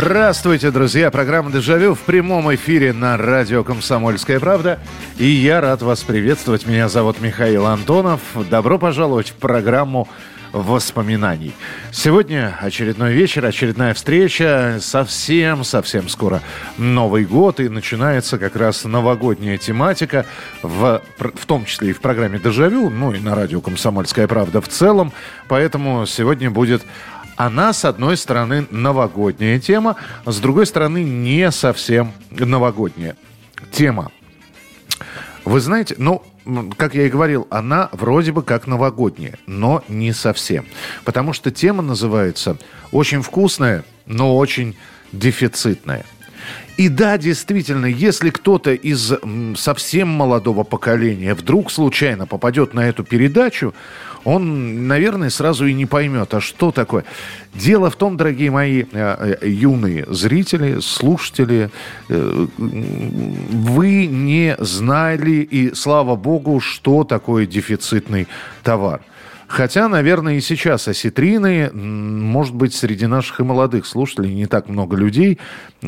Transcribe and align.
Здравствуйте, 0.00 0.70
друзья! 0.70 1.10
Программа 1.10 1.50
«Дежавю» 1.50 1.96
в 1.96 2.02
прямом 2.02 2.54
эфире 2.54 2.92
на 2.92 3.16
радио 3.16 3.64
«Комсомольская 3.64 4.38
правда». 4.38 4.78
И 5.16 5.26
я 5.26 5.60
рад 5.60 5.82
вас 5.82 6.04
приветствовать. 6.04 6.68
Меня 6.68 6.88
зовут 6.88 7.20
Михаил 7.20 7.66
Антонов. 7.66 8.20
Добро 8.48 8.78
пожаловать 8.78 9.30
в 9.30 9.34
программу 9.34 10.08
воспоминаний. 10.52 11.52
Сегодня 11.90 12.56
очередной 12.60 13.12
вечер, 13.12 13.44
очередная 13.44 13.92
встреча. 13.92 14.78
Совсем-совсем 14.80 16.08
скоро 16.08 16.42
Новый 16.76 17.24
год. 17.24 17.58
И 17.58 17.68
начинается 17.68 18.38
как 18.38 18.54
раз 18.54 18.84
новогодняя 18.84 19.58
тематика. 19.58 20.26
В, 20.62 21.02
в 21.18 21.46
том 21.46 21.64
числе 21.64 21.90
и 21.90 21.92
в 21.92 22.00
программе 22.00 22.38
«Дежавю», 22.38 22.88
ну 22.88 23.12
и 23.12 23.18
на 23.18 23.34
радио 23.34 23.60
«Комсомольская 23.60 24.28
правда» 24.28 24.60
в 24.60 24.68
целом. 24.68 25.12
Поэтому 25.48 26.06
сегодня 26.06 26.52
будет 26.52 26.82
она, 27.38 27.72
с 27.72 27.84
одной 27.84 28.16
стороны, 28.16 28.66
новогодняя 28.72 29.60
тема, 29.60 29.94
с 30.26 30.40
другой 30.40 30.66
стороны, 30.66 31.04
не 31.04 31.52
совсем 31.52 32.12
новогодняя 32.30 33.16
тема. 33.70 34.10
Вы 35.44 35.60
знаете, 35.60 35.94
ну, 35.98 36.24
как 36.76 36.96
я 36.96 37.06
и 37.06 37.08
говорил, 37.08 37.46
она 37.48 37.90
вроде 37.92 38.32
бы 38.32 38.42
как 38.42 38.66
новогодняя, 38.66 39.38
но 39.46 39.84
не 39.88 40.12
совсем. 40.12 40.66
Потому 41.04 41.32
что 41.32 41.52
тема 41.52 41.80
называется 41.80 42.58
очень 42.90 43.22
вкусная, 43.22 43.84
но 44.04 44.36
очень 44.36 44.76
дефицитная. 45.12 46.04
И 46.76 46.88
да, 46.88 47.18
действительно, 47.18 47.86
если 47.86 48.30
кто-то 48.30 48.72
из 48.72 49.12
совсем 49.56 50.08
молодого 50.08 50.64
поколения 50.64 51.34
вдруг 51.34 51.70
случайно 51.70 52.26
попадет 52.26 52.74
на 52.74 52.88
эту 52.88 53.04
передачу, 53.04 53.74
он, 54.28 54.86
наверное, 54.86 55.30
сразу 55.30 55.66
и 55.66 55.72
не 55.72 55.86
поймет, 55.86 56.34
а 56.34 56.40
что 56.40 56.70
такое. 56.70 57.04
Дело 57.54 57.88
в 57.88 57.96
том, 57.96 58.18
дорогие 58.18 58.50
мои 58.50 58.84
э, 58.92 59.36
э, 59.40 59.48
юные 59.48 60.04
зрители, 60.08 60.80
слушатели, 60.80 61.70
э, 62.10 62.46
вы 62.58 64.06
не 64.06 64.54
знали, 64.58 65.48
и 65.50 65.74
слава 65.74 66.14
богу, 66.14 66.60
что 66.60 67.04
такое 67.04 67.46
дефицитный 67.46 68.28
товар. 68.62 69.00
Хотя, 69.46 69.88
наверное, 69.88 70.34
и 70.34 70.40
сейчас 70.42 70.88
осетрины, 70.88 71.70
может 71.72 72.54
быть, 72.54 72.74
среди 72.74 73.06
наших 73.06 73.40
и 73.40 73.44
молодых 73.44 73.86
слушателей 73.86 74.34
не 74.34 74.44
так 74.44 74.68
много 74.68 74.94
людей, 74.94 75.38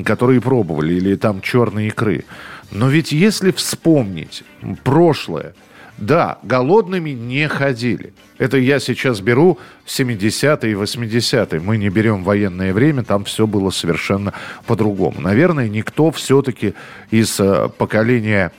которые 0.03 0.41
пробовали, 0.41 0.95
или 0.95 1.15
там 1.15 1.43
черные 1.43 1.89
икры. 1.89 2.25
Но 2.71 2.89
ведь 2.89 3.13
если 3.13 3.51
вспомнить 3.51 4.45
прошлое, 4.83 5.53
да, 6.01 6.39
голодными 6.43 7.11
не 7.11 7.47
ходили. 7.47 8.15
Это 8.39 8.57
я 8.57 8.81
сейчас 8.81 9.21
беру 9.21 9.59
70-е 9.87 10.73
и 10.73 10.75
80-е. 10.75 11.61
Мы 11.61 11.77
не 11.77 11.91
берем 11.91 12.25
военное 12.25 12.73
время, 12.73 13.05
там 13.05 13.25
все 13.25 13.47
было 13.47 13.71
совершенно 13.71 14.33
по-другому. 14.67 15.21
Наверное, 15.21 15.69
никто 15.69 16.11
все-таки 16.11 16.75
из 17.11 17.39
э, 17.39 17.69
поколения 17.77 18.51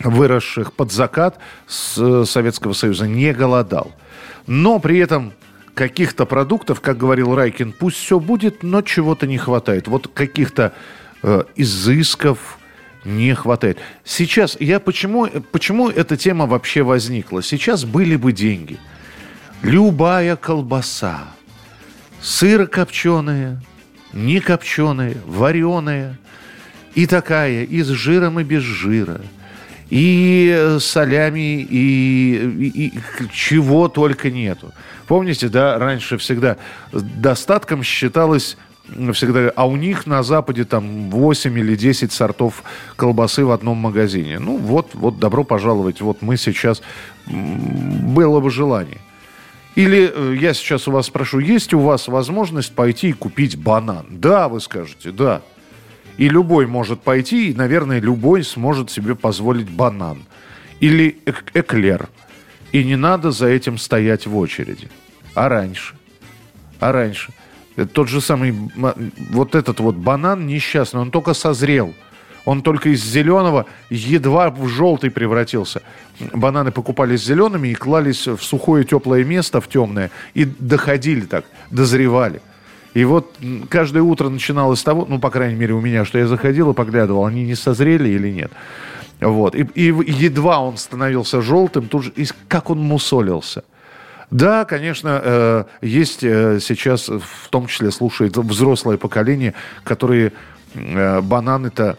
выросших 0.00 0.74
под 0.74 0.92
закат 0.92 1.38
с 1.66 1.96
э, 1.98 2.24
Советского 2.26 2.74
Союза 2.74 3.06
не 3.06 3.32
голодал. 3.32 3.92
Но 4.46 4.78
при 4.78 4.98
этом 4.98 5.32
каких-то 5.74 6.26
продуктов, 6.26 6.82
как 6.82 6.98
говорил 6.98 7.34
Райкин, 7.34 7.72
пусть 7.72 7.96
все 7.96 8.20
будет, 8.20 8.62
но 8.62 8.82
чего-то 8.82 9.26
не 9.26 9.38
хватает. 9.38 9.88
Вот 9.88 10.08
каких-то 10.08 10.74
э, 11.22 11.44
изысков, 11.56 12.58
не 13.04 13.34
хватает. 13.34 13.78
Сейчас, 14.04 14.56
я 14.60 14.80
почему, 14.80 15.26
почему 15.52 15.88
эта 15.88 16.16
тема 16.16 16.46
вообще 16.46 16.82
возникла? 16.82 17.42
Сейчас 17.42 17.84
были 17.84 18.16
бы 18.16 18.32
деньги. 18.32 18.78
Любая 19.62 20.36
колбаса, 20.36 21.24
сыр 22.20 22.66
копченые, 22.66 23.60
не 24.12 24.40
копченые, 24.40 25.16
вареные, 25.26 26.18
и 26.94 27.06
такая, 27.06 27.64
и 27.64 27.82
с 27.82 27.88
жиром, 27.88 28.40
и 28.40 28.44
без 28.44 28.62
жира, 28.62 29.20
и 29.90 30.76
солями, 30.80 31.60
и, 31.62 32.36
и, 32.36 32.86
и 32.86 32.92
чего 33.32 33.88
только 33.88 34.30
нету. 34.30 34.72
Помните, 35.06 35.48
да, 35.48 35.78
раньше 35.78 36.18
всегда 36.18 36.56
достатком 36.92 37.82
считалось 37.82 38.56
всегда, 39.12 39.50
а 39.56 39.66
у 39.66 39.76
них 39.76 40.06
на 40.06 40.22
Западе 40.22 40.64
там 40.64 41.10
8 41.10 41.58
или 41.58 41.74
10 41.74 42.12
сортов 42.12 42.62
колбасы 42.96 43.44
в 43.44 43.50
одном 43.50 43.78
магазине. 43.78 44.38
Ну 44.38 44.56
вот, 44.56 44.90
вот 44.94 45.18
добро 45.18 45.44
пожаловать, 45.44 46.00
вот 46.00 46.22
мы 46.22 46.36
сейчас, 46.36 46.82
было 47.26 48.40
бы 48.40 48.50
желание. 48.50 48.98
Или 49.74 50.12
э, 50.14 50.36
я 50.38 50.54
сейчас 50.54 50.86
у 50.86 50.92
вас 50.92 51.06
спрошу, 51.06 51.40
есть 51.40 51.74
у 51.74 51.80
вас 51.80 52.06
возможность 52.08 52.74
пойти 52.74 53.08
и 53.08 53.12
купить 53.12 53.56
банан? 53.56 54.06
Да, 54.10 54.48
вы 54.48 54.60
скажете, 54.60 55.10
да. 55.10 55.42
И 56.16 56.28
любой 56.28 56.66
может 56.66 57.00
пойти, 57.00 57.50
и, 57.50 57.54
наверное, 57.54 58.00
любой 58.00 58.44
сможет 58.44 58.90
себе 58.90 59.16
позволить 59.16 59.68
банан. 59.68 60.24
Или 60.78 61.18
эк 61.26 61.50
эклер. 61.54 62.08
И 62.70 62.84
не 62.84 62.96
надо 62.96 63.32
за 63.32 63.48
этим 63.48 63.78
стоять 63.78 64.26
в 64.26 64.36
очереди. 64.36 64.88
А 65.34 65.48
раньше? 65.48 65.94
А 66.78 66.92
раньше– 66.92 67.32
тот 67.92 68.08
же 68.08 68.20
самый, 68.20 68.54
вот 69.30 69.54
этот 69.54 69.80
вот 69.80 69.96
банан 69.96 70.46
несчастный, 70.46 71.00
он 71.00 71.10
только 71.10 71.34
созрел. 71.34 71.94
Он 72.44 72.60
только 72.60 72.90
из 72.90 73.02
зеленого 73.02 73.64
едва 73.88 74.50
в 74.50 74.68
желтый 74.68 75.10
превратился. 75.10 75.82
Бананы 76.32 76.72
покупались 76.72 77.24
зелеными 77.24 77.68
и 77.68 77.74
клались 77.74 78.26
в 78.26 78.42
сухое 78.42 78.84
теплое 78.84 79.24
место, 79.24 79.60
в 79.60 79.68
темное, 79.68 80.10
и 80.34 80.44
доходили 80.44 81.22
так, 81.22 81.46
дозревали. 81.70 82.42
И 82.92 83.04
вот 83.04 83.34
каждое 83.70 84.02
утро 84.02 84.28
начиналось 84.28 84.80
с 84.80 84.84
того, 84.84 85.06
ну, 85.08 85.18
по 85.18 85.30
крайней 85.30 85.56
мере, 85.56 85.72
у 85.72 85.80
меня, 85.80 86.04
что 86.04 86.18
я 86.18 86.26
заходил 86.26 86.70
и 86.70 86.74
поглядывал, 86.74 87.24
они 87.24 87.44
не 87.44 87.54
созрели 87.54 88.10
или 88.10 88.28
нет. 88.28 88.52
Вот. 89.20 89.54
И, 89.54 89.62
и 89.74 89.86
едва 89.86 90.60
он 90.60 90.76
становился 90.76 91.40
желтым, 91.40 91.88
тут 91.88 92.04
же, 92.04 92.12
и 92.14 92.26
как 92.46 92.70
он 92.70 92.78
мусолился– 92.78 93.64
да, 94.30 94.64
конечно, 94.64 95.20
э, 95.22 95.64
есть 95.82 96.24
э, 96.24 96.58
сейчас, 96.60 97.08
в 97.08 97.48
том 97.50 97.66
числе 97.66 97.90
слушает 97.90 98.36
взрослое 98.36 98.96
поколение, 98.96 99.54
которые 99.84 100.32
э, 100.74 101.20
бананы-то 101.20 101.96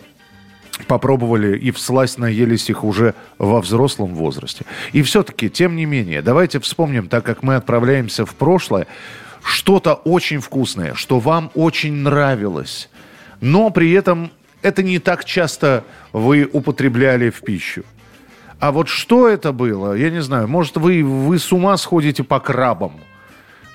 попробовали 0.88 1.58
и 1.58 1.72
всласть 1.72 2.18
наелись 2.18 2.70
их 2.70 2.84
уже 2.84 3.16
во 3.38 3.62
взрослом 3.62 4.14
возрасте. 4.14 4.66
И 4.92 5.02
все-таки, 5.02 5.50
тем 5.50 5.76
не 5.76 5.86
менее, 5.86 6.22
давайте 6.22 6.60
вспомним, 6.60 7.08
так 7.08 7.24
как 7.26 7.44
мы 7.44 7.56
отправляемся 7.56 8.26
в 8.26 8.36
прошлое, 8.36 8.88
что-то 9.44 9.94
очень 9.94 10.40
вкусное, 10.40 10.94
что 10.96 11.20
вам 11.20 11.52
очень 11.54 11.94
нравилось, 11.94 12.90
но 13.42 13.70
при 13.70 13.92
этом 13.92 14.32
это 14.62 14.82
не 14.84 15.00
так 15.00 15.24
часто 15.24 15.84
вы 16.12 16.50
употребляли 16.52 17.30
в 17.30 17.42
пищу. 17.42 17.84
А 18.60 18.72
вот 18.72 18.88
что 18.88 19.28
это 19.28 19.52
было, 19.52 19.94
я 19.94 20.10
не 20.10 20.22
знаю. 20.22 20.48
Может, 20.48 20.78
вы, 20.78 21.04
вы 21.04 21.40
с 21.40 21.52
ума 21.52 21.76
сходите 21.78 22.24
по 22.24 22.40
крабам, 22.40 22.94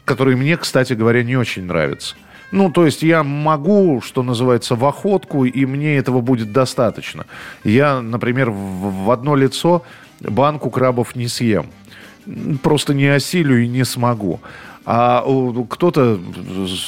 которые 0.05 0.37
мне, 0.37 0.57
кстати 0.57 0.95
говоря, 0.95 1.23
не 1.23 1.37
очень 1.37 1.65
нравятся. 1.65 2.17
Ну, 2.51 2.71
то 2.71 2.85
есть 2.85 3.03
я 3.03 3.23
могу, 3.23 4.01
что 4.01 4.23
называется, 4.23 4.75
в 4.75 4.85
охотку, 4.85 5.45
и 5.45 5.67
мне 5.67 5.97
этого 5.97 6.21
будет 6.21 6.53
достаточно. 6.53 7.27
Я, 7.63 8.01
например, 8.01 8.51
в, 8.51 9.11
одно 9.11 9.37
лицо 9.37 9.85
банку 10.21 10.71
крабов 10.71 11.15
не 11.15 11.29
съем. 11.29 11.67
Просто 12.63 12.93
не 12.93 13.07
осилю 13.07 13.63
и 13.63 13.69
не 13.69 13.85
смогу. 13.85 14.41
А 14.85 15.25
кто-то 15.69 16.19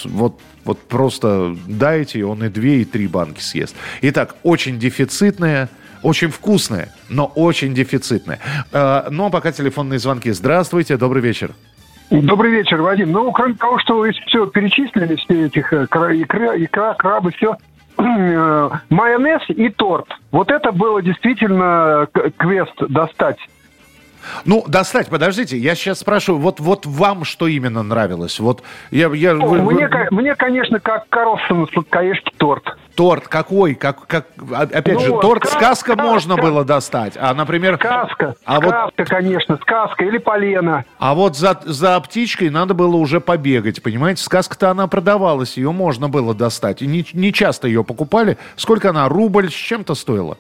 вот, 0.05 0.41
вот 0.65 0.81
просто 0.81 1.57
дайте, 1.69 2.25
он 2.25 2.43
и 2.43 2.49
две, 2.49 2.83
и 2.83 2.85
три 2.85 3.07
банки 3.07 3.41
съест. 3.41 3.77
Итак, 4.01 4.35
очень 4.43 4.79
дефицитная– 4.79 5.69
очень 6.03 6.29
вкусное, 6.29 6.89
но 7.09 7.27
очень 7.27 7.75
дефицитное. 7.75 8.39
Э, 8.73 9.09
но 9.11 9.31
пока 9.31 9.53
телефонные 9.53 9.99
звонки. 9.99 10.31
Здравствуйте, 10.31 10.97
добрый 10.97 11.23
вечер. 11.23 11.53
Добрый 12.11 12.51
вечер, 12.51 12.83
Вадим. 12.83 13.11
Ну, 13.13 13.33
кроме 13.33 13.55
того, 13.55 13.79
что 13.79 13.99
вы 13.99 14.13
все 14.13 14.47
перечислили, 14.47 15.17
все 15.17 15.47
этих 15.47 15.73
э, 15.73 15.85
икра, 15.85 16.57
икра 16.57 16.95
крабы, 16.95 17.33
все, 17.33 17.57
э, 17.99 18.71
майонез 18.91 19.43
и 19.49 19.69
торт. 19.71 20.07
Вот 20.31 20.51
это 20.51 20.73
было 20.73 21.01
действительно 21.03 22.07
квест 22.37 22.75
достать 22.89 23.39
Ну, 24.45 24.65
достать, 24.67 25.09
подождите, 25.09 25.57
я 25.57 25.75
сейчас 25.75 26.01
спрашиваю, 26.01 26.41
вот, 26.41 26.61
вот 26.61 26.87
вам 26.87 27.25
что 27.25 27.47
именно 27.47 27.83
нравилось? 27.83 28.41
Вот 28.41 28.63
я, 28.91 29.09
я, 29.13 29.35
вы, 29.35 29.63
мне, 29.63 29.89
вы... 29.89 30.07
мне, 30.11 30.35
конечно, 30.35 30.81
как 30.81 31.09
Карлсону 31.09 31.67
сладкоежки 31.69 32.33
торт. 32.37 32.77
Торт 32.95 33.27
какой? 33.29 33.75
Как, 33.75 34.07
как, 34.07 34.27
опять 34.53 34.95
ну, 34.95 35.01
же, 35.01 35.09
торт 35.21 35.45
сказка, 35.45 35.75
сказка 35.75 35.97
можно 35.97 36.37
было 36.37 36.65
достать, 36.65 37.15
а, 37.19 37.33
например... 37.35 37.77
Сказка, 37.77 38.35
а 38.45 38.59
сказка, 38.59 38.91
вот, 38.99 39.09
конечно, 39.09 39.59
сказка 39.63 40.05
или 40.05 40.19
полена. 40.19 40.85
А 40.99 41.15
вот 41.15 41.37
за, 41.37 41.59
за 41.65 41.99
птичкой 42.01 42.51
надо 42.51 42.75
было 42.75 42.97
уже 42.97 43.21
побегать, 43.21 43.83
понимаете? 43.83 44.23
Сказка-то 44.23 44.71
она 44.71 44.87
продавалась, 44.87 45.57
ее 45.57 45.73
можно 45.73 46.09
было 46.09 46.35
достать. 46.35 46.83
И 46.83 46.87
не, 46.87 47.07
не 47.13 47.33
часто 47.33 47.67
ее 47.67 47.85
покупали. 47.85 48.37
Сколько 48.57 48.91
она? 48.91 49.09
Рубль 49.09 49.51
с 49.51 49.55
чем-то 49.55 49.95
стоила? 49.95 50.37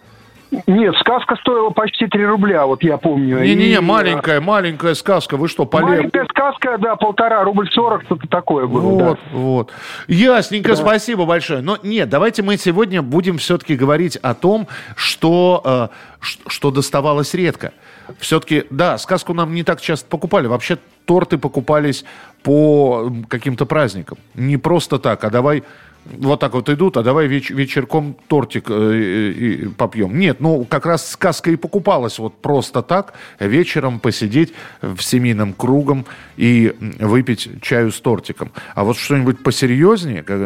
Нет, 0.66 0.94
сказка 1.00 1.36
стоила 1.36 1.70
почти 1.70 2.06
3 2.06 2.26
рубля, 2.26 2.66
вот 2.66 2.82
я 2.82 2.98
помню. 2.98 3.40
Не-не-не, 3.42 3.80
маленькая, 3.80 4.40
маленькая 4.40 4.94
сказка, 4.94 5.38
вы 5.38 5.48
что, 5.48 5.64
полез? 5.64 5.88
Маленькая 5.88 6.26
сказка, 6.26 6.76
да, 6.78 6.96
полтора, 6.96 7.42
рубль 7.42 7.70
сорок, 7.72 8.02
что-то 8.04 8.28
такое 8.28 8.66
было, 8.66 8.80
Вот, 8.80 8.98
да. 8.98 9.36
вот. 9.38 9.72
Ясненько, 10.08 10.70
да. 10.70 10.76
спасибо 10.76 11.24
большое. 11.24 11.62
Но 11.62 11.78
нет, 11.82 12.10
давайте 12.10 12.42
мы 12.42 12.58
сегодня 12.58 13.00
будем 13.00 13.38
все-таки 13.38 13.76
говорить 13.76 14.16
о 14.16 14.34
том, 14.34 14.68
что, 14.94 15.62
э, 15.64 16.26
что 16.46 16.70
доставалось 16.70 17.32
редко. 17.32 17.72
Все-таки, 18.18 18.64
да, 18.68 18.98
сказку 18.98 19.32
нам 19.32 19.54
не 19.54 19.62
так 19.62 19.80
часто 19.80 20.06
покупали. 20.06 20.48
Вообще 20.48 20.76
торты 21.06 21.38
покупались 21.38 22.04
по 22.42 23.10
каким-то 23.28 23.64
праздникам. 23.64 24.18
Не 24.34 24.58
просто 24.58 24.98
так, 24.98 25.24
а 25.24 25.30
давай 25.30 25.64
вот 26.04 26.40
так 26.40 26.54
вот 26.54 26.68
идут, 26.68 26.96
а 26.96 27.02
давай 27.02 27.26
веч- 27.26 27.50
вечерком 27.50 28.16
тортик 28.26 28.66
э, 28.68 28.72
э, 28.74 29.68
попьем. 29.76 30.18
Нет, 30.18 30.40
ну 30.40 30.64
как 30.64 30.86
раз 30.86 31.08
сказка 31.08 31.50
и 31.50 31.56
покупалась 31.56 32.18
вот 32.18 32.40
просто 32.40 32.82
так, 32.82 33.14
вечером 33.38 34.00
посидеть 34.00 34.52
в 34.80 35.00
семейном 35.00 35.52
кругом 35.52 36.04
и 36.36 36.74
выпить 36.98 37.48
чаю 37.62 37.92
с 37.92 38.00
тортиком. 38.00 38.50
А 38.74 38.84
вот 38.84 38.96
что-нибудь 38.96 39.42
посерьезнее, 39.42 40.22
как, 40.22 40.40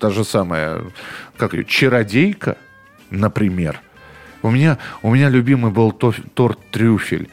та 0.00 0.10
же 0.10 0.24
самая, 0.24 0.82
как 1.36 1.54
ее, 1.54 1.64
чародейка, 1.64 2.56
например. 3.10 3.80
У 4.42 4.50
меня, 4.50 4.78
у 5.02 5.12
меня 5.12 5.28
любимый 5.28 5.72
был 5.72 5.90
торт 5.90 6.58
трюфель. 6.70 7.28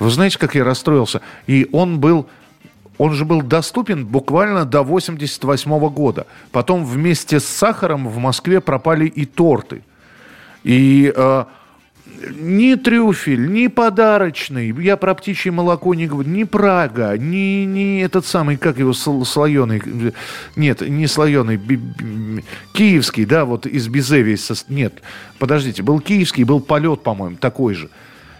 Вы 0.00 0.10
знаете, 0.10 0.38
как 0.38 0.54
я 0.54 0.64
расстроился? 0.64 1.20
И 1.46 1.68
он 1.72 2.00
был 2.00 2.28
он 2.98 3.12
же 3.12 3.24
был 3.24 3.42
доступен 3.42 4.04
буквально 4.04 4.64
до 4.64 4.82
88 4.82 5.88
года. 5.88 6.26
Потом 6.50 6.84
вместе 6.84 7.40
с 7.40 7.44
сахаром 7.44 8.08
в 8.08 8.18
Москве 8.18 8.60
пропали 8.60 9.06
и 9.06 9.24
торты. 9.24 9.82
И 10.64 11.12
э, 11.14 11.44
ни 12.36 12.74
трюфель, 12.74 13.52
ни 13.52 13.68
подарочный, 13.68 14.74
я 14.82 14.96
про 14.96 15.14
птичье 15.14 15.52
молоко 15.52 15.94
не 15.94 16.06
говорю, 16.06 16.28
ни 16.28 16.44
Прага, 16.44 17.16
ни, 17.16 17.64
ни 17.64 18.02
этот 18.02 18.26
самый, 18.26 18.56
как 18.56 18.78
его, 18.78 18.92
слоеный, 18.92 19.80
нет, 20.56 20.80
не 20.80 21.06
слоеный, 21.06 21.56
би, 21.56 21.76
би, 21.76 22.44
киевский, 22.72 23.24
да, 23.24 23.44
вот 23.44 23.66
из 23.66 23.86
Безевии, 23.88 24.36
нет, 24.68 24.94
подождите, 25.38 25.82
был 25.82 26.00
киевский, 26.00 26.44
был 26.44 26.60
полет, 26.60 27.02
по-моему, 27.02 27.36
такой 27.36 27.74
же. 27.74 27.88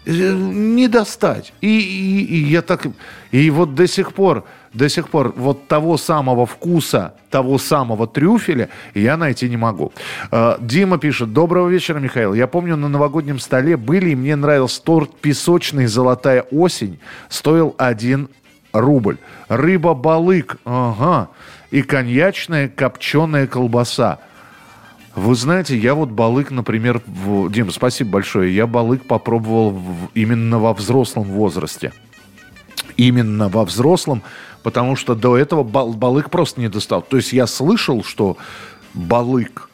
Э, 0.09 0.33
не 0.33 0.89
достать. 0.89 1.53
И, 1.61 1.69
и, 1.69 2.25
и 2.25 2.45
я 2.45 2.63
так... 2.63 2.87
И 3.31 3.51
вот 3.51 3.75
до 3.75 3.87
сих 3.87 4.15
пор, 4.15 4.45
до 4.73 4.89
сих 4.89 5.11
пор 5.11 5.35
вот 5.37 5.69
того 5.69 5.99
самого 5.99 6.47
вкуса, 6.47 7.15
того 7.31 7.59
самого 7.59 8.07
трюфеля 8.07 8.71
я 8.95 9.19
найти 9.19 9.51
не 9.51 9.59
могу. 9.59 9.93
Э, 10.31 10.57
Дима 10.61 10.97
пишет. 10.99 11.35
Доброго 11.35 11.69
вечера, 11.69 11.99
Михаил. 11.99 12.33
Я 12.33 12.47
помню, 12.47 12.77
на 12.77 12.89
новогоднем 12.89 13.39
столе 13.39 13.77
были, 13.77 14.11
и 14.11 14.17
мне 14.17 14.35
нравился 14.35 14.83
торт 14.83 15.15
песочный 15.21 15.87
«Золотая 15.87 16.41
осень». 16.51 16.99
Стоил 17.29 17.75
один 17.77 18.31
рубль. 18.73 19.19
Рыба-балык. 19.49 20.57
Ага. 20.65 21.29
И 21.71 21.83
коньячная 21.83 22.69
копченая 22.69 23.47
колбаса. 23.47 24.21
Вы 25.19 25.35
знаете, 25.35 25.77
я 25.77 25.95
вот 25.95 26.11
балык, 26.11 26.53
например, 26.53 27.03
в... 27.05 27.51
Дим, 27.51 27.73
спасибо 27.73 28.11
большое. 28.11 28.55
Я 28.55 28.69
балык 28.69 29.05
попробовал 29.05 29.71
в... 29.71 30.11
именно 30.15 30.61
во 30.61 30.73
взрослом 30.73 31.25
возрасте. 31.25 31.93
Именно 32.97 33.49
во 33.49 33.65
взрослом, 33.65 34.23
потому 34.63 34.95
что 34.95 35.17
до 35.17 35.37
этого 35.37 35.65
бал... 35.65 35.93
балык 35.93 36.31
просто 36.31 36.61
не 36.61 36.69
достал. 36.69 37.03
То 37.03 37.17
есть 37.17 37.33
я 37.33 37.49
слышал, 37.49 38.05
что 38.05 38.37
балык. 38.95 39.69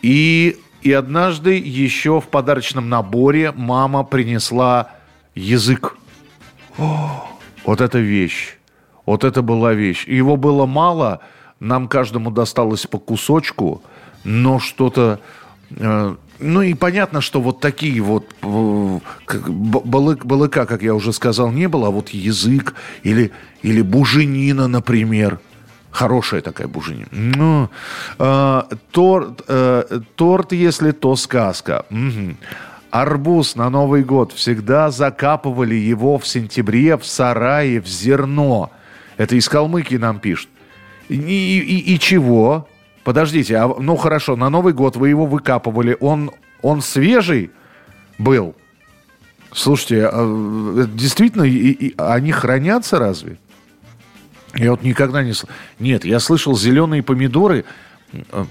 И, 0.00 0.56
и 0.82 0.92
однажды 0.92 1.58
еще 1.58 2.20
в 2.20 2.28
подарочном 2.28 2.88
наборе 2.88 3.50
мама 3.50 4.04
принесла 4.04 4.92
язык. 5.34 5.96
О, 6.78 7.28
вот 7.64 7.80
эта 7.80 7.98
вещь. 7.98 8.58
Вот 9.06 9.24
это 9.24 9.42
была 9.42 9.72
вещь. 9.72 10.06
Его 10.06 10.36
было 10.36 10.66
мало, 10.66 11.20
нам 11.58 11.88
каждому 11.88 12.30
досталось 12.30 12.86
по 12.86 13.00
кусочку– 13.00 13.82
но 14.28 14.58
что-то... 14.58 15.20
Э, 15.70 16.14
ну 16.38 16.62
и 16.62 16.74
понятно, 16.74 17.20
что 17.20 17.40
вот 17.40 17.60
такие 17.60 18.00
вот 18.00 18.26
э, 18.42 18.98
балыка, 19.54 20.66
как 20.66 20.82
я 20.82 20.94
уже 20.94 21.12
сказал, 21.12 21.50
не 21.50 21.66
было, 21.66 21.88
а 21.88 21.90
вот 21.90 22.10
язык 22.10 22.74
или, 23.02 23.32
или 23.62 23.82
буженина, 23.82 24.68
например. 24.68 25.40
Хорошая 25.90 26.42
такая 26.42 26.68
буженина. 26.68 27.08
Ну, 27.10 27.70
э, 28.18 28.62
торт, 28.92 29.42
э, 29.48 30.00
торт, 30.14 30.52
если 30.52 30.92
то 30.92 31.16
сказка. 31.16 31.86
Угу. 31.90 32.36
Арбуз 32.90 33.56
на 33.56 33.70
Новый 33.70 34.04
год. 34.04 34.32
Всегда 34.32 34.90
закапывали 34.90 35.74
его 35.74 36.18
в 36.18 36.26
сентябре 36.26 36.98
в 36.98 37.06
сарае 37.06 37.80
в 37.80 37.86
зерно. 37.86 38.70
Это 39.16 39.34
из 39.34 39.48
Калмыкии 39.48 39.96
нам 39.96 40.20
пишут. 40.20 40.50
И, 41.08 41.16
и, 41.16 41.94
и 41.94 41.98
чего? 41.98 42.68
Подождите, 43.08 43.56
а, 43.56 43.68
ну 43.68 43.96
хорошо, 43.96 44.36
на 44.36 44.50
Новый 44.50 44.74
год 44.74 44.96
вы 44.96 45.08
его 45.08 45.24
выкапывали, 45.24 45.96
он, 45.98 46.30
он 46.60 46.82
свежий 46.82 47.50
был? 48.18 48.54
Слушайте, 49.50 50.10
а, 50.12 50.86
действительно, 50.92 51.44
и, 51.44 51.70
и, 51.70 51.94
они 51.96 52.32
хранятся 52.32 52.98
разве? 52.98 53.38
Я 54.54 54.72
вот 54.72 54.82
никогда 54.82 55.22
не... 55.22 55.32
Нет, 55.78 56.04
я 56.04 56.20
слышал 56.20 56.54
зеленые 56.54 57.02
помидоры. 57.02 57.64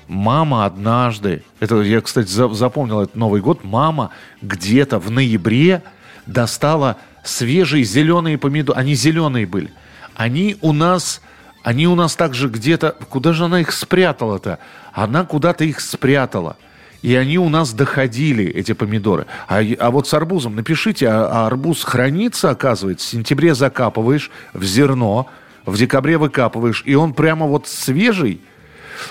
Мама 0.07 0.65
однажды, 0.65 1.44
это 1.60 1.80
я, 1.83 2.01
кстати, 2.01 2.27
запомнил 2.27 3.01
этот 3.01 3.15
Новый 3.15 3.42
год, 3.42 3.63
мама 3.63 4.10
где-то 4.42 4.98
в 4.98 5.12
ноябре 5.12 5.83
достала 6.25 6.98
свежие 7.24 7.83
зеленые 7.83 8.39
помидоры. 8.39 8.80
Они 8.80 8.95
зеленые 8.95 9.45
были. 9.45 9.69
Они 10.15 10.57
у 10.62 10.74
нас 10.74 11.21
они 11.67 11.85
у 11.85 11.95
нас 11.95 12.15
также 12.15 12.47
где-то... 12.47 12.95
Куда 13.09 13.33
же 13.33 13.43
она 13.43 13.59
их 13.59 13.73
спрятала-то? 13.73 14.59
Она 14.93 15.25
куда-то 15.25 15.65
их 15.65 15.81
спрятала. 15.81 16.55
И 17.01 17.13
они 17.13 17.38
у 17.38 17.50
нас 17.50 17.74
доходили, 17.74 18.45
эти 18.45 18.71
помидоры. 18.71 19.25
А, 19.50 19.59
а 19.77 19.91
вот 19.91 20.07
с 20.07 20.13
арбузом, 20.13 20.55
напишите, 20.55 21.09
а, 21.09 21.27
а 21.27 21.47
арбуз 21.47 21.83
хранится, 21.83 22.51
оказывается, 22.51 23.05
в 23.05 23.12
сентябре 23.12 23.53
закапываешь 23.53 24.31
в 24.53 24.63
зерно, 24.63 25.27
в 25.65 25.77
декабре 25.77 26.17
выкапываешь, 26.17 26.83
и 26.86 26.95
он 26.95 27.13
прямо 27.13 27.47
вот 27.47 27.67
свежий. 27.67 28.39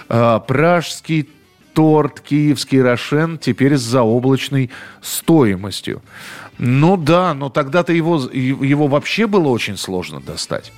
А, 0.09 0.39
пражский 0.39 1.29
торт, 1.75 2.21
киевский 2.21 2.81
рошен 2.81 3.37
теперь 3.37 3.77
с 3.77 3.83
заоблачной 3.83 4.71
стоимостью. 5.03 6.01
Ну 6.57 6.97
да, 6.97 7.35
но 7.35 7.51
тогда-то 7.51 7.93
его, 7.93 8.17
его 8.33 8.87
вообще 8.87 9.27
было 9.27 9.49
очень 9.49 9.77
сложно 9.77 10.23
достать. 10.23 10.73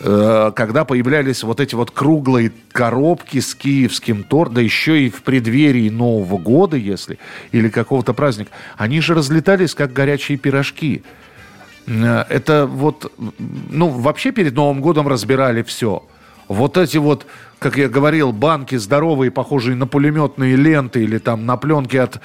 Э, 0.00 0.52
когда 0.54 0.84
появлялись 0.84 1.42
вот 1.42 1.60
эти 1.60 1.74
вот 1.74 1.90
круглые 1.90 2.52
коробки 2.72 3.40
с 3.40 3.54
киевским 3.54 4.22
тортом, 4.22 4.54
да 4.54 4.60
еще 4.60 5.02
и 5.02 5.10
в 5.10 5.22
преддверии 5.22 5.88
Нового 5.88 6.38
года, 6.38 6.76
если, 6.76 7.18
или 7.50 7.68
какого-то 7.68 8.12
праздника, 8.12 8.50
они 8.76 9.00
же 9.00 9.14
разлетались, 9.14 9.74
как 9.74 9.92
горячие 9.92 10.38
пирожки. 10.38 11.02
Э, 11.86 12.24
это 12.28 12.66
вот, 12.66 13.12
ну, 13.38 13.88
вообще 13.88 14.30
перед 14.30 14.54
Новым 14.54 14.80
годом 14.80 15.08
разбирали 15.08 15.62
все. 15.62 16.04
Вот 16.46 16.76
эти 16.76 16.96
вот 16.96 17.26
как 17.58 17.76
я 17.76 17.88
говорил, 17.88 18.32
банки 18.32 18.76
здоровые, 18.76 19.30
похожие 19.30 19.76
на 19.76 19.86
пулеметные 19.86 20.56
ленты 20.56 21.02
или 21.02 21.18
там 21.18 21.44
на 21.46 21.56
пленки 21.56 21.96
от 21.96 22.20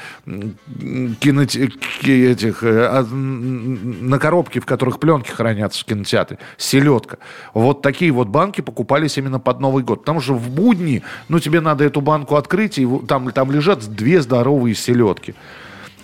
киноте... 1.20 1.72
этих, 2.04 2.64
э, 2.64 3.04
на 3.04 4.20
коробке, 4.20 4.60
в 4.60 4.66
которых 4.66 5.00
пленки 5.00 5.32
хранятся 5.32 5.82
в 5.82 5.86
кинотеатре, 5.86 6.38
селедка. 6.58 7.18
Вот 7.54 7.82
такие 7.82 8.12
вот 8.12 8.28
банки 8.28 8.62
покупались 8.62 9.18
именно 9.18 9.40
под 9.40 9.60
Новый 9.60 9.84
год. 9.84 10.02
Потому 10.02 10.22
что 10.22 10.34
в 10.36 10.50
будни, 10.50 11.02
ну, 11.30 11.40
тебе 11.40 11.62
надо 11.62 11.84
эту 11.84 12.02
банку 12.02 12.36
открыть, 12.36 12.78
и 12.78 12.88
там, 13.08 13.32
там 13.32 13.52
лежат 13.52 13.84
две 13.88 14.22
здоровые 14.22 14.76
селедки. 14.76 15.34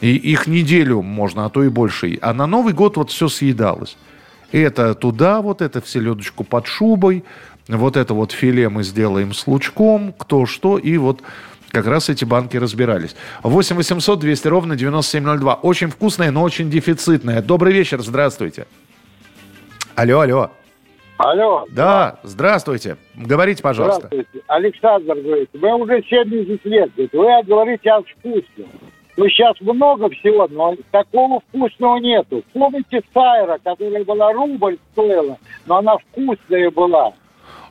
И 0.02 0.16
их 0.16 0.48
неделю 0.48 1.02
можно, 1.02 1.46
а 1.46 1.50
то 1.50 1.64
и 1.64 1.70
больше. 1.70 2.18
А 2.22 2.34
на 2.34 2.48
Новый 2.48 2.74
год 2.74 2.98
вот 2.98 3.12
все 3.12 3.28
съедалось. 3.28 3.98
Это 4.52 4.96
туда, 4.96 5.42
вот 5.42 5.62
это 5.62 5.80
в 5.80 5.88
селедочку 5.88 6.44
под 6.44 6.66
шубой, 6.66 7.24
вот 7.78 7.98
это 7.98 8.14
вот 8.14 8.32
филе 8.32 8.70
мы 8.70 8.84
сделаем 8.84 9.34
с 9.34 9.48
лучком, 9.48 10.14
кто 10.18 10.46
что, 10.46 10.78
и 10.78 10.98
вот 10.98 11.22
как 11.72 11.86
раз 11.86 12.10
эти 12.10 12.26
банки 12.26 12.58
разбирались. 12.58 13.16
8 13.44 13.76
800 13.76 14.20
200 14.20 14.48
ровно 14.48 14.76
9702. 14.76 15.56
Очень 15.56 15.90
вкусное, 15.90 16.32
но 16.32 16.42
очень 16.42 16.70
дефицитное. 16.70 17.42
Добрый 17.42 17.74
вечер, 17.74 18.02
здравствуйте. 18.02 18.66
Алло, 19.96 20.22
алло. 20.22 20.52
Алло. 21.18 21.66
Да, 21.70 22.20
здравствуйте. 22.24 22.96
Говорите, 23.14 23.62
пожалуйста. 23.62 24.08
Здравствуйте. 24.08 24.46
Александр 24.48 25.16
говорит, 25.16 25.50
вы 25.54 25.76
уже 25.76 26.02
70 26.10 26.66
лет, 26.66 26.92
говорит, 26.96 27.14
вы 27.14 27.44
говорите 27.44 27.92
о 27.92 28.02
вкусном. 28.02 28.70
Ну, 29.18 29.28
сейчас 29.28 29.60
много 29.60 30.10
всего, 30.12 30.48
но 30.50 30.78
такого 30.92 31.42
вкусного 31.42 31.98
нету. 31.98 32.42
Помните 32.54 33.02
Сайра, 33.14 33.60
которая 33.62 34.06
была 34.06 34.32
рубль 34.32 34.78
стоила, 34.94 35.38
но 35.66 35.80
она 35.80 35.98
вкусная 35.98 36.72
была. 36.72 37.12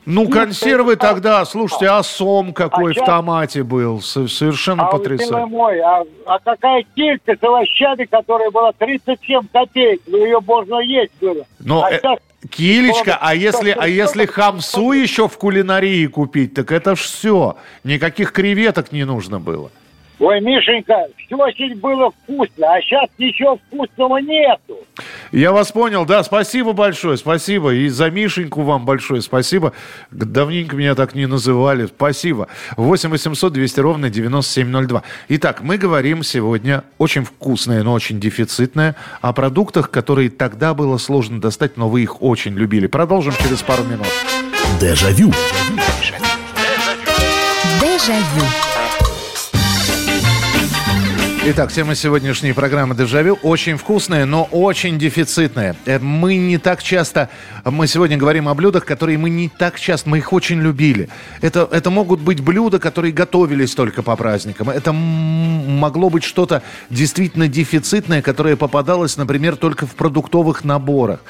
Ну, 0.05 0.27
консервы 0.29 0.95
тогда, 0.95 1.45
слушайте, 1.45 1.87
а 1.87 2.01
сом 2.03 2.53
какой 2.53 2.93
а 2.93 3.01
в 3.01 3.05
томате 3.05 3.63
был, 3.63 4.01
совершенно 4.01 4.87
а 4.87 4.91
потрясающе. 4.91 5.45
мой, 5.45 5.79
а, 5.79 6.03
а 6.25 6.39
какая 6.39 6.85
килька 6.95 7.35
с 7.39 7.43
овощами, 7.43 8.05
которая 8.05 8.49
была 8.51 8.71
37 8.73 9.41
копеек, 9.51 10.01
ну 10.07 10.23
ее 10.23 10.39
можно 10.45 10.79
есть 10.79 11.11
было. 11.19 11.45
Но 11.59 11.83
а 11.83 11.91
э, 11.91 11.97
сейчас... 11.99 12.19
Килечка, 12.49 13.17
а 13.19 13.35
если, 13.35 13.75
а 13.77 13.87
если 13.87 14.25
хамсу 14.25 14.93
еще 14.93 15.27
в 15.27 15.37
кулинарии 15.37 16.07
купить, 16.07 16.53
так 16.53 16.71
это 16.71 16.95
ж 16.95 16.99
все. 16.99 17.57
Никаких 17.83 18.31
креветок 18.31 18.93
не 18.93 19.03
нужно 19.03 19.39
было. 19.41 19.71
Ой, 20.19 20.41
Мишенька, 20.41 21.05
все 21.17 21.35
очень 21.37 21.75
было 21.75 22.11
вкусно, 22.11 22.73
а 22.73 22.81
сейчас 22.81 23.09
ничего 23.17 23.57
вкусного 23.67 24.17
нету. 24.17 24.77
Я 25.31 25.53
вас 25.53 25.71
понял, 25.71 26.05
да, 26.05 26.23
спасибо 26.23 26.73
большое, 26.73 27.15
спасибо. 27.15 27.73
И 27.73 27.87
за 27.87 28.09
Мишеньку 28.09 28.63
вам 28.63 28.83
большое 28.83 29.21
спасибо. 29.21 29.71
Давненько 30.11 30.75
меня 30.75 30.95
так 30.95 31.15
не 31.15 31.25
называли. 31.25 31.85
Спасибо. 31.85 32.49
8 32.75 33.09
800 33.09 33.53
200 33.53 33.79
ровно 33.79 34.09
9702. 34.09 35.03
Итак, 35.29 35.61
мы 35.61 35.77
говорим 35.77 36.23
сегодня 36.23 36.83
очень 36.97 37.23
вкусное, 37.23 37.83
но 37.83 37.93
очень 37.93 38.19
дефицитное 38.19 38.97
о 39.21 39.31
продуктах, 39.31 39.89
которые 39.89 40.29
тогда 40.29 40.73
было 40.73 40.97
сложно 40.97 41.39
достать, 41.39 41.77
но 41.77 41.87
вы 41.87 42.03
их 42.03 42.21
очень 42.21 42.55
любили. 42.55 42.87
Продолжим 42.87 43.33
через 43.41 43.61
пару 43.61 43.83
минут. 43.83 44.07
Дежавю. 44.81 45.31
Дежавю. 47.79 48.68
Итак, 51.41 51.71
тема 51.71 51.95
сегодняшней 51.95 52.51
программы 52.51 52.95
«Дежавю» 52.95 53.39
очень 53.43 53.77
вкусная, 53.77 54.25
но 54.25 54.43
очень 54.51 54.99
дефицитная. 54.99 55.73
Э, 55.85 55.97
мы 55.97 56.35
не 56.35 56.57
так 56.57 56.83
часто, 56.83 57.29
мы 57.63 57.87
сегодня 57.87 58.17
говорим 58.17 58.49
о 58.49 58.53
блюдах, 58.53 58.83
которые 58.83 59.17
мы 59.17 59.29
не 59.29 59.47
так 59.47 59.79
часто, 59.79 60.09
мы 60.09 60.17
их 60.17 60.33
очень 60.33 60.59
любили. 60.59 61.07
Это, 61.39 61.67
это 61.71 61.89
могут 61.91 62.19
быть 62.19 62.41
блюда, 62.41 62.77
которые 62.77 63.13
готовились 63.13 63.73
только 63.73 64.03
по 64.03 64.17
праздникам. 64.17 64.69
Это 64.69 64.91
могло 64.91 66.09
быть 66.09 66.25
что-то 66.25 66.61
действительно 66.89 67.47
дефицитное, 67.47 68.21
которое 68.21 68.57
попадалось, 68.57 69.15
например, 69.15 69.55
только 69.55 69.87
в 69.87 69.95
продуктовых 69.95 70.65
наборах. 70.65 71.21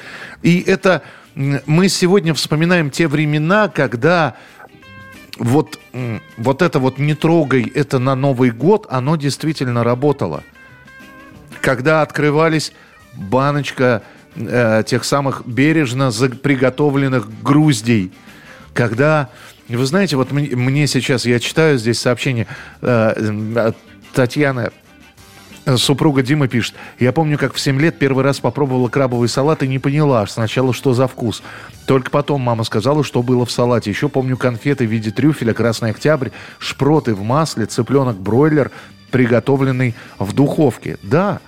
И 0.42 0.58
это 0.58 1.02
мы 1.36 1.88
сегодня 1.88 2.34
вспоминаем 2.34 2.90
те 2.90 3.06
времена, 3.06 3.68
когда 3.68 4.34
вот, 5.40 5.80
вот 6.36 6.62
это 6.62 6.78
вот 6.78 6.98
«не 6.98 7.14
трогай, 7.14 7.62
это 7.74 7.98
на 7.98 8.14
Новый 8.14 8.50
год», 8.50 8.86
оно 8.90 9.16
действительно 9.16 9.82
работало. 9.82 10.44
Когда 11.62 12.02
открывались 12.02 12.72
баночка 13.14 14.02
э, 14.36 14.82
тех 14.86 15.02
самых 15.02 15.46
бережно 15.46 16.12
приготовленных 16.12 17.42
груздей, 17.42 18.12
когда, 18.74 19.30
вы 19.68 19.86
знаете, 19.86 20.16
вот 20.16 20.30
мне, 20.30 20.54
мне 20.54 20.86
сейчас, 20.86 21.24
я 21.24 21.40
читаю 21.40 21.78
здесь 21.78 21.98
сообщение, 21.98 22.46
э, 22.82 23.72
Татьяна 24.12 24.72
Супруга 25.76 26.22
Дима 26.22 26.48
пишет. 26.48 26.74
Я 26.98 27.12
помню, 27.12 27.38
как 27.38 27.54
в 27.54 27.60
7 27.60 27.80
лет 27.80 27.98
первый 27.98 28.24
раз 28.24 28.40
попробовала 28.40 28.88
крабовый 28.88 29.28
салат 29.28 29.62
и 29.62 29.68
не 29.68 29.78
поняла 29.78 30.26
сначала, 30.26 30.72
что 30.72 30.94
за 30.94 31.06
вкус. 31.06 31.42
Только 31.86 32.10
потом 32.10 32.40
мама 32.40 32.64
сказала, 32.64 33.04
что 33.04 33.22
было 33.22 33.44
в 33.44 33.50
салате. 33.50 33.90
Еще 33.90 34.08
помню 34.08 34.36
конфеты 34.36 34.86
в 34.86 34.90
виде 34.90 35.10
трюфеля, 35.10 35.52
красный 35.52 35.90
октябрь, 35.90 36.30
шпроты 36.58 37.14
в 37.14 37.22
масле, 37.22 37.66
цыпленок-бройлер, 37.66 38.70
приготовленный 39.10 39.94
в 40.18 40.32
духовке. 40.32 40.98
Да, 41.02 41.40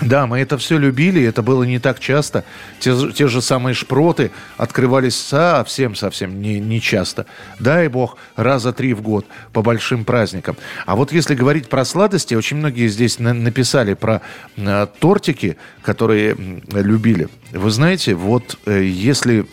да, 0.00 0.26
мы 0.26 0.40
это 0.40 0.56
все 0.56 0.78
любили, 0.78 1.22
это 1.22 1.42
было 1.42 1.64
не 1.64 1.78
так 1.78 2.00
часто. 2.00 2.44
Те, 2.78 2.94
те 3.12 3.28
же 3.28 3.42
самые 3.42 3.74
шпроты 3.74 4.30
открывались 4.56 5.16
совсем-совсем 5.16 6.40
не, 6.40 6.58
не 6.58 6.80
часто. 6.80 7.26
Дай 7.58 7.88
бог, 7.88 8.16
раза 8.36 8.72
три 8.72 8.94
в 8.94 9.02
год 9.02 9.26
по 9.52 9.62
большим 9.62 10.04
праздникам. 10.04 10.56
А 10.86 10.96
вот 10.96 11.12
если 11.12 11.34
говорить 11.34 11.68
про 11.68 11.84
сладости, 11.84 12.34
очень 12.34 12.56
многие 12.56 12.88
здесь 12.88 13.18
на, 13.18 13.34
написали 13.34 13.94
про 13.94 14.22
э, 14.56 14.86
тортики, 14.98 15.56
которые 15.82 16.34
э, 16.34 16.82
любили. 16.82 17.28
Вы 17.52 17.70
знаете, 17.70 18.14
вот 18.14 18.58
э, 18.64 18.82
если 18.82 19.46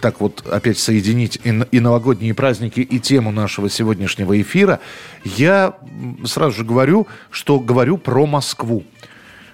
так 0.00 0.20
вот 0.20 0.46
опять 0.46 0.78
соединить 0.78 1.40
и, 1.42 1.48
и 1.72 1.80
новогодние 1.80 2.34
праздники, 2.34 2.80
и 2.80 3.00
тему 3.00 3.32
нашего 3.32 3.68
сегодняшнего 3.68 4.40
эфира, 4.40 4.78
я 5.24 5.74
сразу 6.24 6.58
же 6.58 6.64
говорю, 6.64 7.06
что 7.30 7.58
говорю 7.58 7.98
про 7.98 8.26
Москву. 8.26 8.84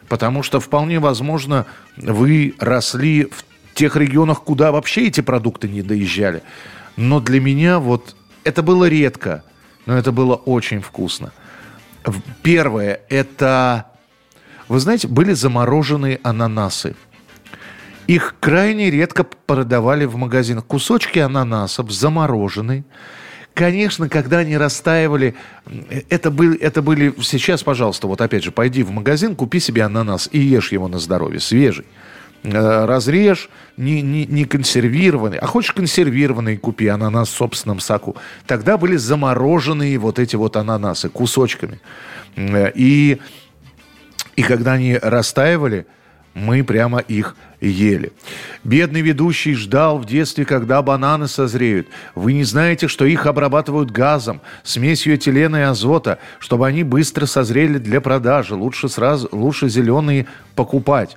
Потому 0.09 0.43
что 0.43 0.61
вполне 0.61 1.01
возможно, 1.01 1.67
вы 1.97 2.55
росли 2.59 3.25
в 3.25 3.45
тех 3.75 3.97
регионах, 3.97 4.43
куда 4.43 4.73
вообще 4.73 5.07
эти 5.07 5.21
продукты 5.21 5.69
не 5.69 5.83
доезжали. 5.83 6.43
Но 6.97 7.21
для 7.21 7.41
меня 7.41 7.79
вот 7.79 8.17
это 8.45 8.63
было 8.63 8.89
редко, 8.89 9.43
но 9.85 9.97
это 9.97 10.13
было 10.13 10.35
очень 10.35 10.81
вкусно. 10.81 11.33
Первое, 12.43 13.01
это, 13.09 13.87
вы 14.69 14.79
знаете, 14.81 15.09
были 15.09 15.33
замороженные 15.33 16.21
ананасы. 16.23 16.95
Их 18.07 18.37
крайне 18.39 18.91
редко 18.91 19.25
продавали 19.25 20.05
в 20.05 20.17
магазинах. 20.17 20.65
Кусочки 20.67 21.19
ананасов 21.19 21.91
замороженные. 21.91 22.85
Конечно, 23.57 24.11
когда 24.11 24.41
они 24.41 24.55
растаивали, 24.59 25.35
это, 26.11 26.31
были, 26.31 26.59
это 26.59 26.83
были... 26.83 27.15
Сейчас, 27.23 27.63
пожалуйста, 27.63 28.07
вот 28.07 28.21
опять 28.21 28.45
же, 28.45 28.51
пойди 28.53 28.83
в 28.83 28.91
магазин, 28.91 29.35
купи 29.35 29.61
себе 29.61 29.83
ананас 29.83 30.29
и 30.31 30.39
ешь 30.39 30.73
его 30.73 30.89
на 30.89 30.99
здоровье, 30.99 31.41
свежий. 31.41 31.87
Э, 32.43 32.85
разрежь, 32.85 33.49
не, 33.79 34.03
не, 34.03 34.27
не 34.27 34.45
консервированный. 34.45 35.39
А 35.39 35.47
хочешь 35.47 35.73
консервированный, 35.73 36.59
купи 36.59 36.89
ананас 36.89 37.31
в 37.31 37.33
собственном 37.35 37.81
соку. 37.81 38.17
Тогда 38.47 38.77
были 38.77 38.97
замороженные 38.97 39.97
вот 39.97 40.19
эти 40.19 40.37
вот 40.37 40.57
ананасы 40.57 41.09
кусочками. 41.09 41.81
Э, 42.37 42.71
и, 42.75 43.19
и 44.37 44.43
когда 44.43 44.75
они 44.75 44.99
растаивали, 44.99 45.87
мы 46.37 46.63
прямо 46.63 46.99
их 46.99 47.35
ели. 47.63 48.13
Бедный 48.63 49.01
ведущий 49.01 49.55
ждал 49.55 49.99
в 49.99 50.05
детстве, 50.05 50.45
когда 50.45 50.83
бананы 50.83 51.29
созреют. 51.29 51.89
Вы 52.15 52.35
не 52.35 52.45
знаете, 52.45 52.89
что 52.89 53.07
их 53.07 53.25
обрабатывают 53.25 53.91
газом, 53.91 54.43
смесью 54.63 55.15
этилена 55.15 55.61
и 55.61 55.65
азота, 55.65 56.19
чтобы 56.39 56.67
они 56.67 56.85
быстро 56.85 57.25
созрели 57.25 57.79
для 57.79 58.03
продажи. 58.03 58.55
Лучше, 58.55 58.91
сразу, 58.91 59.31
лучше 59.33 59.71
зеленые 59.71 60.27
покупать. 60.55 61.17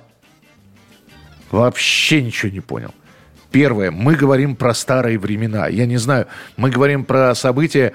Вообще 1.50 2.22
ничего 2.22 2.50
не 2.50 2.60
понял. 2.60 2.94
Первое, 3.50 3.90
мы 3.90 4.14
говорим 4.14 4.56
про 4.56 4.72
старые 4.72 5.18
времена. 5.18 5.68
Я 5.68 5.84
не 5.84 5.98
знаю, 5.98 6.28
мы 6.56 6.70
говорим 6.70 7.04
про 7.04 7.34
события 7.34 7.92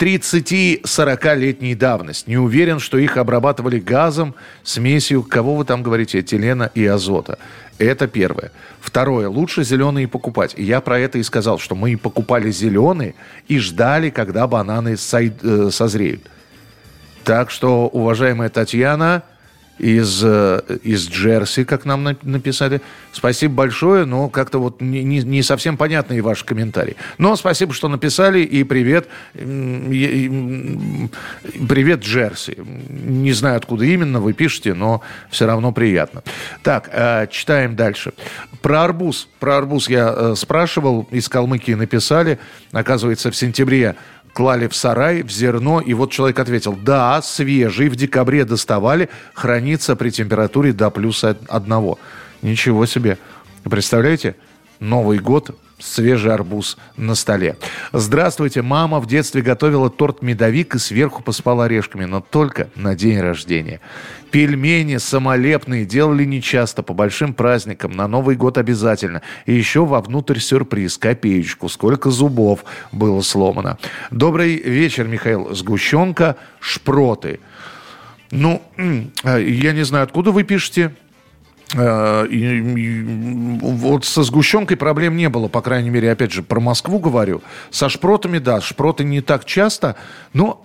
30-40-летней 0.00 1.74
давности. 1.74 2.30
Не 2.30 2.38
уверен, 2.38 2.80
что 2.80 2.96
их 2.96 3.18
обрабатывали 3.18 3.78
газом, 3.78 4.34
смесью, 4.62 5.22
кого 5.22 5.56
вы 5.56 5.66
там 5.66 5.82
говорите, 5.82 6.20
этилена 6.20 6.70
и 6.74 6.86
азота. 6.86 7.38
Это 7.76 8.08
первое. 8.08 8.50
Второе. 8.80 9.28
Лучше 9.28 9.62
зеленые 9.62 10.08
покупать. 10.08 10.54
я 10.56 10.80
про 10.80 10.98
это 10.98 11.18
и 11.18 11.22
сказал, 11.22 11.58
что 11.58 11.74
мы 11.74 11.96
покупали 11.98 12.50
зеленые 12.50 13.14
и 13.46 13.58
ждали, 13.58 14.08
когда 14.08 14.46
бананы 14.46 14.96
э, 14.96 15.70
созреют. 15.70 16.22
Так 17.22 17.50
что, 17.50 17.86
уважаемая 17.86 18.48
Татьяна, 18.48 19.22
из, 19.80 20.20
э, 20.22 20.60
из 20.82 21.08
Джерси, 21.08 21.64
как 21.64 21.86
нам 21.86 22.16
написали. 22.22 22.82
Спасибо 23.12 23.54
большое, 23.54 24.04
но 24.04 24.28
как-то 24.28 24.58
вот 24.58 24.82
не, 24.82 25.02
не, 25.02 25.42
совсем 25.42 25.76
понятные 25.76 26.20
ваши 26.20 26.44
комментарии. 26.44 26.96
Но 27.18 27.34
спасибо, 27.36 27.72
что 27.72 27.88
написали, 27.88 28.40
и 28.40 28.62
привет, 28.62 29.08
привет 29.32 30.28
Джерси. 32.02 32.58
Не 32.58 33.32
знаю, 33.32 33.56
откуда 33.56 33.86
именно 33.86 34.20
вы 34.20 34.34
пишете, 34.34 34.74
но 34.74 35.00
все 35.30 35.46
равно 35.46 35.72
приятно. 35.72 36.22
Так, 36.62 36.90
э, 36.92 37.26
читаем 37.30 37.74
дальше. 37.74 38.12
Про 38.60 38.84
арбуз. 38.84 39.28
Про 39.38 39.56
арбуз 39.56 39.88
я 39.88 40.12
э, 40.14 40.34
спрашивал, 40.36 41.08
из 41.10 41.28
Калмыкии 41.28 41.72
написали. 41.72 42.38
Оказывается, 42.72 43.30
в 43.30 43.36
сентябре 43.36 43.96
клали 44.32 44.68
в 44.68 44.74
сарай, 44.74 45.22
в 45.22 45.30
зерно, 45.30 45.80
и 45.80 45.94
вот 45.94 46.10
человек 46.10 46.38
ответил, 46.38 46.72
да, 46.72 47.20
свежий, 47.22 47.88
в 47.88 47.96
декабре 47.96 48.44
доставали, 48.44 49.08
хранится 49.34 49.96
при 49.96 50.10
температуре 50.10 50.72
до 50.72 50.90
плюс 50.90 51.24
одного. 51.24 51.98
Ничего 52.42 52.86
себе. 52.86 53.18
Представляете? 53.64 54.36
Новый 54.78 55.18
год 55.18 55.54
свежий 55.80 56.32
арбуз 56.32 56.76
на 56.96 57.14
столе. 57.14 57.56
Здравствуйте, 57.92 58.62
мама 58.62 59.00
в 59.00 59.06
детстве 59.06 59.42
готовила 59.42 59.90
торт 59.90 60.22
медовик 60.22 60.74
и 60.74 60.78
сверху 60.78 61.22
посыпала 61.22 61.64
орешками, 61.64 62.04
но 62.04 62.20
только 62.20 62.68
на 62.76 62.94
день 62.94 63.20
рождения. 63.20 63.80
Пельмени 64.30 64.98
самолепные 64.98 65.84
делали 65.84 66.24
нечасто, 66.24 66.82
по 66.82 66.94
большим 66.94 67.34
праздникам, 67.34 67.92
на 67.92 68.06
Новый 68.06 68.36
год 68.36 68.58
обязательно. 68.58 69.22
И 69.46 69.54
еще 69.54 69.84
вовнутрь 69.84 70.38
сюрприз, 70.38 70.98
копеечку, 70.98 71.68
сколько 71.68 72.10
зубов 72.10 72.64
было 72.92 73.22
сломано. 73.22 73.78
Добрый 74.10 74.56
вечер, 74.56 75.08
Михаил. 75.08 75.52
Сгущенка, 75.54 76.36
шпроты. 76.60 77.40
Ну, 78.30 78.62
э, 78.76 79.42
я 79.42 79.72
не 79.72 79.84
знаю, 79.84 80.04
откуда 80.04 80.30
вы 80.30 80.44
пишете. 80.44 80.94
Э, 81.74 82.26
вот 83.60 84.04
со 84.04 84.22
сгущенкой 84.22 84.76
проблем 84.76 85.16
не 85.16 85.28
было, 85.28 85.48
по 85.48 85.60
крайней 85.60 85.90
мере, 85.90 86.10
опять 86.10 86.32
же, 86.32 86.42
про 86.42 86.60
Москву 86.60 86.98
говорю. 86.98 87.42
Со 87.70 87.88
шпротами, 87.88 88.38
да, 88.38 88.60
шпроты 88.60 89.04
не 89.04 89.20
так 89.20 89.44
часто, 89.44 89.96
но 90.32 90.64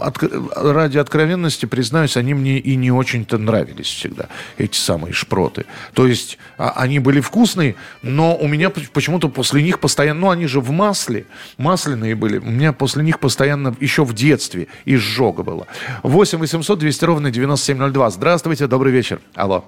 от, 0.00 0.18
ради 0.56 0.98
откровенности, 0.98 1.66
признаюсь, 1.66 2.16
они 2.16 2.34
мне 2.34 2.58
и 2.58 2.76
не 2.76 2.90
очень-то 2.90 3.38
нравились 3.38 3.86
всегда, 3.86 4.28
эти 4.58 4.76
самые 4.76 5.12
шпроты. 5.12 5.66
То 5.94 6.06
есть 6.06 6.38
а, 6.58 6.74
они 6.76 6.98
были 6.98 7.20
вкусные, 7.20 7.76
но 8.02 8.36
у 8.36 8.48
меня 8.48 8.70
почему-то 8.70 9.28
после 9.28 9.62
них 9.62 9.80
постоянно, 9.80 10.20
ну 10.20 10.30
они 10.30 10.46
же 10.46 10.60
в 10.60 10.70
масле, 10.70 11.26
масляные 11.58 12.14
были, 12.14 12.38
у 12.38 12.50
меня 12.50 12.72
после 12.72 13.02
них 13.02 13.20
постоянно 13.20 13.74
еще 13.80 14.04
в 14.04 14.14
детстве 14.14 14.68
изжога 14.84 15.42
было. 15.42 15.66
8 16.02 16.38
800 16.38 16.78
200 16.78 17.04
ровно 17.04 17.30
9702. 17.30 18.10
Здравствуйте, 18.10 18.66
добрый 18.66 18.92
вечер. 18.92 19.20
Алло. 19.34 19.64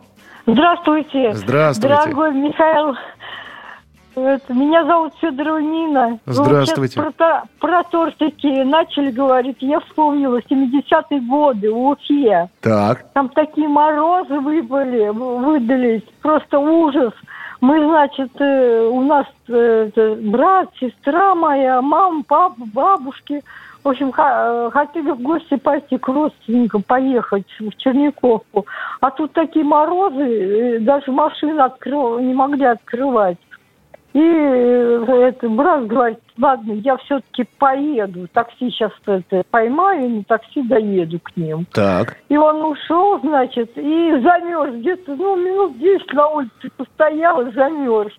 Здравствуйте. 0.46 1.34
Здравствуйте. 1.34 1.96
Дорогой 1.96 2.32
Михаил, 2.32 2.94
меня 4.48 4.84
зовут 4.84 5.12
Федорова 5.20 5.58
Нина. 5.58 6.18
Здравствуйте. 6.24 7.02
Вы 7.02 7.10
про, 7.10 7.42
про 7.58 7.82
тортики 7.82 8.62
начали 8.62 9.10
говорить. 9.10 9.56
Я 9.60 9.80
вспомнила 9.80 10.38
70-е 10.38 11.20
годы 11.20 11.72
в 11.72 11.88
Уфе. 11.88 12.48
Так. 12.60 13.06
Там 13.12 13.28
такие 13.30 13.66
морозы 13.66 14.38
выпали, 14.38 15.08
выдались. 15.08 16.04
Просто 16.22 16.60
ужас. 16.60 17.12
Мы, 17.60 17.84
значит, 17.88 18.30
э, 18.38 18.88
у 18.92 19.00
нас 19.00 19.26
э, 19.48 20.16
брат, 20.20 20.68
сестра 20.78 21.34
моя, 21.34 21.82
мама, 21.82 22.22
папа, 22.26 22.62
бабушки– 22.72 23.42
в 23.86 23.90
общем, 23.90 24.12
э, 24.18 24.70
хотели 24.72 25.12
в 25.12 25.22
гости 25.22 25.54
пойти 25.54 25.96
к 25.96 26.08
родственникам, 26.08 26.82
поехать 26.82 27.46
в 27.60 27.70
Черниковку. 27.76 28.66
А 29.00 29.12
тут 29.12 29.32
такие 29.32 29.64
морозы, 29.64 30.24
э, 30.24 30.78
даже 30.80 31.12
машины 31.12 31.60
открыл, 31.60 32.18
не 32.18 32.34
могли 32.34 32.64
открывать. 32.64 33.38
И 34.12 34.18
э, 34.20 35.04
это, 35.28 35.48
брат 35.48 35.86
говорит, 35.86 36.18
ладно, 36.36 36.72
я 36.72 36.96
все-таки 36.96 37.46
поеду, 37.58 38.26
такси 38.32 38.70
сейчас 38.70 38.90
это, 39.06 39.44
поймаю, 39.52 40.10
на 40.10 40.24
такси 40.24 40.62
доеду 40.62 41.20
к 41.20 41.36
ним. 41.36 41.64
Так. 41.72 42.16
И 42.28 42.36
он 42.36 42.64
ушел, 42.64 43.20
значит, 43.20 43.70
и 43.76 44.10
замерз 44.20 44.74
где-то, 44.74 45.14
ну, 45.14 45.36
минут 45.36 45.78
10 45.78 46.12
на 46.12 46.26
улице 46.26 46.70
постоял 46.76 47.40
и 47.42 47.52
замерз. 47.52 48.12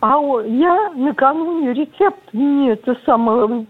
А 0.00 0.18
он, 0.18 0.58
я 0.58 0.90
накануне 0.90 1.72
рецепт 1.72 2.20
мне 2.34 2.72
это 2.72 2.94
самое 3.06 3.64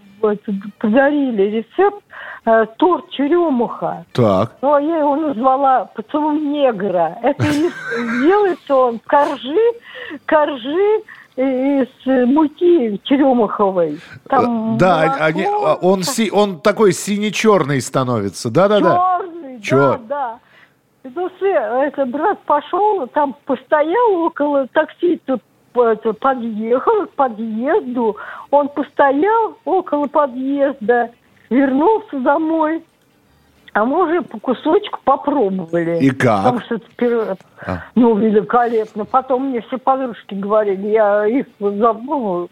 подарили 0.79 1.41
рецепт 1.57 2.03
э, 2.45 2.65
торт 2.77 3.09
черемуха. 3.11 4.05
Так. 4.13 4.55
Ну, 4.61 4.73
а 4.73 4.81
я 4.81 4.99
его 4.99 5.15
назвала 5.15 5.85
поцелуй 5.85 6.39
негра. 6.39 7.17
Это 7.21 7.43
делается 7.43 8.75
он 8.75 8.99
коржи, 9.05 9.59
коржи 10.25 11.03
из 11.35 11.87
муки 12.05 13.01
черемуховой. 13.03 13.99
Там 14.29 14.77
да, 14.77 15.15
они, 15.19 15.45
а, 15.45 15.75
он, 15.81 16.03
си, 16.03 16.29
он 16.31 16.61
такой 16.61 16.93
сине-черный 16.93 17.81
становится, 17.81 18.51
да-да-да. 18.51 19.19
Черный, 19.19 19.61
Чер... 19.61 19.77
да, 19.77 19.99
да. 20.07 20.39
Ну, 21.15 21.29
это 21.81 22.05
брат 22.05 22.39
пошел, 22.45 23.07
там 23.07 23.35
постоял 23.45 24.13
около 24.23 24.67
такси, 24.67 25.19
тут 25.25 25.41
подъехал 25.73 27.07
к 27.07 27.09
подъезду, 27.11 28.17
он 28.51 28.69
постоял 28.69 29.57
около 29.65 30.05
подъезда, 30.07 31.11
вернулся 31.49 32.19
домой, 32.19 32.83
а 33.73 33.85
мы 33.85 34.03
уже 34.03 34.21
по 34.21 34.39
кусочку 34.39 34.99
попробовали. 35.03 35.99
И 35.99 36.11
как? 36.11 36.43
Потому 36.43 36.59
что 36.61 36.75
это, 36.75 37.37
а. 37.65 37.83
ну, 37.95 38.15
великолепно. 38.15 39.05
Потом 39.05 39.49
мне 39.49 39.61
все 39.61 39.77
подружки 39.77 40.35
говорили, 40.35 40.89
я 40.89 41.25
их 41.25 41.47
забыла, 41.59 42.47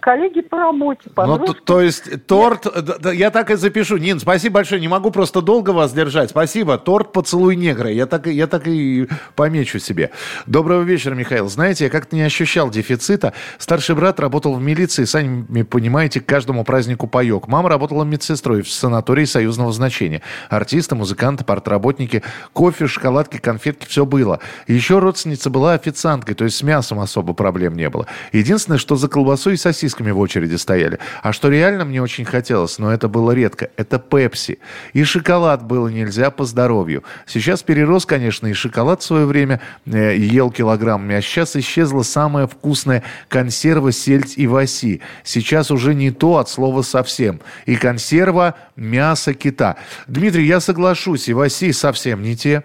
коллеги 0.00 0.40
по 0.42 0.58
работе. 0.58 1.10
Ну, 1.16 1.38
то, 1.38 1.52
то 1.54 1.80
есть 1.80 2.26
торт, 2.26 2.66
я 3.12 3.30
так 3.30 3.50
и 3.50 3.56
запишу. 3.56 3.96
Нин, 3.96 4.18
спасибо 4.20 4.54
большое, 4.54 4.80
не 4.80 4.88
могу 4.88 5.10
просто 5.10 5.40
долго 5.40 5.70
вас 5.70 5.92
держать. 5.92 6.30
Спасибо. 6.30 6.78
Торт 6.78 7.12
«Поцелуй 7.12 7.56
негра». 7.56 7.90
Я 7.90 8.06
так, 8.06 8.26
я 8.26 8.46
так 8.46 8.66
и 8.66 9.08
помечу 9.34 9.78
себе. 9.78 10.10
Доброго 10.46 10.82
вечера, 10.82 11.14
Михаил. 11.14 11.48
Знаете, 11.48 11.84
я 11.84 11.90
как-то 11.90 12.16
не 12.16 12.22
ощущал 12.22 12.70
дефицита. 12.70 13.32
Старший 13.58 13.94
брат 13.94 14.20
работал 14.20 14.54
в 14.54 14.62
милиции, 14.62 15.04
сами 15.04 15.62
понимаете, 15.62 16.20
к 16.20 16.26
каждому 16.26 16.64
празднику 16.64 17.06
паек. 17.06 17.48
Мама 17.48 17.68
работала 17.68 18.04
медсестрой 18.04 18.62
в 18.62 18.70
санатории 18.70 19.24
союзного 19.24 19.72
значения. 19.72 20.22
Артисты, 20.50 20.94
музыканты, 20.94 21.44
портработники, 21.44 22.22
кофе, 22.52 22.86
шоколадки, 22.86 23.38
конфетки, 23.38 23.86
все 23.86 24.04
было. 24.04 24.40
Еще 24.66 24.98
родственница 24.98 25.50
была 25.50 25.74
официанткой, 25.74 26.34
то 26.34 26.44
есть 26.44 26.56
с 26.56 26.62
мясом 26.62 27.00
особо 27.00 27.34
проблем 27.34 27.76
не 27.76 27.88
было. 27.88 28.06
Единственное, 28.32 28.78
что 28.78 28.96
за 28.96 29.08
колбасой 29.08 29.27
и 29.34 29.56
сосисками 29.56 30.10
в 30.10 30.18
очереди 30.18 30.56
стояли. 30.56 30.98
А 31.22 31.32
что 31.32 31.48
реально 31.48 31.84
мне 31.84 32.02
очень 32.02 32.24
хотелось, 32.24 32.78
но 32.78 32.92
это 32.92 33.08
было 33.08 33.32
редко, 33.32 33.70
это 33.76 33.98
пепси. 33.98 34.58
И 34.92 35.04
шоколад 35.04 35.64
было 35.64 35.88
нельзя 35.88 36.30
по 36.30 36.44
здоровью. 36.44 37.04
Сейчас 37.26 37.62
перерос, 37.62 38.06
конечно, 38.06 38.46
и 38.46 38.52
шоколад 38.52 39.02
в 39.02 39.04
свое 39.04 39.26
время 39.26 39.60
э, 39.86 40.16
ел 40.16 40.50
килограммами, 40.50 41.16
а 41.16 41.22
сейчас 41.22 41.56
исчезла 41.56 42.02
самая 42.02 42.46
вкусная 42.46 43.02
консерва 43.28 43.92
сельдь 43.92 44.34
и 44.36 44.46
васи. 44.46 45.00
Сейчас 45.24 45.70
уже 45.70 45.94
не 45.94 46.10
то 46.10 46.38
от 46.38 46.48
слова 46.48 46.82
совсем. 46.82 47.40
И 47.66 47.76
консерва 47.76 48.54
мясо 48.76 49.34
кита. 49.34 49.76
Дмитрий, 50.06 50.46
я 50.46 50.60
соглашусь, 50.60 51.28
и 51.28 51.32
васи 51.32 51.72
совсем 51.72 52.22
не 52.22 52.36
те. 52.36 52.64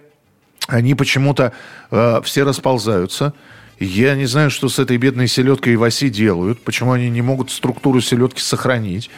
Они 0.67 0.95
почему-то 0.95 1.53
э, 1.91 2.21
все 2.23 2.43
расползаются. 2.43 3.33
Я 3.79 4.15
не 4.15 4.25
знаю, 4.25 4.49
что 4.49 4.69
с 4.69 4.79
этой 4.79 4.97
бедной 4.97 5.27
селедкой 5.27 5.75
в 5.75 5.83
оси 5.83 6.09
делают, 6.09 6.59
почему 6.61 6.91
они 6.91 7.09
не 7.09 7.21
могут 7.21 7.51
структуру 7.51 8.01
селедки 8.01 8.39
сохранить. 8.39 9.09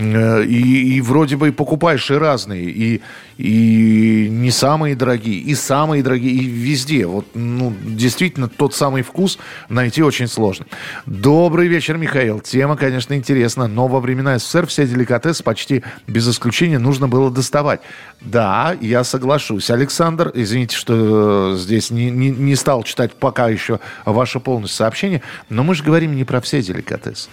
Э, 0.00 0.42
и, 0.44 0.96
и 0.96 1.00
вроде 1.02 1.36
бы 1.36 1.52
покупаешь 1.52 2.10
и 2.10 2.14
разные, 2.14 2.64
и, 2.64 3.02
и 3.36 4.28
не 4.30 4.50
самые 4.50 4.96
дорогие, 4.96 5.38
и 5.38 5.54
самые 5.54 6.02
дорогие, 6.02 6.32
и 6.32 6.44
везде. 6.46 7.04
Вот, 7.06 7.26
ну, 7.34 7.74
действительно, 7.84 8.48
тот 8.48 8.74
самый 8.74 9.02
вкус 9.02 9.38
найти 9.68 10.02
очень 10.02 10.26
сложно. 10.26 10.64
Добрый 11.04 11.68
вечер, 11.68 11.98
Михаил. 11.98 12.40
Тема, 12.40 12.76
конечно, 12.76 13.12
интересна, 13.12 13.66
но 13.66 13.88
во 13.88 14.00
времена 14.00 14.38
СССР 14.38 14.66
все 14.66 14.86
деликатесы 14.86 15.42
почти 15.42 15.84
без 16.06 16.26
исключения 16.28 16.78
нужно 16.78 17.06
было 17.06 17.30
доставать. 17.30 17.80
Да, 18.22 18.76
я 18.80 19.04
соглашусь. 19.04 19.70
Александр, 19.70 20.30
извините, 20.32 20.76
что 20.76 21.56
здесь 21.58 21.90
не, 21.90 22.10
не, 22.10 22.30
не 22.30 22.56
стал 22.56 22.84
читать 22.84 23.12
пока 23.12 23.48
еще 23.48 23.80
ваше 24.06 24.40
полное 24.40 24.68
сообщение, 24.68 25.20
но 25.50 25.62
мы 25.62 25.74
же 25.74 25.84
говорим 25.84 26.16
не 26.16 26.24
про 26.24 26.40
все 26.40 26.62
деликатесы. 26.62 27.28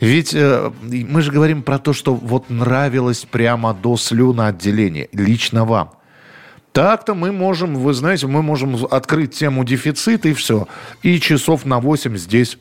Ведь 0.00 0.34
э, 0.34 0.72
мы 0.82 1.20
же 1.20 1.30
говорим 1.30 1.62
про 1.62 1.78
то, 1.78 1.92
что 1.92 2.14
вот 2.14 2.48
нравилось 2.48 3.26
прямо 3.30 3.74
до 3.74 3.96
слюноотделения, 3.96 5.08
лично 5.12 5.64
вам. 5.64 5.92
Так-то 6.72 7.14
мы 7.14 7.32
можем, 7.32 7.74
вы 7.74 7.92
знаете, 7.92 8.26
мы 8.26 8.42
можем 8.42 8.76
открыть 8.90 9.34
тему 9.34 9.64
дефицита 9.64 10.28
и 10.28 10.32
все. 10.32 10.68
И 11.02 11.20
часов 11.20 11.66
на 11.66 11.80
8 11.80 12.16
здесь 12.16 12.58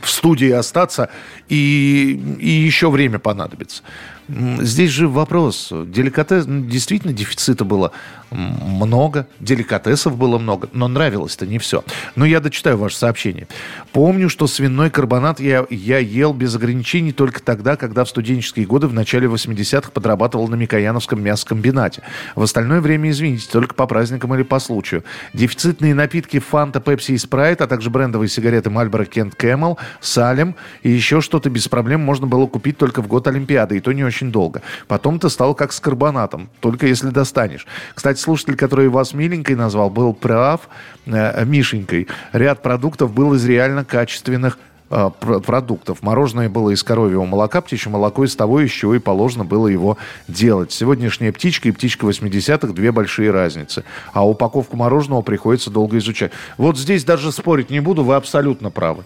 в 0.00 0.10
студии 0.10 0.50
остаться, 0.50 1.08
и, 1.48 2.36
и 2.38 2.48
еще 2.48 2.90
время 2.90 3.18
понадобится. 3.18 3.82
Здесь 4.28 4.90
же 4.90 5.08
вопрос. 5.08 5.70
Деликатес, 5.70 6.46
ну, 6.46 6.64
действительно, 6.64 7.12
дефицита 7.12 7.64
было 7.64 7.92
много, 8.30 9.26
деликатесов 9.40 10.16
было 10.16 10.38
много, 10.38 10.68
но 10.72 10.88
нравилось-то 10.88 11.46
не 11.46 11.58
все. 11.58 11.84
Но 12.16 12.24
я 12.24 12.40
дочитаю 12.40 12.76
ваше 12.76 12.96
сообщение. 12.96 13.46
Помню, 13.92 14.28
что 14.28 14.46
свиной 14.46 14.90
карбонат 14.90 15.40
я, 15.40 15.66
я 15.70 15.98
ел 15.98 16.32
без 16.32 16.54
ограничений 16.54 17.12
только 17.12 17.40
тогда, 17.40 17.76
когда 17.76 18.04
в 18.04 18.08
студенческие 18.08 18.66
годы 18.66 18.88
в 18.88 18.94
начале 18.94 19.28
80-х 19.28 19.90
подрабатывал 19.90 20.48
на 20.48 20.56
Микояновском 20.56 21.22
мясокомбинате. 21.22 22.02
В 22.34 22.42
остальное 22.42 22.80
время, 22.80 23.10
извините, 23.10 23.48
только 23.50 23.74
по 23.74 23.86
праздникам 23.86 24.34
или 24.34 24.42
по 24.42 24.58
случаю. 24.58 25.04
Дефицитные 25.32 25.94
напитки 25.94 26.38
Фанта, 26.38 26.80
Пепси 26.80 27.12
и 27.12 27.18
Спрайт, 27.18 27.60
а 27.60 27.66
также 27.66 27.90
брендовые 27.90 28.28
сигареты 28.28 28.70
Marlboro 28.70 29.08
Kent 29.08 29.34
Camel 29.36 29.78
салем 30.00 30.56
и 30.82 30.90
еще 30.90 31.20
что-то 31.20 31.50
без 31.50 31.68
проблем 31.68 32.00
можно 32.00 32.26
было 32.26 32.46
купить 32.46 32.78
только 32.78 33.02
в 33.02 33.06
год 33.06 33.28
Олимпиады, 33.28 33.76
и 33.76 33.80
то 33.80 33.92
не 33.92 34.04
очень 34.04 34.13
долго. 34.22 34.62
Потом 34.88 35.18
ты 35.18 35.28
стал 35.28 35.54
как 35.54 35.72
с 35.72 35.80
карбонатом, 35.80 36.48
только 36.60 36.86
если 36.86 37.10
достанешь. 37.10 37.66
Кстати, 37.94 38.18
слушатель, 38.18 38.56
который 38.56 38.88
вас 38.88 39.14
миленькой 39.14 39.56
назвал, 39.56 39.90
был 39.90 40.14
прав, 40.14 40.68
э, 41.06 41.44
Мишенькой. 41.44 42.08
Ряд 42.32 42.62
продуктов 42.62 43.12
был 43.12 43.34
из 43.34 43.44
реально 43.44 43.84
качественных 43.84 44.58
э, 44.90 45.10
продуктов. 45.18 46.02
Мороженое 46.02 46.48
было 46.48 46.70
из 46.70 46.82
коровьего 46.82 47.24
молока, 47.24 47.60
птичье 47.60 47.90
молоко 47.90 48.24
из 48.24 48.36
того, 48.36 48.60
из 48.60 48.70
чего 48.70 48.94
и 48.94 48.98
положено 48.98 49.44
было 49.44 49.68
его 49.68 49.98
делать. 50.28 50.72
Сегодняшняя 50.72 51.32
птичка 51.32 51.68
и 51.68 51.72
птичка 51.72 52.06
80-х– 52.06 52.72
две 52.74 52.92
большие 52.92 53.30
разницы. 53.30 53.84
А 54.12 54.26
упаковку 54.26 54.76
мороженого 54.76 55.22
приходится 55.22 55.70
долго 55.70 55.98
изучать. 55.98 56.32
Вот 56.58 56.78
здесь 56.78 57.04
даже 57.04 57.32
спорить 57.32 57.70
не 57.70 57.80
буду, 57.80 58.04
вы 58.04 58.14
абсолютно 58.14 58.70
правы. 58.70 59.04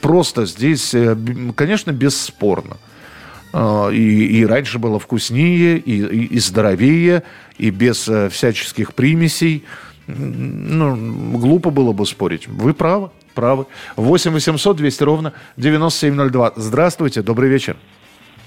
Просто 0.00 0.46
здесь, 0.46 0.94
э, 0.94 1.16
конечно, 1.54 1.92
бесспорно. 1.92 2.78
А, 3.56 3.88
и, 3.90 4.40
и 4.40 4.44
раньше 4.44 4.80
было 4.80 4.98
вкуснее, 4.98 5.78
и, 5.78 6.00
и, 6.00 6.24
и 6.24 6.38
здоровее, 6.40 7.22
и 7.56 7.70
без 7.70 8.08
э, 8.08 8.28
всяческих 8.28 8.94
примесей. 8.94 9.62
Ну, 10.08 11.38
глупо 11.38 11.70
было 11.70 11.92
бы 11.92 12.04
спорить. 12.04 12.48
Вы 12.48 12.74
правы, 12.74 13.10
правы. 13.32 13.66
8 13.94 14.32
800 14.32 14.76
200 14.76 15.02
ровно 15.04 15.32
9702. 15.56 16.54
Здравствуйте, 16.56 17.22
добрый 17.22 17.48
вечер. 17.48 17.76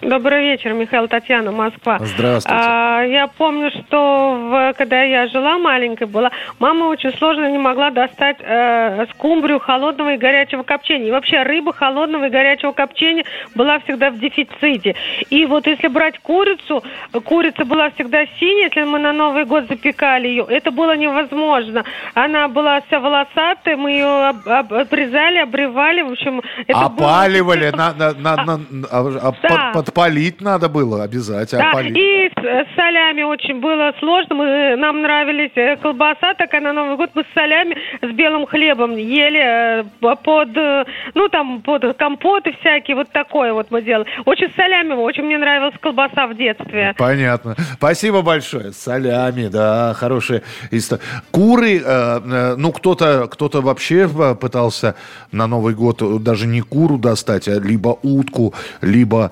Добрый 0.02 0.42
вечер, 0.42 0.74
Михаил 0.74 1.08
Татьяна, 1.08 1.52
Москва. 1.52 1.98
Здравствуйте. 2.00 2.56
А, 2.56 3.02
я 3.02 3.28
помню, 3.28 3.72
что 3.72 4.36
в, 4.50 4.74
когда 4.78 5.02
я 5.02 5.28
жила 5.28 5.58
маленькой 5.58 6.06
была, 6.06 6.30
мама 6.60 6.86
очень 6.86 7.12
сложно 7.18 7.50
не 7.50 7.58
могла 7.58 7.90
достать 7.90 8.38
э, 8.40 9.08
скумбрию 9.14 9.60
холодного 9.60 10.14
и 10.14 10.18
горячего 10.18 10.62
копчения. 10.62 11.08
И 11.08 11.12
вообще 11.12 11.42
рыба 11.42 11.74
холодного 11.74 12.26
и 12.26 12.30
горячего 12.30 12.74
копчения 12.74 13.26
была 13.56 13.80
всегда 13.80 14.12
в 14.12 14.20
дефиците. 14.20 14.96
И 15.32 15.46
вот 15.48 15.66
если 15.66 15.88
брать 15.88 16.20
курицу, 16.20 16.84
курица 17.26 17.66
была 17.66 17.90
всегда 17.90 18.26
синяя, 18.40 18.68
если 18.68 18.84
мы 18.84 19.00
на 19.00 19.14
Новый 19.14 19.46
год 19.46 19.68
запекали 19.68 20.28
ее, 20.28 20.46
это 20.48 20.70
было 20.70 20.96
невозможно. 20.96 21.84
Она 22.14 22.48
была 22.48 22.82
вся 22.82 23.00
волосатая, 23.00 23.76
мы 23.78 23.92
ее 23.92 24.28
об, 24.28 24.48
об, 24.48 24.74
обрезали, 24.74 25.40
обревали, 25.40 26.04
в 26.04 26.12
общем... 26.12 26.42
Это 26.68 26.80
Опаливали, 26.82 27.72
было... 27.72 27.78
на, 27.78 27.94
на, 27.94 28.14
на, 28.14 28.36
на, 28.36 28.58
на, 28.58 28.88
а, 28.92 29.34
да. 29.42 29.72
под, 29.74 29.87
Подпалить 29.88 30.42
надо 30.42 30.68
было 30.68 31.04
обязательно. 31.04 31.62
Да, 31.62 31.70
опалить. 31.70 31.98
и 31.98 32.30
с 32.30 32.76
солями 32.76 33.24
очень 33.24 33.62
было 33.62 33.94
сложно. 34.00 34.36
Мы, 34.36 34.76
нам 34.76 35.02
нравились 35.02 35.52
э, 35.56 35.78
колбаса 35.78 36.34
такая 36.34 36.60
на 36.60 36.74
Новый 36.74 36.98
год. 36.98 37.12
Мы 37.16 37.24
с 37.24 37.34
солями, 37.34 37.78
с 38.02 38.12
белым 38.14 38.46
хлебом 38.48 38.98
ели 38.98 39.82
э, 39.82 39.84
под, 40.02 40.50
э, 40.58 40.86
ну 41.16 41.30
там, 41.30 41.62
под 41.62 41.98
компоты 41.98 42.54
всякие, 42.60 42.96
вот 42.96 43.10
такое 43.12 43.54
вот 43.54 43.72
мы 43.72 43.82
делали. 43.82 44.08
Очень 44.26 44.52
с 44.52 44.56
солями, 44.56 44.94
очень 44.94 45.24
мне 45.24 45.38
нравилась 45.38 45.76
колбаса 45.80 46.28
в 46.28 46.36
детстве. 46.36 46.94
Понятно. 46.98 47.56
Спасибо 47.76 48.22
большое. 48.22 48.74
С 48.74 48.78
солями, 48.78 49.48
да, 49.48 49.94
хорошая 49.94 50.44
история. 50.70 51.02
Куры, 51.32 51.82
э, 51.84 52.56
ну 52.58 52.74
кто-то 52.74 53.28
кто 53.32 53.50
вообще 53.62 54.10
пытался 54.40 54.96
на 55.32 55.48
Новый 55.48 55.74
год 55.74 56.04
даже 56.22 56.46
не 56.46 56.60
куру 56.60 56.98
достать, 56.98 57.48
а 57.48 57.58
либо 57.58 57.98
утку, 58.04 58.54
либо 58.82 59.32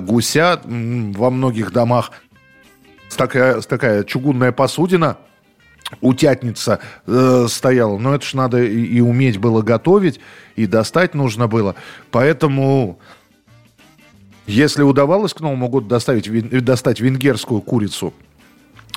гуся 0.00 0.60
во 0.64 1.30
многих 1.30 1.72
домах 1.72 2.12
такая, 3.16 3.60
такая 3.60 4.04
чугунная 4.04 4.52
посудина, 4.52 5.18
утятница 6.00 6.80
э, 7.06 7.46
стояла. 7.48 7.98
Но 7.98 8.14
это 8.14 8.24
ж 8.24 8.34
надо 8.34 8.62
и, 8.62 8.84
и 8.84 9.00
уметь 9.00 9.38
было 9.38 9.62
готовить, 9.62 10.20
и 10.56 10.66
достать 10.66 11.14
нужно 11.14 11.48
было. 11.48 11.74
Поэтому, 12.10 12.98
если 14.46 14.82
удавалось 14.82 15.34
к 15.34 15.40
Новому 15.40 15.68
году 15.68 15.88
доставить, 15.88 16.64
достать 16.64 17.00
венгерскую 17.00 17.60
курицу– 17.60 18.12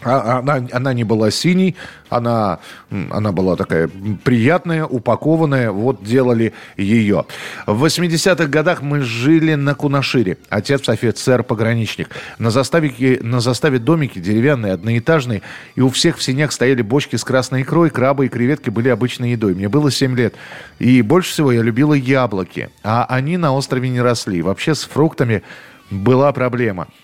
она, 0.04 0.68
она 0.72 0.94
не 0.94 1.04
была 1.04 1.32
синей, 1.32 1.76
она, 2.10 2.60
она 2.90 3.32
была 3.32 3.56
такая 3.56 3.90
приятная, 4.24 4.86
упакованная. 4.86 5.72
Вот 5.72 6.04
делали 6.04 6.54
ее. 6.76 7.26
В 7.66 7.86
80-х 7.86 8.48
годах 8.48 8.82
мы 8.82 9.02
жили 9.02 9.56
на 9.56 9.76
Кунашире. 9.76 10.38
Отец 10.50 10.90
офицер-пограничник. 10.90 12.10
На 12.40 12.52
заставе, 12.52 13.20
на 13.22 13.40
заставе 13.40 13.80
домики 13.80 14.20
деревянные, 14.20 14.74
одноэтажные. 14.74 15.42
И 15.76 15.82
у 15.82 15.90
всех 15.90 16.18
в 16.18 16.24
синях 16.24 16.52
стояли 16.52 16.82
бочки 16.82 17.16
с 17.16 17.24
красной 17.24 17.62
икрой. 17.62 17.90
Крабы 17.90 18.26
и 18.26 18.30
креветки 18.30 18.70
были 18.70 18.90
обычной 18.90 19.32
едой. 19.32 19.54
Мне 19.54 19.70
было 19.70 19.92
7 19.92 20.16
лет. 20.18 20.36
И 20.80 21.02
больше 21.02 21.32
всего 21.32 21.52
я 21.52 21.62
любила 21.62 21.94
яблоки. 21.94 22.70
А 22.84 23.06
они 23.08 23.38
на 23.38 23.54
острове 23.54 23.90
не 23.90 24.02
росли. 24.02 24.42
Вообще 24.42 24.76
с 24.76 24.84
фруктами 24.84 25.44
была 25.90 26.32
проблема– 26.34 26.88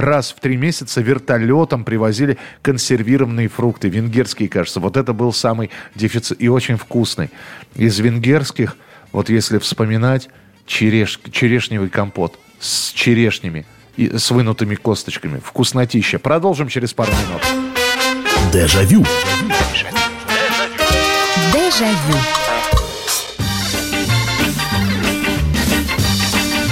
раз 0.00 0.32
в 0.32 0.40
три 0.40 0.56
месяца 0.56 1.00
вертолетом 1.00 1.84
привозили 1.84 2.38
консервированные 2.62 3.48
фрукты, 3.48 3.88
венгерские, 3.88 4.48
кажется. 4.48 4.80
Вот 4.80 4.96
это 4.96 5.12
был 5.12 5.32
самый 5.32 5.70
дефицит 5.94 6.40
и 6.40 6.48
очень 6.48 6.76
вкусный. 6.76 7.30
Из 7.74 7.98
венгерских, 7.98 8.76
вот 9.12 9.28
если 9.28 9.58
вспоминать, 9.58 10.28
череш, 10.66 11.20
черешневый 11.32 11.88
компот 11.88 12.38
с 12.60 12.92
черешнями 12.92 13.66
и 13.96 14.16
с 14.16 14.30
вынутыми 14.30 14.74
косточками. 14.74 15.40
Вкуснотища. 15.44 16.18
Продолжим 16.18 16.68
через 16.68 16.92
пару 16.92 17.12
минут. 17.12 17.42
Дежавю. 18.52 19.04
Дежавю. 21.52 22.47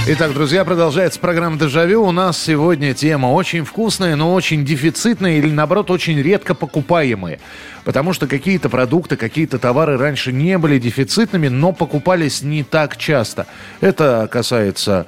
Итак, 0.08 0.34
друзья, 0.34 0.64
продолжается 0.64 1.18
программа 1.18 1.58
«Дежавю». 1.58 2.04
У 2.04 2.12
нас 2.12 2.40
сегодня 2.40 2.94
тема 2.94 3.26
очень 3.26 3.64
вкусная, 3.64 4.14
но 4.14 4.32
очень 4.34 4.64
дефицитная 4.64 5.38
или, 5.38 5.50
наоборот, 5.50 5.90
очень 5.90 6.22
редко 6.22 6.54
покупаемая. 6.54 7.40
Потому 7.84 8.12
что 8.12 8.28
какие-то 8.28 8.68
продукты, 8.68 9.16
какие-то 9.16 9.58
товары 9.58 9.96
раньше 9.96 10.30
не 10.30 10.58
были 10.58 10.78
дефицитными, 10.78 11.48
но 11.48 11.72
покупались 11.72 12.42
не 12.42 12.62
так 12.62 12.96
часто. 12.96 13.48
Это 13.80 14.28
касается 14.30 15.06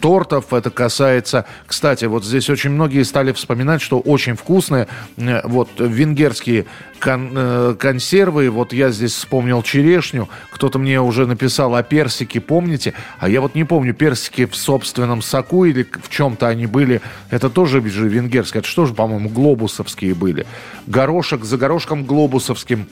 тортов. 0.00 0.52
Это 0.52 0.70
касается... 0.70 1.46
Кстати, 1.66 2.04
вот 2.04 2.24
здесь 2.24 2.50
очень 2.50 2.70
многие 2.70 3.02
стали 3.02 3.32
вспоминать, 3.32 3.82
что 3.82 4.00
очень 4.00 4.34
вкусные 4.34 4.88
вот 5.16 5.68
венгерские 5.78 6.66
кон, 7.00 7.30
э, 7.34 7.74
консервы. 7.78 8.50
Вот 8.50 8.72
я 8.72 8.90
здесь 8.90 9.14
вспомнил 9.14 9.62
черешню. 9.62 10.28
Кто-то 10.50 10.78
мне 10.78 11.00
уже 11.00 11.26
написал 11.26 11.74
о 11.74 11.82
персике, 11.82 12.40
помните? 12.40 12.94
А 13.18 13.28
я 13.28 13.40
вот 13.40 13.54
не 13.54 13.64
помню, 13.64 13.94
персики 13.94 14.46
в 14.46 14.54
собственном 14.54 15.22
соку 15.22 15.64
или 15.64 15.86
в 16.02 16.08
чем-то 16.10 16.48
они 16.48 16.66
были. 16.66 17.00
Это 17.30 17.50
тоже 17.50 17.80
же 17.88 18.08
венгерские. 18.08 18.60
Это 18.60 18.68
что 18.68 18.86
же, 18.86 18.94
по-моему, 18.94 19.28
глобусовские 19.28 20.14
были. 20.14 20.46
Горошек 20.86 21.44
за 21.44 21.56
горошком 21.56 22.04
глобусовским 22.04 22.86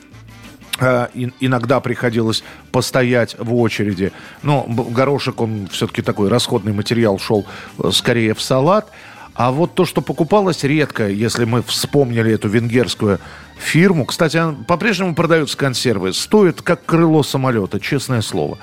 иногда 1.40 1.80
приходилось 1.80 2.44
постоять 2.70 3.36
в 3.38 3.54
очереди. 3.54 4.12
Но 4.42 4.64
горошек, 4.68 5.40
он 5.40 5.68
все-таки 5.70 6.02
такой 6.02 6.28
расходный 6.28 6.72
материал, 6.72 7.18
шел 7.18 7.46
э, 7.78 7.90
скорее 7.92 8.34
в 8.34 8.42
салат. 8.42 8.90
А 9.34 9.52
вот 9.52 9.74
то, 9.74 9.84
что 9.84 10.00
покупалось 10.00 10.64
редко, 10.64 11.08
если 11.08 11.44
мы 11.44 11.62
вспомнили 11.62 12.32
эту 12.32 12.48
венгерскую 12.48 13.20
фирму, 13.56 14.04
кстати, 14.04 14.40
по-прежнему 14.66 15.14
продаются 15.14 15.56
консервы, 15.56 16.12
стоит 16.12 16.60
как 16.62 16.84
крыло 16.84 17.22
самолета, 17.22 17.78
честное 17.78 18.20
слово. 18.20 18.58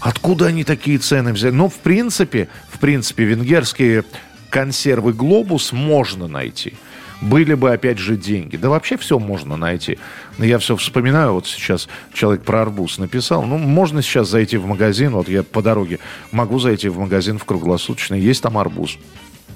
Откуда 0.00 0.46
они 0.46 0.64
такие 0.64 0.98
цены 0.98 1.32
взяли? 1.32 1.52
Ну, 1.52 1.68
в 1.68 1.74
принципе, 1.74 2.48
в 2.70 2.78
принципе, 2.78 3.24
венгерские 3.24 4.04
консервы 4.48 5.12
«Глобус» 5.12 5.72
можно 5.72 6.26
найти– 6.26 6.74
были 7.24 7.54
бы, 7.54 7.72
опять 7.72 7.98
же, 7.98 8.16
деньги. 8.16 8.56
Да 8.56 8.68
вообще 8.68 8.96
все 8.96 9.18
можно 9.18 9.56
найти. 9.56 9.98
Я 10.38 10.58
все 10.58 10.76
вспоминаю, 10.76 11.32
вот 11.32 11.46
сейчас 11.46 11.88
человек 12.12 12.44
про 12.44 12.62
арбуз 12.62 12.98
написал. 12.98 13.42
Ну, 13.44 13.56
можно 13.58 14.02
сейчас 14.02 14.28
зайти 14.28 14.56
в 14.56 14.66
магазин, 14.66 15.12
вот 15.12 15.28
я 15.28 15.42
по 15.42 15.62
дороге 15.62 15.98
могу 16.32 16.58
зайти 16.58 16.88
в 16.88 16.98
магазин 16.98 17.38
в 17.38 17.44
круглосуточный, 17.44 18.20
есть 18.20 18.42
там 18.42 18.58
арбуз. 18.58 18.98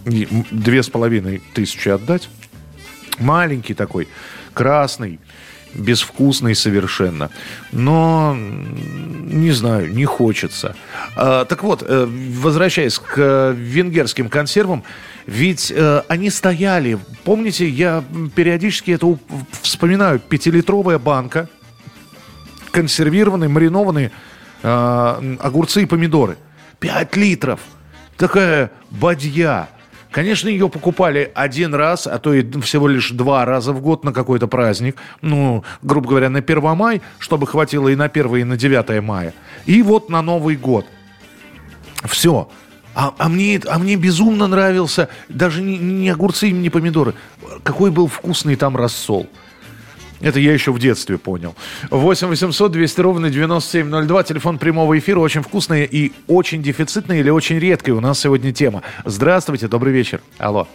Две 0.04 0.82
с 0.82 0.88
половиной 0.88 1.42
тысячи 1.52 1.90
отдать. 1.90 2.28
Маленький 3.18 3.74
такой, 3.74 4.08
красный, 4.54 5.18
безвкусный 5.74 6.54
совершенно. 6.54 7.30
Но, 7.72 8.34
не 8.36 9.50
знаю, 9.50 9.92
не 9.92 10.04
хочется. 10.04 10.74
А, 11.16 11.44
так 11.44 11.62
вот, 11.64 11.82
э, 11.86 12.06
возвращаясь 12.06 12.98
к 12.98 13.54
венгерским 13.56 14.28
консервам, 14.30 14.84
ведь 15.28 15.70
э, 15.70 16.02
они 16.08 16.30
стояли, 16.30 16.98
помните, 17.22 17.68
я 17.68 18.02
периодически 18.34 18.92
это 18.92 19.18
вспоминаю, 19.60 20.20
пятилитровая 20.20 20.98
банка, 20.98 21.50
консервированные, 22.70 23.50
маринованные 23.50 24.10
э, 24.62 25.36
огурцы 25.38 25.82
и 25.82 25.84
помидоры. 25.84 26.38
Пять 26.80 27.14
литров. 27.14 27.60
Такая 28.16 28.70
бадья. 28.88 29.68
Конечно, 30.12 30.48
ее 30.48 30.70
покупали 30.70 31.30
один 31.34 31.74
раз, 31.74 32.06
а 32.06 32.18
то 32.18 32.32
и 32.32 32.60
всего 32.62 32.88
лишь 32.88 33.10
два 33.10 33.44
раза 33.44 33.74
в 33.74 33.82
год 33.82 34.04
на 34.04 34.14
какой-то 34.14 34.46
праздник. 34.46 34.96
Ну, 35.20 35.62
грубо 35.82 36.08
говоря, 36.08 36.30
на 36.30 36.38
1 36.38 36.74
мая, 36.74 37.02
чтобы 37.18 37.46
хватило 37.46 37.90
и 37.90 37.96
на 37.96 38.06
1 38.06 38.36
и 38.36 38.44
на 38.44 38.56
9 38.56 39.02
мая. 39.02 39.34
И 39.66 39.82
вот 39.82 40.08
на 40.08 40.22
Новый 40.22 40.56
год. 40.56 40.86
Все. 42.06 42.48
А, 43.00 43.14
а, 43.16 43.28
мне, 43.28 43.60
а 43.68 43.78
мне 43.78 43.94
безумно 43.94 44.48
нравился 44.48 45.08
даже 45.28 45.62
не, 45.62 45.78
не 45.78 46.10
огурцы, 46.10 46.50
не 46.50 46.68
помидоры. 46.68 47.14
Какой 47.62 47.92
был 47.92 48.08
вкусный 48.08 48.56
там 48.56 48.76
рассол. 48.76 49.28
Это 50.20 50.40
я 50.40 50.52
еще 50.52 50.72
в 50.72 50.80
детстве 50.80 51.16
понял. 51.16 51.54
8 51.90 52.26
800 52.26 52.72
200 52.72 53.00
ровно 53.00 53.30
9702. 53.30 54.22
Телефон 54.24 54.58
прямого 54.58 54.98
эфира. 54.98 55.20
Очень 55.20 55.42
вкусная 55.42 55.84
и 55.84 56.10
очень 56.26 56.60
дефицитная 56.60 57.20
или 57.20 57.30
очень 57.30 57.60
редкая 57.60 57.94
у 57.94 58.00
нас 58.00 58.18
сегодня 58.18 58.52
тема. 58.52 58.82
Здравствуйте, 59.04 59.68
добрый 59.68 59.92
вечер. 59.92 60.20
Алло. 60.38 60.66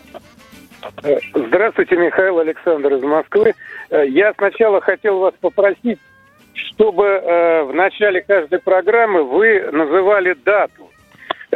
Здравствуйте, 1.33 1.97
Михаил 1.97 2.39
Александр 2.39 2.93
из 2.93 3.03
Москвы. 3.03 3.53
Э, 3.89 4.07
я 4.07 4.31
сначала 4.38 4.79
хотел 4.79 5.19
вас 5.19 5.33
попросить, 5.41 5.99
чтобы 6.53 7.03
э, 7.03 7.63
в 7.63 7.73
начале 7.73 8.21
каждой 8.21 8.59
программы 8.59 9.23
вы 9.23 9.69
называли 9.73 10.38
дату. 10.45 10.89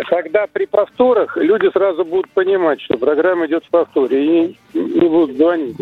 Тогда 0.10 0.48
при 0.52 0.66
повторах 0.66 1.38
люди 1.38 1.70
сразу 1.72 2.04
будут 2.06 2.30
понимать, 2.32 2.82
что 2.82 2.98
программа 2.98 3.48
идет 3.48 3.64
в 3.66 3.70
повторе 3.70 4.46
и 4.46 4.58
не 4.74 5.08
будут 5.08 5.38
звонить. 5.38 5.78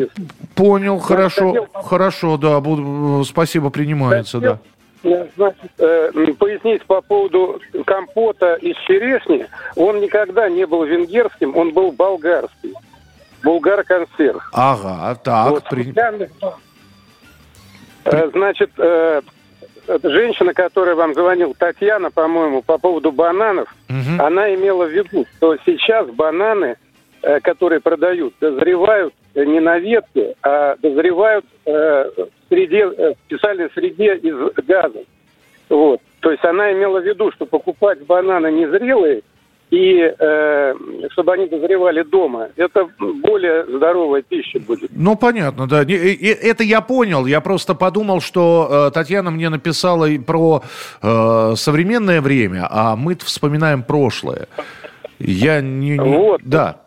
Понял, 0.55 0.99
хорошо, 0.99 1.47
хотел... 1.47 1.67
хорошо, 1.73 2.37
да, 2.37 2.59
буду, 2.59 3.23
спасибо, 3.25 3.69
принимается, 3.69 4.39
хотел... 4.39 4.53
да. 4.53 5.27
Значит, 5.35 5.71
э, 5.77 6.11
пояснить 6.39 6.83
по 6.85 7.01
поводу 7.01 7.61
компота 7.85 8.55
из 8.55 8.75
черешни. 8.87 9.45
Он 9.75 9.99
никогда 9.99 10.49
не 10.49 10.65
был 10.65 10.83
венгерским, 10.83 11.55
он 11.55 11.73
был 11.73 11.91
болгарский. 11.91 12.73
Булгар 13.43 13.83
консерв. 13.83 14.49
Ага, 14.51 15.15
так. 15.23 15.51
Вот, 15.51 15.63
при... 15.69 15.93
Э, 18.05 18.29
значит, 18.33 18.71
э, 18.77 19.21
женщина, 20.03 20.53
которая 20.53 20.95
вам 20.95 21.13
звонила, 21.13 21.53
Татьяна, 21.53 22.11
по-моему, 22.11 22.61
по 22.61 22.77
поводу 22.77 23.11
бананов, 23.11 23.73
угу. 23.89 24.23
она 24.23 24.53
имела 24.53 24.85
в 24.85 24.91
виду, 24.91 25.25
что 25.37 25.57
сейчас 25.65 26.07
бананы, 26.09 26.75
э, 27.21 27.39
которые 27.41 27.81
продают, 27.81 28.33
дозревают 28.39 29.13
не 29.35 29.59
на 29.59 29.79
ветке, 29.79 30.35
а 30.41 30.75
дозревают 30.81 31.45
э, 31.65 31.71
в 31.71 32.49
среде, 32.49 32.85
в 32.87 33.15
специальной 33.25 33.69
среде 33.71 34.15
из 34.15 34.35
газа. 34.65 35.03
Вот. 35.69 36.01
То 36.21 36.31
есть 36.31 36.43
она 36.45 36.71
имела 36.71 36.99
в 36.99 37.05
виду, 37.05 37.31
что 37.31 37.45
покупать 37.45 38.05
бананы 38.05 38.51
незрелые– 38.51 39.21
и 39.71 39.99
э, 39.99 40.73
чтобы 41.11 41.33
они 41.33 41.47
дозревали 41.47 42.03
дома. 42.03 42.49
Это 42.55 42.87
более 42.99 43.65
здоровая 43.65 44.21
пища 44.21 44.59
будет. 44.59 44.89
Ну, 44.95 45.15
понятно, 45.15 45.67
да. 45.67 45.81
Это 45.81 46.63
я 46.63 46.81
понял. 46.81 47.25
Я 47.25 47.41
просто 47.41 47.73
подумал, 47.73 48.21
что 48.21 48.87
э, 48.87 48.91
Татьяна 48.93 49.31
мне 49.31 49.49
написала 49.49 50.07
про 50.25 50.61
э, 51.01 51.53
современное 51.55 52.21
время, 52.21 52.67
а 52.69 52.95
мы 52.95 53.15
вспоминаем 53.15 53.83
прошлое. 53.83 54.47
Я 55.19 55.61
не... 55.61 55.97
не... 55.97 55.99
Вот. 55.99 56.41
Да. 56.43 56.81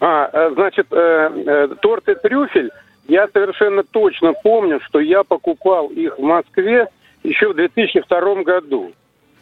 А, 0.00 0.30
э, 0.32 0.50
значит, 0.54 0.86
э, 0.90 0.96
э, 0.96 1.68
торт 1.80 2.08
и 2.08 2.14
трюфель, 2.14 2.70
я 3.08 3.26
совершенно 3.32 3.82
точно 3.82 4.32
помню, 4.42 4.80
что 4.86 5.00
я 5.00 5.24
покупал 5.24 5.88
их 5.88 6.18
в 6.18 6.22
Москве 6.22 6.88
еще 7.24 7.48
в 7.48 7.56
2002 7.56 8.42
году. 8.42 8.92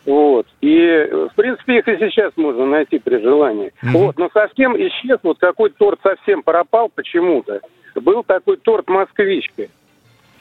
Вот. 0.06 0.46
И, 0.60 1.08
в 1.10 1.34
принципе, 1.34 1.78
их 1.78 1.88
и 1.88 1.98
сейчас 1.98 2.32
можно 2.36 2.64
найти 2.64 2.98
при 2.98 3.20
желании. 3.20 3.72
Mm-hmm. 3.82 3.92
Вот. 3.92 4.18
Но 4.18 4.30
совсем 4.32 4.76
исчез, 4.76 5.18
вот 5.22 5.38
какой 5.38 5.70
торт 5.70 5.98
совсем 6.02 6.42
пропал 6.42 6.88
почему-то. 6.94 7.60
Был 7.96 8.22
такой 8.22 8.56
торт 8.58 8.88
«Москвичка». 8.88 9.64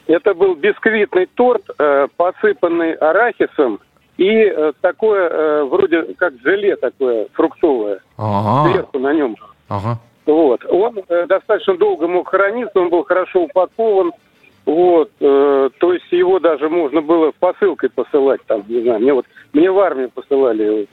Это 0.06 0.34
был 0.34 0.54
бисквитный 0.54 1.26
торт, 1.34 1.64
э, 1.78 2.06
посыпанный 2.16 2.92
арахисом 2.92 3.80
и 4.18 4.30
э, 4.30 4.72
такое, 4.80 5.28
э, 5.28 5.64
вроде 5.64 6.14
как 6.14 6.34
желе 6.44 6.76
такое 6.76 7.26
фруктовое. 7.32 8.00
Ага. 8.16 8.70
Сверху 8.70 8.98
на 9.00 9.12
нем. 9.12 9.36
Ага. 9.68 9.98
Вот. 10.26 10.64
Он 10.68 11.00
э, 11.08 11.26
достаточно 11.26 11.76
долго 11.76 12.06
мог 12.06 12.28
храниться, 12.28 12.78
он 12.78 12.88
был 12.88 13.02
хорошо 13.02 13.44
упакован. 13.44 14.12
Вот, 14.64 15.12
э, 15.20 15.70
то 15.78 15.92
есть 15.92 16.10
его 16.10 16.40
даже 16.40 16.68
можно 16.68 17.00
было 17.00 17.32
посылкой 17.38 17.88
посылать, 17.88 18.40
там, 18.48 18.64
не 18.66 18.82
знаю, 18.82 18.98
мне 18.98 19.14
вот, 19.14 19.24
мне 19.56 19.70
в 19.70 19.78
армию 19.78 20.10
посылали 20.10 20.62
его. 20.62 20.86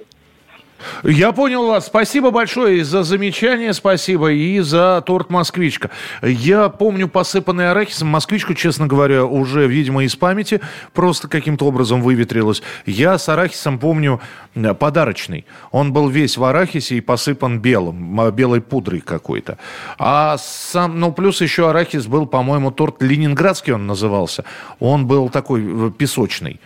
Я 1.03 1.31
понял 1.31 1.67
вас. 1.67 1.85
Спасибо 1.85 2.31
большое 2.31 2.83
за 2.83 3.03
замечание, 3.03 3.73
спасибо, 3.73 4.31
и 4.31 4.59
за 4.59 5.01
торт 5.05 5.29
«Москвичка». 5.29 5.91
Я 6.21 6.67
помню 6.67 7.07
посыпанный 7.07 7.71
арахисом. 7.71 8.09
«Москвичку», 8.09 8.53
честно 8.53 8.87
говоря, 8.87 9.23
уже, 9.25 9.67
видимо, 9.67 10.03
из 10.03 10.15
памяти 10.17 10.59
просто 10.93 11.29
каким-то 11.29 11.65
образом 11.65 12.01
выветрилась. 12.01 12.63
Я 12.85 13.17
с 13.17 13.29
арахисом 13.29 13.79
помню 13.79 14.19
э, 14.55 14.73
подарочный. 14.73 15.45
Он 15.71 15.93
был 15.93 16.09
весь 16.09 16.37
в 16.37 16.43
арахисе 16.43 16.95
и 16.95 17.01
посыпан 17.01 17.59
белым, 17.59 18.31
белой 18.31 18.59
пудрой 18.59 18.99
какой-то. 18.99 19.57
А 19.97 20.37
сам, 20.37 20.99
ну, 20.99 21.13
плюс 21.13 21.39
еще 21.39 21.69
арахис 21.69 22.07
был, 22.07 22.25
по-моему, 22.25 22.71
торт 22.71 23.01
ленинградский 23.01 23.73
он 23.73 23.87
назывался. 23.87 24.43
Он 24.79 25.07
был 25.07 25.29
такой 25.29 25.63
э, 25.63 25.91
песочный. 25.97 26.59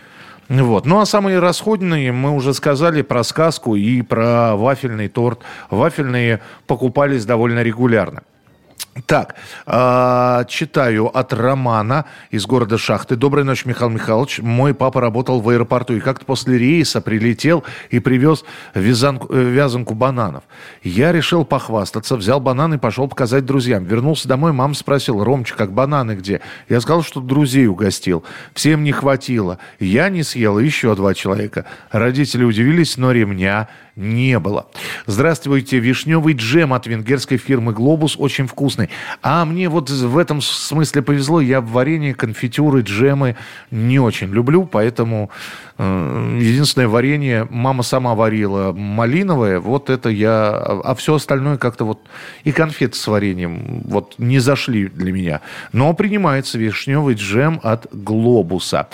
Вот. 0.48 0.86
Ну 0.86 1.00
а 1.00 1.06
самые 1.06 1.40
расходные, 1.40 2.10
мы 2.10 2.30
уже 2.30 2.54
сказали 2.54 3.02
про 3.02 3.22
сказку 3.22 3.76
и 3.76 4.00
про 4.02 4.56
вафельный 4.56 5.08
торт. 5.08 5.40
Вафельные 5.70 6.40
покупались 6.66 7.26
довольно 7.26 7.62
регулярно. 7.62 8.22
Так, 9.06 9.36
э, 9.66 10.44
читаю 10.48 11.06
от 11.06 11.32
Романа 11.32 12.04
из 12.30 12.46
города 12.46 12.78
Шахты. 12.78 13.16
Доброй 13.16 13.44
ночи, 13.44 13.66
Михаил 13.66 13.90
Михайлович. 13.90 14.40
Мой 14.40 14.74
папа 14.74 15.00
работал 15.00 15.40
в 15.40 15.48
аэропорту 15.48 15.94
и 15.94 16.00
как-то 16.00 16.24
после 16.24 16.58
рейса 16.58 17.00
прилетел 17.00 17.64
и 17.90 18.00
привез 18.00 18.44
вязанку, 18.74 19.32
э, 19.32 19.40
вязанку 19.40 19.94
бананов. 19.94 20.44
Я 20.82 21.12
решил 21.12 21.44
похвастаться, 21.44 22.16
взял 22.16 22.40
бананы 22.40 22.74
и 22.74 22.78
пошел 22.78 23.08
показать 23.08 23.44
друзьям. 23.44 23.84
Вернулся 23.84 24.28
домой, 24.28 24.52
мама 24.52 24.74
спросила, 24.74 25.24
Ромчик, 25.24 25.56
как 25.56 25.72
бананы 25.72 26.12
где? 26.12 26.40
Я 26.68 26.80
сказал, 26.80 27.02
что 27.02 27.20
друзей 27.20 27.66
угостил. 27.66 28.24
Всем 28.52 28.82
не 28.82 28.92
хватило. 28.92 29.58
Я 29.78 30.08
не 30.08 30.22
съел, 30.22 30.58
еще 30.58 30.94
два 30.94 31.14
человека. 31.14 31.66
Родители 31.90 32.44
удивились, 32.44 32.96
но 32.96 33.12
ремня 33.12 33.68
не 33.98 34.38
было. 34.38 34.68
Здравствуйте, 35.06 35.80
вишневый 35.80 36.34
джем 36.34 36.72
от 36.72 36.86
венгерской 36.86 37.36
фирмы 37.36 37.72
«Глобус» 37.72 38.16
очень 38.16 38.46
вкусный. 38.46 38.90
А 39.22 39.44
мне 39.44 39.68
вот 39.68 39.90
в 39.90 40.16
этом 40.16 40.40
смысле 40.40 41.02
повезло, 41.02 41.40
я 41.40 41.60
варенье, 41.60 42.14
конфитюры, 42.14 42.82
джемы 42.82 43.36
не 43.72 43.98
очень 43.98 44.28
люблю, 44.28 44.64
поэтому 44.64 45.30
э, 45.78 46.38
единственное 46.40 46.86
варенье 46.86 47.48
мама 47.50 47.82
сама 47.82 48.14
варила 48.14 48.72
малиновое, 48.72 49.58
вот 49.58 49.90
это 49.90 50.08
я... 50.10 50.50
А 50.50 50.94
все 50.94 51.16
остальное 51.16 51.58
как-то 51.58 51.84
вот... 51.84 51.98
И 52.44 52.52
конфеты 52.52 52.96
с 52.96 53.06
вареньем 53.08 53.82
вот 53.84 54.14
не 54.18 54.38
зашли 54.38 54.86
для 54.86 55.10
меня. 55.10 55.40
Но 55.72 55.92
принимается 55.92 56.56
вишневый 56.56 57.16
джем 57.16 57.58
от 57.64 57.88
«Глобуса». 57.92 58.88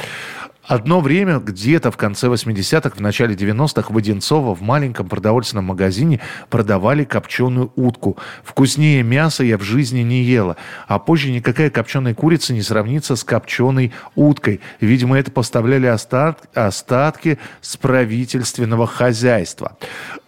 Одно 0.67 1.01
время, 1.01 1.41
где-то 1.41 1.91
в 1.91 1.97
конце 1.99 2.29
80-х, 2.29 2.97
в 2.97 3.01
начале 3.01 3.35
90-х 3.35 3.93
в 3.93 3.97
Одинцово 3.97 4.55
в 4.55 4.63
маленьком 4.63 5.09
продовольственном 5.09 5.67
магазине 5.67 6.21
продавали 6.49 7.05
копченую 7.05 7.71
утку. 7.77 8.17
Вкуснее 8.43 9.03
мяса 9.03 9.45
я 9.45 9.59
в 9.59 9.63
жизни 9.63 10.01
не 10.01 10.23
ела. 10.23 10.57
А 10.87 10.99
позже 10.99 11.31
никакая 11.31 11.69
копченая 11.69 12.15
курица 12.15 12.55
не 12.55 12.63
сравнится 12.63 13.15
с 13.15 13.25
копченой 13.25 13.93
уткой. 14.15 14.61
Видимо, 14.81 15.19
это 15.19 15.31
поставляли 15.31 15.87
остат, 15.87 16.49
остатки 16.55 17.39
с 17.61 17.77
правительственного 17.77 18.87
хозяйства. 18.87 19.77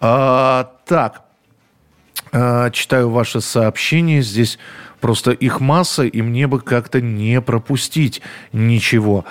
А, 0.01 0.71
так, 0.85 1.23
а, 2.33 2.71
читаю 2.71 3.09
ваше 3.09 3.41
сообщение. 3.41 4.21
Здесь 4.21 4.59
просто 5.07 5.31
их 5.31 5.61
масса, 5.61 6.03
и 6.03 6.21
мне 6.21 6.49
бы 6.49 6.59
как-то 6.59 7.01
не 7.01 7.41
пропустить 7.41 8.23
ничего. 8.53 9.25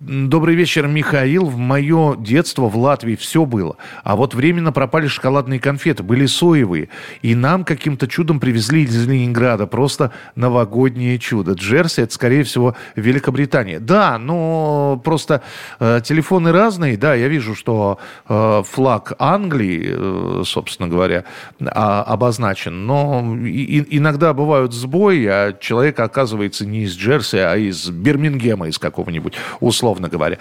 Добрый 0.00 0.54
вечер, 0.54 0.86
Михаил. 0.86 1.46
В 1.46 1.56
мое 1.56 2.14
детство 2.16 2.68
в 2.68 2.76
Латвии 2.76 3.16
все 3.16 3.44
было. 3.44 3.76
А 4.04 4.14
вот 4.14 4.32
временно 4.32 4.70
пропали 4.70 5.08
шоколадные 5.08 5.58
конфеты. 5.58 6.04
Были 6.04 6.26
соевые. 6.26 6.88
И 7.22 7.34
нам 7.34 7.64
каким-то 7.64 8.06
чудом 8.06 8.38
привезли 8.38 8.84
из 8.84 9.08
Ленинграда. 9.08 9.66
Просто 9.66 10.12
новогоднее 10.36 11.18
чудо. 11.18 11.54
Джерси, 11.54 12.02
это, 12.02 12.14
скорее 12.14 12.44
всего, 12.44 12.76
Великобритания. 12.94 13.80
Да, 13.80 14.18
но 14.18 15.00
просто 15.02 15.42
э, 15.80 16.00
телефоны 16.04 16.52
разные. 16.52 16.96
Да, 16.96 17.16
я 17.16 17.26
вижу, 17.26 17.56
что 17.56 17.98
э, 18.28 18.62
флаг 18.64 19.14
Англии, 19.18 19.94
э, 19.94 20.42
собственно 20.44 20.86
говоря, 20.88 21.24
а, 21.60 22.04
обозначен. 22.04 22.86
Но 22.86 23.36
и, 23.44 23.84
иногда 23.96 24.32
бывают 24.32 24.72
сбои, 24.74 25.26
а 25.26 25.52
человек 25.54 25.98
оказывается 25.98 26.64
не 26.64 26.84
из 26.84 26.96
Джерси, 26.96 27.38
а 27.38 27.56
из 27.56 27.90
Бирмингема, 27.90 28.68
из 28.68 28.78
какого-нибудь 28.78 29.34
условного 29.58 29.87
условно 29.88 30.08
говоря. 30.08 30.38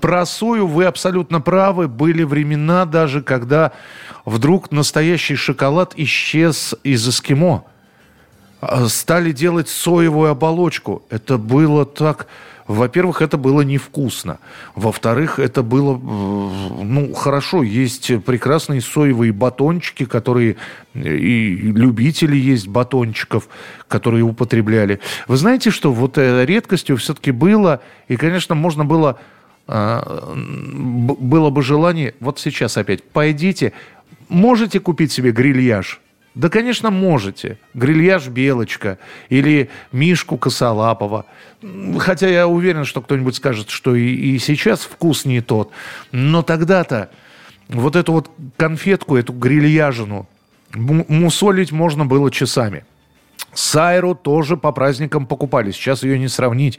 Про 0.00 0.24
сою 0.26 0.66
вы 0.66 0.84
абсолютно 0.84 1.40
правы. 1.40 1.88
Были 1.88 2.22
времена 2.22 2.84
даже, 2.84 3.22
когда 3.22 3.72
вдруг 4.24 4.70
настоящий 4.70 5.34
шоколад 5.34 5.94
исчез 5.96 6.74
из 6.84 7.08
эскимо. 7.08 7.64
А, 8.60 8.88
стали 8.88 9.32
делать 9.32 9.68
соевую 9.68 10.30
оболочку. 10.30 11.02
Это 11.10 11.38
было 11.38 11.84
так... 11.84 12.26
Во-первых, 12.66 13.20
это 13.20 13.36
было 13.36 13.60
невкусно. 13.60 14.38
Во-вторых, 14.74 15.38
это 15.38 15.62
было, 15.62 15.96
ну, 15.98 17.12
хорошо, 17.12 17.62
есть 17.62 18.24
прекрасные 18.24 18.80
соевые 18.80 19.32
батончики, 19.32 20.06
которые 20.06 20.56
и 20.94 21.56
любители 21.56 22.36
есть 22.36 22.68
батончиков, 22.68 23.48
которые 23.88 24.24
употребляли. 24.24 25.00
Вы 25.28 25.36
знаете, 25.36 25.70
что 25.70 25.92
вот 25.92 26.16
э, 26.16 26.46
редкостью 26.46 26.96
все-таки 26.96 27.32
было, 27.32 27.80
и, 28.08 28.16
конечно, 28.16 28.54
можно 28.54 28.84
было, 28.84 29.18
а, 29.66 30.34
было 30.34 31.50
бы 31.50 31.62
желание, 31.62 32.14
вот 32.20 32.38
сейчас 32.38 32.76
опять, 32.76 33.02
пойдите, 33.02 33.72
можете 34.28 34.80
купить 34.80 35.12
себе 35.12 35.32
грильяж, 35.32 36.00
да, 36.34 36.48
конечно, 36.48 36.90
можете. 36.90 37.58
Грильяж 37.74 38.26
Белочка 38.26 38.98
или 39.28 39.70
Мишку 39.92 40.36
Косолапова. 40.36 41.26
Хотя 41.98 42.28
я 42.28 42.48
уверен, 42.48 42.84
что 42.84 43.00
кто-нибудь 43.02 43.36
скажет, 43.36 43.70
что 43.70 43.94
и, 43.94 44.12
и 44.12 44.38
сейчас 44.38 44.80
вкус 44.80 45.24
не 45.24 45.40
тот. 45.40 45.70
Но 46.10 46.42
тогда-то 46.42 47.10
вот 47.68 47.94
эту 47.94 48.12
вот 48.12 48.30
конфетку, 48.56 49.16
эту 49.16 49.32
грильяжину 49.32 50.28
мусолить 50.72 51.70
можно 51.70 52.04
было 52.04 52.32
часами. 52.32 52.84
Сайру 53.54 54.14
тоже 54.14 54.56
по 54.56 54.72
праздникам 54.72 55.26
покупали. 55.26 55.70
Сейчас 55.70 56.02
ее 56.02 56.18
не 56.18 56.28
сравнить. 56.28 56.78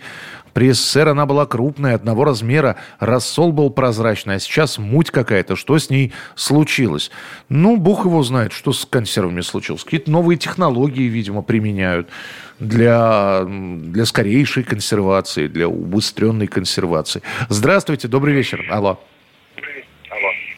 При 0.54 0.72
СССР 0.72 1.10
она 1.10 1.26
была 1.26 1.46
крупная, 1.46 1.96
одного 1.96 2.24
размера, 2.24 2.78
рассол 3.00 3.52
был 3.52 3.70
прозрачный, 3.70 4.36
а 4.36 4.40
сейчас 4.40 4.78
муть 4.78 5.12
какая-то. 5.12 5.58
Что 5.58 5.78
с 5.78 5.90
ней 5.90 6.14
случилось? 6.36 7.12
Ну, 7.50 7.76
бог 7.76 8.06
его 8.06 8.24
знает, 8.24 8.54
что 8.54 8.72
с 8.72 8.86
консервами 8.86 9.42
случилось. 9.42 9.84
Какие-то 9.84 10.10
новые 10.12 10.38
технологии, 10.38 11.10
видимо, 11.10 11.42
применяют 11.42 12.08
для, 12.60 13.44
для 13.46 14.06
скорейшей 14.06 14.64
консервации, 14.64 15.48
для 15.48 15.68
убыстренной 15.68 16.48
консервации. 16.48 17.22
Здравствуйте, 17.50 18.08
добрый 18.08 18.34
вечер. 18.34 18.66
Алло. 18.72 19.00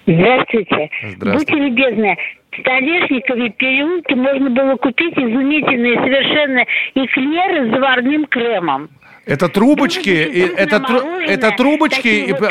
Здравствуйте. 0.08 0.90
Здравствуйте. 1.04 1.54
Будьте 1.54 1.56
любезны, 1.56 2.18
в 2.52 2.60
Столешникове 2.62 3.50
переулке 3.50 4.16
можно 4.16 4.50
было 4.50 4.76
купить 4.78 5.14
изумительные 5.18 5.96
совершенно 5.96 6.66
эклеры 6.96 7.68
с 7.68 7.72
заварным 7.72 8.26
кремом. 8.26 8.90
Это 9.26 9.50
трубочки, 9.50 10.10
и, 10.10 10.40
это, 10.40 10.80
тру, 10.80 11.00
это 11.20 11.52
трубочки. 11.52 12.08
И 12.08 12.32
вот 12.32 12.50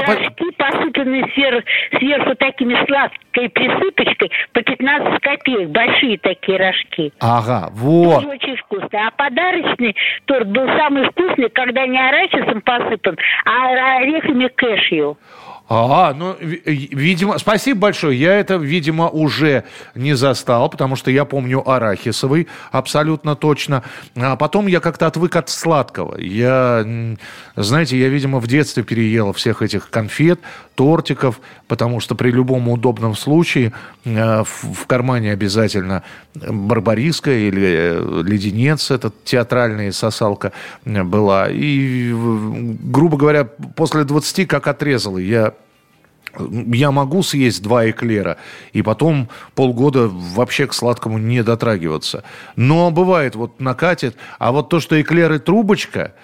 посыпанные 0.58 1.26
сверху, 1.32 1.66
сверху 1.98 2.34
такими 2.36 2.76
сладкой 2.86 3.48
присыпочкой 3.48 4.30
по 4.52 4.62
15 4.62 5.22
копеек. 5.22 5.70
Большие 5.70 6.18
такие 6.18 6.58
рожки. 6.58 7.12
Ага, 7.20 7.70
вот. 7.72 8.16
Тоже 8.16 8.28
очень 8.28 8.56
вкусно. 8.56 8.88
А 9.06 9.10
подарочный 9.12 9.96
торт 10.26 10.48
был 10.48 10.66
самый 10.76 11.08
вкусный, 11.10 11.48
когда 11.48 11.86
не 11.86 11.98
арахисом 11.98 12.60
посыпан, 12.60 13.16
а 13.46 13.96
орехами 13.96 14.48
кэшью. 14.48 15.16
А, 15.68 16.14
ну, 16.14 16.36
ви- 16.40 16.88
видимо, 16.92 17.38
спасибо 17.38 17.80
большое. 17.80 18.18
Я 18.18 18.34
это, 18.34 18.54
видимо, 18.54 19.08
уже 19.08 19.64
не 19.96 20.14
застал, 20.14 20.70
потому 20.70 20.96
что 20.96 21.10
я 21.10 21.24
помню 21.24 21.68
арахисовый 21.68 22.46
абсолютно 22.70 23.34
точно. 23.34 23.82
А 24.14 24.36
потом 24.36 24.68
я 24.68 24.80
как-то 24.80 25.06
отвык 25.08 25.34
от 25.34 25.48
сладкого. 25.48 26.18
Я, 26.18 26.86
знаете, 27.56 27.98
я, 27.98 28.08
видимо, 28.08 28.38
в 28.38 28.46
детстве 28.46 28.84
переел 28.84 29.32
всех 29.32 29.62
этих 29.62 29.90
конфет, 29.90 30.38
тортиков, 30.76 31.40
потому 31.66 32.00
что 32.00 32.14
при 32.14 32.30
любом 32.30 32.68
удобном 32.68 33.16
случае 33.16 33.72
э, 34.04 34.44
в, 34.44 34.86
кармане 34.86 35.32
обязательно 35.32 36.02
барбариска 36.34 37.32
или 37.32 37.66
э, 37.66 38.22
леденец, 38.24 38.90
этот 38.90 39.24
театральная 39.24 39.90
сосалка 39.90 40.52
э, 40.84 41.02
была. 41.02 41.48
И, 41.50 42.12
грубо 42.12 43.16
говоря, 43.16 43.44
после 43.44 44.04
20 44.04 44.46
как 44.46 44.68
отрезал. 44.68 45.16
Я 45.18 45.54
я 46.38 46.90
могу 46.90 47.22
съесть 47.22 47.62
два 47.62 47.88
эклера 47.90 48.38
и 48.72 48.82
потом 48.82 49.28
полгода 49.54 50.08
вообще 50.08 50.66
к 50.66 50.74
сладкому 50.74 51.18
не 51.18 51.42
дотрагиваться. 51.42 52.24
Но 52.56 52.90
бывает, 52.90 53.34
вот 53.36 53.60
накатит. 53.60 54.16
А 54.38 54.52
вот 54.52 54.68
то, 54.68 54.80
что 54.80 55.00
эклеры 55.00 55.38
трубочка, 55.38 56.14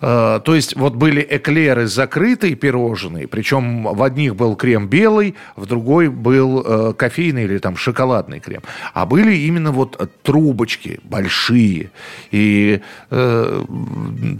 то 0.00 0.42
есть 0.54 0.76
вот 0.76 0.94
были 0.94 1.26
эклеры 1.28 1.86
закрытые 1.86 2.54
пирожные, 2.54 3.26
причем 3.26 3.84
в 3.84 4.02
одних 4.02 4.36
был 4.36 4.56
крем 4.56 4.88
белый, 4.88 5.34
в 5.56 5.66
другой 5.66 6.08
был 6.08 6.62
э, 6.64 6.92
кофейный 6.94 7.44
или 7.44 7.58
там 7.58 7.76
шоколадный 7.76 8.40
крем. 8.40 8.62
А 8.92 9.06
были 9.06 9.34
именно 9.34 9.72
вот 9.72 9.96
э, 9.98 10.06
трубочки 10.22 11.00
большие. 11.04 11.90
И 12.30 12.80
э, 13.10 13.64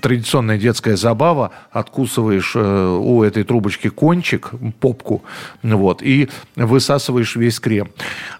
традиционная 0.02 0.58
детская 0.58 0.96
забава, 0.96 1.50
откусываешь 1.70 2.52
э, 2.54 2.98
у 3.00 3.22
этой 3.22 3.44
трубочки 3.44 3.88
кончик, 3.88 4.50
попку, 4.80 5.22
вот, 5.62 6.02
и 6.02 6.28
высасываешь 6.56 7.36
весь 7.36 7.60
крем. 7.60 7.90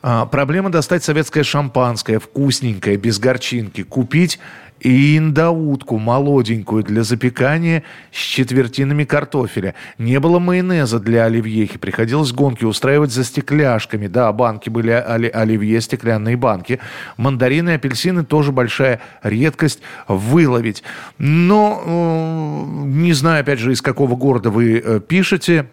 А, 0.02 0.26
проблема 0.26 0.70
достать 0.70 1.04
советское 1.04 1.42
шампанское, 1.42 2.18
вкусненькое, 2.18 2.96
без 2.96 3.18
горчинки, 3.18 3.82
купить 3.82 4.38
и 4.84 5.16
индаутку 5.16 5.98
молоденькую 5.98 6.84
для 6.84 7.02
запекания 7.02 7.82
с 8.12 8.18
четвертинами 8.18 9.04
картофеля. 9.04 9.74
Не 9.98 10.20
было 10.20 10.38
майонеза 10.38 11.00
для 11.00 11.24
оливьехи. 11.24 11.78
Приходилось 11.78 12.32
гонки 12.32 12.64
устраивать 12.64 13.10
за 13.10 13.24
стекляшками. 13.24 14.06
Да, 14.06 14.30
банки 14.32 14.68
были 14.68 14.90
оли- 14.90 15.30
оливье, 15.30 15.80
стеклянные 15.80 16.36
банки. 16.36 16.80
Мандарины 17.16 17.70
апельсины 17.70 18.24
тоже 18.24 18.52
большая 18.52 19.00
редкость 19.22 19.80
выловить. 20.06 20.82
Но 21.16 21.82
э, 21.84 22.84
не 22.84 23.14
знаю, 23.14 23.40
опять 23.40 23.58
же, 23.58 23.72
из 23.72 23.80
какого 23.80 24.16
города 24.16 24.50
вы 24.50 24.82
э, 24.84 25.00
пишете. 25.00 25.66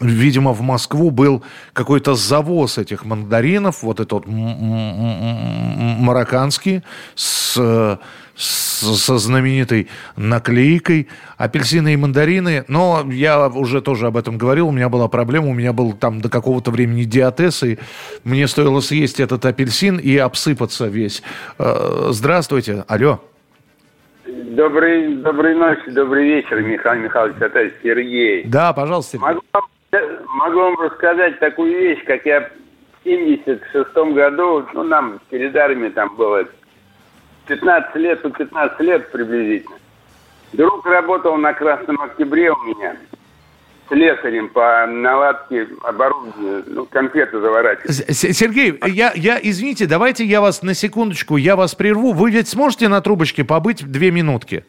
Видимо, 0.00 0.52
в 0.52 0.60
Москву 0.60 1.12
был 1.12 1.44
какой-то 1.72 2.16
завоз 2.16 2.78
этих 2.78 3.04
мандаринов, 3.04 3.84
вот 3.84 4.00
этот 4.00 4.24
марокканский, 6.00 6.82
с, 7.14 7.54
э, 7.56 7.98
со 8.36 9.18
знаменитой 9.18 9.88
наклейкой. 10.16 11.08
Апельсины 11.36 11.94
и 11.94 11.96
мандарины, 11.96 12.64
но 12.68 13.04
я 13.10 13.48
уже 13.48 13.80
тоже 13.80 14.06
об 14.06 14.16
этом 14.16 14.38
говорил, 14.38 14.68
у 14.68 14.72
меня 14.72 14.88
была 14.88 15.08
проблема, 15.08 15.48
у 15.48 15.54
меня 15.54 15.72
был 15.72 15.92
там 15.92 16.20
до 16.20 16.28
какого-то 16.28 16.70
времени 16.70 17.04
диатез, 17.04 17.62
и 17.62 17.78
мне 18.24 18.46
стоило 18.48 18.80
съесть 18.80 19.20
этот 19.20 19.44
апельсин 19.44 19.98
и 19.98 20.16
обсыпаться 20.16 20.86
весь. 20.86 21.22
Э, 21.58 22.08
Здравствуйте, 22.10 22.84
алло. 22.88 23.20
Добрый, 24.26 25.16
доброй 25.16 25.54
ночи, 25.54 25.90
добрый 25.90 26.24
вечер, 26.26 26.60
Михаил 26.62 27.02
Михайлович, 27.02 27.36
это 27.40 27.70
Сергей. 27.82 28.44
Да, 28.44 28.72
пожалуйста, 28.72 29.12
Сергей. 29.18 29.26
Могу, 29.26 29.40
вам- 29.52 29.68
могу 30.38 30.58
вам 30.60 30.80
рассказать 30.80 31.38
такую 31.40 31.72
вещь, 31.78 32.04
как 32.06 32.24
я 32.24 32.40
в 32.40 33.04
76 33.04 34.14
году, 34.14 34.64
ну, 34.72 34.82
нам 34.84 35.20
перед 35.30 35.54
армией 35.56 35.90
там 35.90 36.14
было 36.16 36.44
15 37.46 37.96
лет, 37.96 38.22
по 38.22 38.30
15 38.30 38.80
лет 38.80 39.10
приблизительно. 39.10 39.76
Друг 40.52 40.86
работал 40.86 41.36
на 41.36 41.52
Красном 41.52 42.00
Октябре 42.00 42.50
у 42.50 42.62
меня, 42.62 42.96
слесарем 43.88 44.48
по 44.48 44.86
наладке 44.86 45.66
оборудования, 45.82 46.62
ну, 46.66 46.86
конфеты 46.86 47.40
заворачивать. 47.40 48.16
Сергей, 48.16 48.78
я, 48.86 49.12
я, 49.14 49.38
извините, 49.42 49.86
давайте 49.86 50.24
я 50.24 50.40
вас 50.40 50.62
на 50.62 50.74
секундочку, 50.74 51.36
я 51.36 51.56
вас 51.56 51.74
прерву. 51.74 52.12
Вы 52.12 52.30
ведь 52.30 52.48
сможете 52.48 52.88
на 52.88 53.00
трубочке 53.00 53.44
побыть 53.44 53.84
две 53.84 54.10
минутки? 54.10 54.64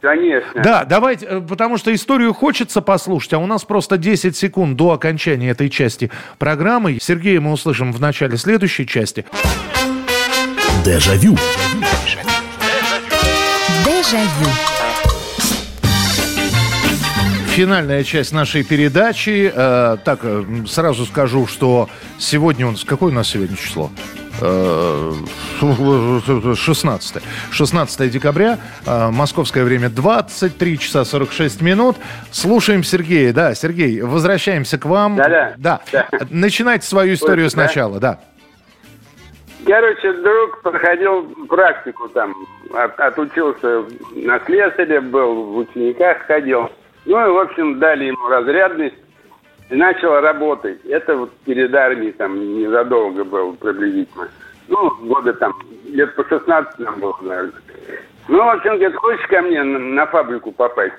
Конечно. 0.00 0.62
Да, 0.62 0.84
давайте, 0.84 1.26
э, 1.26 1.40
потому 1.40 1.76
что 1.76 1.92
историю 1.92 2.32
хочется 2.32 2.80
послушать, 2.80 3.32
а 3.32 3.38
у 3.38 3.46
нас 3.46 3.64
просто 3.64 3.98
10 3.98 4.36
секунд 4.36 4.76
до 4.76 4.92
окончания 4.92 5.50
этой 5.50 5.68
части 5.68 6.10
программы. 6.38 6.98
Сергея 7.00 7.40
мы 7.40 7.52
услышим 7.52 7.92
в 7.92 8.00
начале 8.00 8.36
следующей 8.36 8.86
части. 8.86 9.24
Дежавю. 10.84 11.36
Дежавю. 13.84 14.48
Финальная 17.48 18.04
часть 18.04 18.32
нашей 18.32 18.62
передачи. 18.62 19.52
Э, 19.52 19.96
так, 20.04 20.20
э, 20.22 20.44
сразу 20.68 21.04
скажу, 21.04 21.48
что 21.48 21.90
сегодня 22.18 22.68
у 22.68 22.70
нас... 22.70 22.84
Какое 22.84 23.10
у 23.10 23.14
нас 23.14 23.28
сегодня 23.28 23.56
число? 23.56 23.90
Э, 24.40 25.12
16. 26.54 27.22
16 27.50 28.10
декабря, 28.10 28.58
московское 28.86 29.64
время 29.64 29.90
23 29.90 30.78
часа 30.78 31.04
46 31.04 31.60
минут. 31.60 31.96
Слушаем 32.30 32.84
Сергея. 32.84 33.32
Да, 33.32 33.54
Сергей, 33.56 34.00
возвращаемся 34.00 34.78
к 34.78 34.84
вам. 34.84 35.16
Да-да. 35.16 35.54
Да. 35.58 35.80
Да. 35.90 36.06
Начинайте 36.30 36.86
свою 36.86 37.14
историю 37.14 37.46
да? 37.46 37.50
сначала, 37.50 37.98
да. 37.98 38.20
Короче, 39.68 40.14
друг 40.14 40.62
проходил 40.62 41.28
практику 41.46 42.08
там, 42.08 42.34
от- 42.72 42.98
отучился 42.98 43.84
на 44.14 44.40
слесаря, 44.46 45.02
был 45.02 45.42
в 45.44 45.56
учениках 45.58 46.22
ходил. 46.26 46.70
Ну 47.04 47.26
и, 47.26 47.30
в 47.30 47.38
общем, 47.38 47.78
дали 47.78 48.06
ему 48.06 48.28
разрядность 48.28 48.96
и 49.68 49.74
начал 49.76 50.20
работать. 50.20 50.82
Это 50.86 51.16
вот 51.16 51.30
перед 51.44 51.74
армией 51.74 52.12
там 52.12 52.38
незадолго 52.58 53.24
было 53.24 53.52
приблизительно. 53.52 54.28
Ну, 54.68 54.90
года 55.02 55.34
там, 55.34 55.52
лет 55.84 56.14
по 56.14 56.24
16 56.26 56.78
нам 56.78 56.98
было, 57.00 57.14
наверное. 57.20 57.52
Ну, 58.28 58.38
в 58.42 58.48
общем, 58.48 58.70
говорит, 58.78 58.96
хочешь 58.96 59.26
ко 59.26 59.42
мне 59.42 59.62
на, 59.62 59.78
на 59.78 60.06
фабрику 60.06 60.50
попасть? 60.50 60.94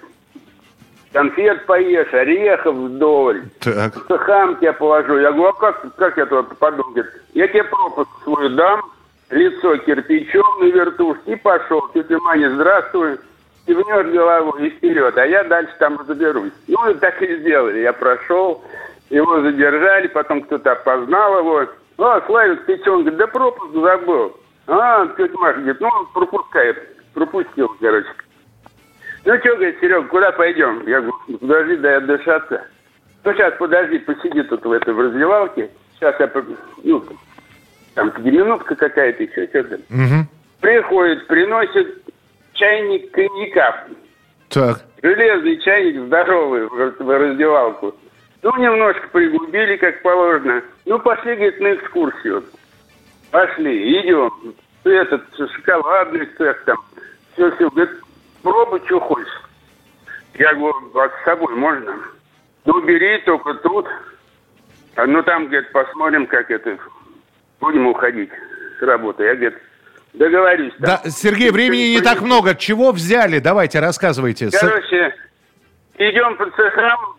Конфет 1.11 1.65
поешь, 1.65 2.13
орехов 2.13 2.75
вдоль. 2.75 3.43
Так. 3.61 3.93
Хам 4.07 4.57
тебя 4.57 4.73
положу. 4.73 5.17
Я 5.17 5.31
говорю, 5.31 5.49
а 5.49 5.53
как, 5.53 5.95
как 5.95 6.17
я 6.17 6.25
туда 6.27 6.43
попаду? 6.43 6.83
Говорит, 6.83 7.11
я 7.33 7.47
тебе 7.47 7.63
пропуск 7.63 8.09
свой 8.23 8.49
дам, 8.55 8.81
лицо 9.31 9.77
кирпичом 9.77 10.59
на 10.59 10.65
вертушке 10.65 11.33
и 11.33 11.35
пошел. 11.35 11.87
Тетя 11.93 12.19
Маня, 12.19 12.53
здравствуй. 12.53 13.17
Кивнешь 13.65 14.13
головой 14.13 14.67
и 14.67 14.69
вперед, 14.71 15.15
а 15.17 15.25
я 15.25 15.43
дальше 15.43 15.73
там 15.79 15.99
разберусь. 15.99 16.53
Ну, 16.67 16.89
и 16.89 16.93
так 16.95 17.21
и 17.21 17.37
сделали. 17.37 17.79
Я 17.79 17.93
прошел, 17.93 18.63
его 19.09 19.41
задержали, 19.41 20.07
потом 20.07 20.41
кто-то 20.41 20.71
опознал 20.71 21.39
его. 21.39 21.65
А, 21.99 22.21
Славик, 22.25 22.65
ты 22.65 22.77
что? 22.77 22.93
Он 22.93 23.01
говорит, 23.01 23.19
да 23.19 23.27
пропуск 23.27 23.73
забыл. 23.73 24.35
А, 24.67 25.07
тетя 25.17 25.37
Маша 25.37 25.59
говорит, 25.59 25.81
ну, 25.81 25.89
пропускает. 26.13 26.97
Пропустил, 27.13 27.69
короче. 27.79 28.07
Ну, 29.25 29.37
что, 29.39 29.55
говорит, 29.55 29.77
Серега, 29.79 30.07
куда 30.07 30.31
пойдем? 30.31 30.87
Я 30.87 31.01
говорю, 31.01 31.15
«Ну, 31.27 31.37
подожди, 31.39 31.75
дай 31.77 31.97
отдышаться. 31.97 32.63
Ну, 33.23 33.33
сейчас, 33.33 33.53
подожди, 33.57 33.99
посиди 33.99 34.43
тут 34.43 34.65
в 34.65 34.71
этой 34.71 34.93
в 34.93 34.99
раздевалке. 34.99 35.69
Сейчас 35.95 36.15
я, 36.19 36.31
ну, 36.83 37.03
там, 37.95 38.13
минутка 38.19 38.75
какая-то 38.75 39.23
еще, 39.23 39.47
что-то. 39.47 39.79
Мгм. 39.89 40.27
Приходит, 40.61 41.27
приносит 41.27 42.01
чайник 42.53 43.11
коньяка. 43.11 43.87
Так. 44.49 44.81
Железный 45.01 45.57
чайник 45.61 46.05
здоровый 46.05 46.67
в 46.67 47.09
раздевалку. 47.09 47.95
Ну, 48.41 48.55
немножко 48.55 49.07
пригубили, 49.09 49.75
как 49.77 50.01
положено. 50.01 50.61
Ну, 50.85 50.97
пошли, 50.99 51.35
говорит, 51.35 51.59
на 51.59 51.73
экскурсию. 51.73 52.43
Пошли, 53.31 54.01
идем. 54.01 54.31
Этот 54.85 55.23
шоколадный 55.35 56.25
цех 56.37 56.63
там. 56.63 56.77
Все, 57.33 57.51
все. 57.55 57.69
Говорит, 57.69 57.95
пробуй, 58.41 58.81
что 58.85 58.99
хочешь. 58.99 59.41
Я 60.35 60.53
говорю, 60.53 60.91
а 60.95 61.09
с 61.09 61.25
собой 61.25 61.53
можно? 61.55 61.95
Ну, 62.65 62.81
бери 62.81 63.19
только 63.25 63.53
тут. 63.55 63.87
А, 64.95 65.05
ну, 65.05 65.23
там, 65.23 65.47
говорит, 65.47 65.71
посмотрим, 65.71 66.27
как 66.27 66.49
это... 66.51 66.77
Будем 67.59 67.87
уходить 67.87 68.29
с 68.79 68.81
работы. 68.81 69.23
Я, 69.23 69.35
говорит, 69.35 69.57
договорюсь. 70.13 70.73
там. 70.79 71.01
Да, 71.03 71.09
Сергей, 71.09 71.51
времени 71.51 71.95
не 71.95 72.01
так 72.01 72.21
много. 72.21 72.55
Чего 72.55 72.91
взяли? 72.91 73.39
Давайте, 73.39 73.79
рассказывайте. 73.81 74.49
Короче, 74.49 75.13
идем 75.97 76.37
по 76.37 76.49
цехам, 76.51 77.17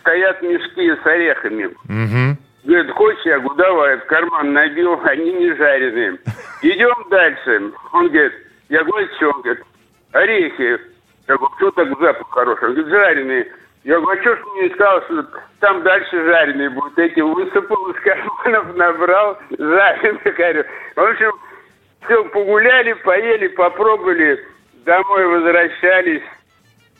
стоят 0.00 0.42
мешки 0.42 0.92
с 1.02 1.06
орехами. 1.06 1.70
Мгм. 1.84 2.38
Говорит, 2.64 2.90
хочешь, 2.92 3.24
я 3.24 3.38
говорю, 3.38 3.54
давай, 3.54 3.96
в 3.98 4.06
карман 4.06 4.52
набил, 4.52 5.00
они 5.04 5.32
не 5.32 5.54
жареные. 5.54 6.18
Идем 6.62 7.08
дальше. 7.08 7.72
Он 7.92 8.08
говорит, 8.08 8.32
я 8.68 8.82
говорю, 8.82 9.08
что? 9.16 9.30
Он 9.30 9.42
говорит, 9.42 9.64
орехи. 10.12 10.80
Я 11.28 11.36
говорю, 11.36 11.54
что 11.56 11.70
так 11.72 11.88
запах 11.98 12.30
хороший? 12.30 12.68
Он 12.70 12.88
жареные. 12.88 13.52
Я 13.84 14.00
говорю, 14.00 14.18
а 14.18 14.22
что 14.22 14.36
ж 14.36 14.40
мне 14.56 14.70
сказал, 14.70 15.02
что 15.02 15.26
там 15.60 15.82
дальше 15.82 16.24
жареные 16.24 16.70
будут? 16.70 16.98
Эти 16.98 17.20
высыпал 17.20 17.90
из 17.90 18.00
карманов, 18.00 18.76
набрал 18.76 19.38
жареных. 19.58 20.22
Говорю. 20.36 20.64
В 20.94 21.00
общем, 21.00 21.32
все, 22.04 22.24
погуляли, 22.24 22.92
поели, 22.94 23.48
попробовали, 23.48 24.44
домой 24.84 25.26
возвращались. 25.26 26.22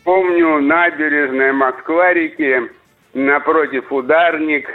Помню, 0.05 0.61
набережная 0.61 1.53
Москва-реки, 1.53 2.71
напротив 3.15 3.91
ударник. 3.93 4.69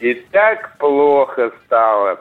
И 0.00 0.14
так 0.32 0.76
плохо 0.78 1.52
стало. 1.64 2.20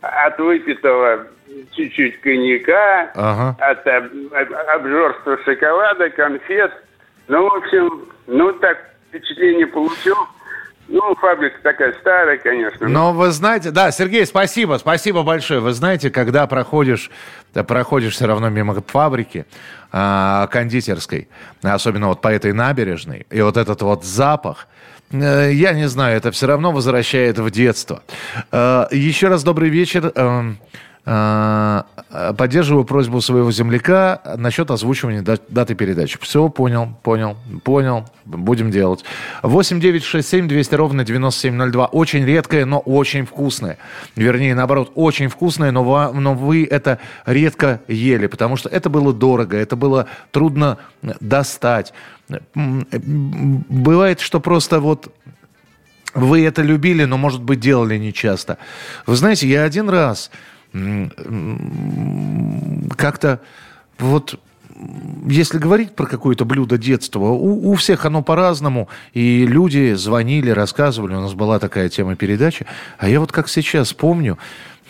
От 0.00 0.38
выпитого 0.38 1.26
чуть-чуть 1.72 2.20
коньяка, 2.20 3.10
Ага. 3.14 3.56
от 3.60 3.86
об- 3.86 4.32
об- 4.32 4.52
обжорства 4.76 5.38
шоколада, 5.44 6.10
конфет. 6.10 6.72
Ну, 7.28 7.48
в 7.48 7.54
общем, 7.54 8.04
ну, 8.26 8.52
так 8.54 8.78
впечатление 9.08 9.66
получил. 9.66 10.16
Ну, 10.86 11.14
фабрика 11.14 11.56
такая 11.62 11.94
старая, 12.00 12.36
конечно. 12.36 12.86
Но 12.88 13.12
вы 13.14 13.30
знаете, 13.30 13.70
да, 13.70 13.90
Сергей, 13.90 14.26
спасибо, 14.26 14.76
спасибо 14.78 15.22
большое. 15.22 15.60
Вы 15.60 15.72
знаете, 15.72 16.10
когда 16.10 16.46
проходишь, 16.46 17.10
да, 17.54 17.64
проходишь 17.64 18.12
все 18.14 18.26
равно 18.26 18.50
мимо 18.50 18.74
фабрики 18.86 19.46
а, 19.92 20.46
кондитерской, 20.48 21.28
особенно 21.62 22.08
вот 22.08 22.20
по 22.20 22.28
этой 22.28 22.52
набережной, 22.52 23.26
и 23.30 23.40
вот 23.40 23.56
этот 23.56 23.80
вот 23.80 24.04
запах, 24.04 24.68
э, 25.10 25.52
я 25.52 25.72
не 25.72 25.88
знаю, 25.88 26.18
это 26.18 26.30
все 26.32 26.46
равно 26.46 26.70
возвращает 26.70 27.38
в 27.38 27.50
детство. 27.50 28.02
Э, 28.52 28.84
Еще 28.90 29.28
раз 29.28 29.42
добрый 29.42 29.70
вечер. 29.70 30.12
Э, 30.14 30.42
Поддерживаю 31.04 32.84
просьбу 32.84 33.20
своего 33.20 33.52
земляка 33.52 34.20
насчет 34.38 34.70
озвучивания 34.70 35.20
да- 35.20 35.36
даты 35.48 35.74
передачи. 35.74 36.18
Все, 36.22 36.48
понял, 36.48 36.96
понял, 37.02 37.36
понял. 37.62 38.06
Будем 38.24 38.70
делать. 38.70 39.04
8 39.42 39.80
9 39.80 40.02
6 40.02 40.26
7 40.26 40.48
200 40.48 40.74
ровно 40.76 41.04
9702. 41.04 41.86
Очень 41.86 42.24
редкое, 42.24 42.64
но 42.64 42.78
очень 42.78 43.26
вкусное. 43.26 43.76
Вернее, 44.16 44.54
наоборот, 44.54 44.92
очень 44.94 45.28
вкусное, 45.28 45.72
но, 45.72 45.84
ва- 45.84 46.12
но 46.14 46.34
вы 46.34 46.64
это 46.64 46.98
редко 47.26 47.80
ели, 47.86 48.26
потому 48.26 48.56
что 48.56 48.70
это 48.70 48.88
было 48.88 49.12
дорого, 49.12 49.58
это 49.58 49.76
было 49.76 50.06
трудно 50.30 50.78
достать. 51.20 51.92
Бывает, 52.54 54.20
что 54.20 54.40
просто 54.40 54.80
вот 54.80 55.14
вы 56.14 56.46
это 56.46 56.62
любили, 56.62 57.04
но, 57.04 57.18
может 57.18 57.42
быть, 57.42 57.60
делали 57.60 57.98
нечасто. 57.98 58.56
Вы 59.06 59.16
знаете, 59.16 59.48
я 59.48 59.64
один 59.64 59.90
раз 59.90 60.30
как-то 62.96 63.40
вот 63.98 64.38
если 65.26 65.58
говорить 65.58 65.94
про 65.94 66.06
какое-то 66.06 66.44
блюдо 66.44 66.78
детства, 66.78 67.20
у, 67.20 67.70
у 67.70 67.74
всех 67.74 68.06
оно 68.06 68.22
по-разному, 68.22 68.88
и 69.12 69.46
люди 69.46 69.94
звонили, 69.94 70.50
рассказывали, 70.50 71.14
у 71.14 71.20
нас 71.20 71.34
была 71.34 71.58
такая 71.58 71.88
тема 71.88 72.16
передачи, 72.16 72.66
а 72.98 73.08
я 73.08 73.20
вот 73.20 73.30
как 73.30 73.48
сейчас 73.48 73.92
помню, 73.92 74.36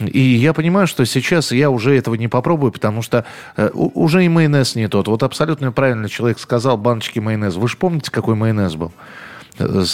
и 0.00 0.20
я 0.20 0.52
понимаю, 0.54 0.86
что 0.86 1.04
сейчас 1.04 1.52
я 1.52 1.70
уже 1.70 1.96
этого 1.96 2.14
не 2.14 2.28
попробую, 2.28 2.72
потому 2.72 3.02
что 3.02 3.24
э, 3.56 3.70
уже 3.74 4.24
и 4.24 4.28
майонез 4.28 4.74
не 4.74 4.88
тот. 4.88 5.06
Вот 5.06 5.22
абсолютно 5.22 5.70
правильно 5.70 6.08
человек 6.08 6.40
сказал, 6.40 6.76
баночки 6.76 7.20
майонеза. 7.20 7.60
Вы 7.60 7.68
же 7.68 7.76
помните, 7.76 8.10
какой 8.10 8.34
майонез 8.34 8.74
был? 8.74 8.92
Э, 9.58 9.84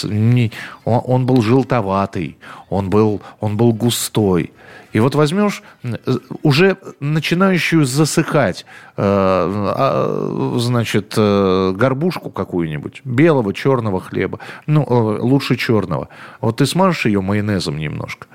он 0.85 1.25
был 1.27 1.41
желтоватый, 1.43 2.37
он 2.69 2.89
был, 2.89 3.21
он 3.39 3.57
был 3.57 3.73
густой. 3.73 4.51
И 4.93 4.99
вот 4.99 5.15
возьмешь 5.15 5.63
э, 5.83 5.95
уже 6.43 6.77
начинающую 6.99 7.85
засыхать, 7.85 8.65
э, 8.97 9.01
а, 9.03 10.55
значит, 10.57 11.13
э, 11.17 11.73
горбушку 11.75 12.29
какую-нибудь, 12.29 13.01
белого, 13.05 13.53
черного 13.53 14.01
хлеба, 14.01 14.39
ну, 14.67 14.85
лучше 14.87 15.55
черного. 15.55 16.09
Вот 16.41 16.57
ты 16.57 16.65
смажешь 16.65 17.05
ее 17.05 17.21
майонезом 17.21 17.77
немножко. 17.77 18.27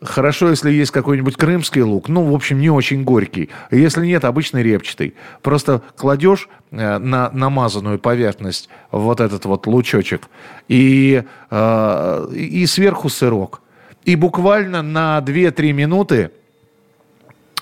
Хорошо, 0.00 0.48
если 0.48 0.70
есть 0.70 0.92
какой-нибудь 0.92 1.36
крымский 1.36 1.82
лук, 1.82 2.08
ну, 2.08 2.22
в 2.22 2.34
общем, 2.34 2.58
не 2.58 2.70
очень 2.70 3.04
горький. 3.04 3.50
Если 3.70 4.06
нет, 4.06 4.24
обычный 4.24 4.62
репчатый. 4.62 5.14
Просто 5.42 5.82
кладешь 5.94 6.48
на 6.70 7.30
намазанную 7.30 7.98
поверхность 7.98 8.70
вот 8.90 9.20
этот 9.20 9.44
вот 9.44 9.66
лучочек 9.66 10.30
и, 10.68 11.22
и 11.52 12.66
сверху 12.66 13.10
сырок. 13.10 13.60
И 14.06 14.14
буквально 14.14 14.82
на 14.82 15.18
2-3 15.18 15.72
минуты 15.72 16.30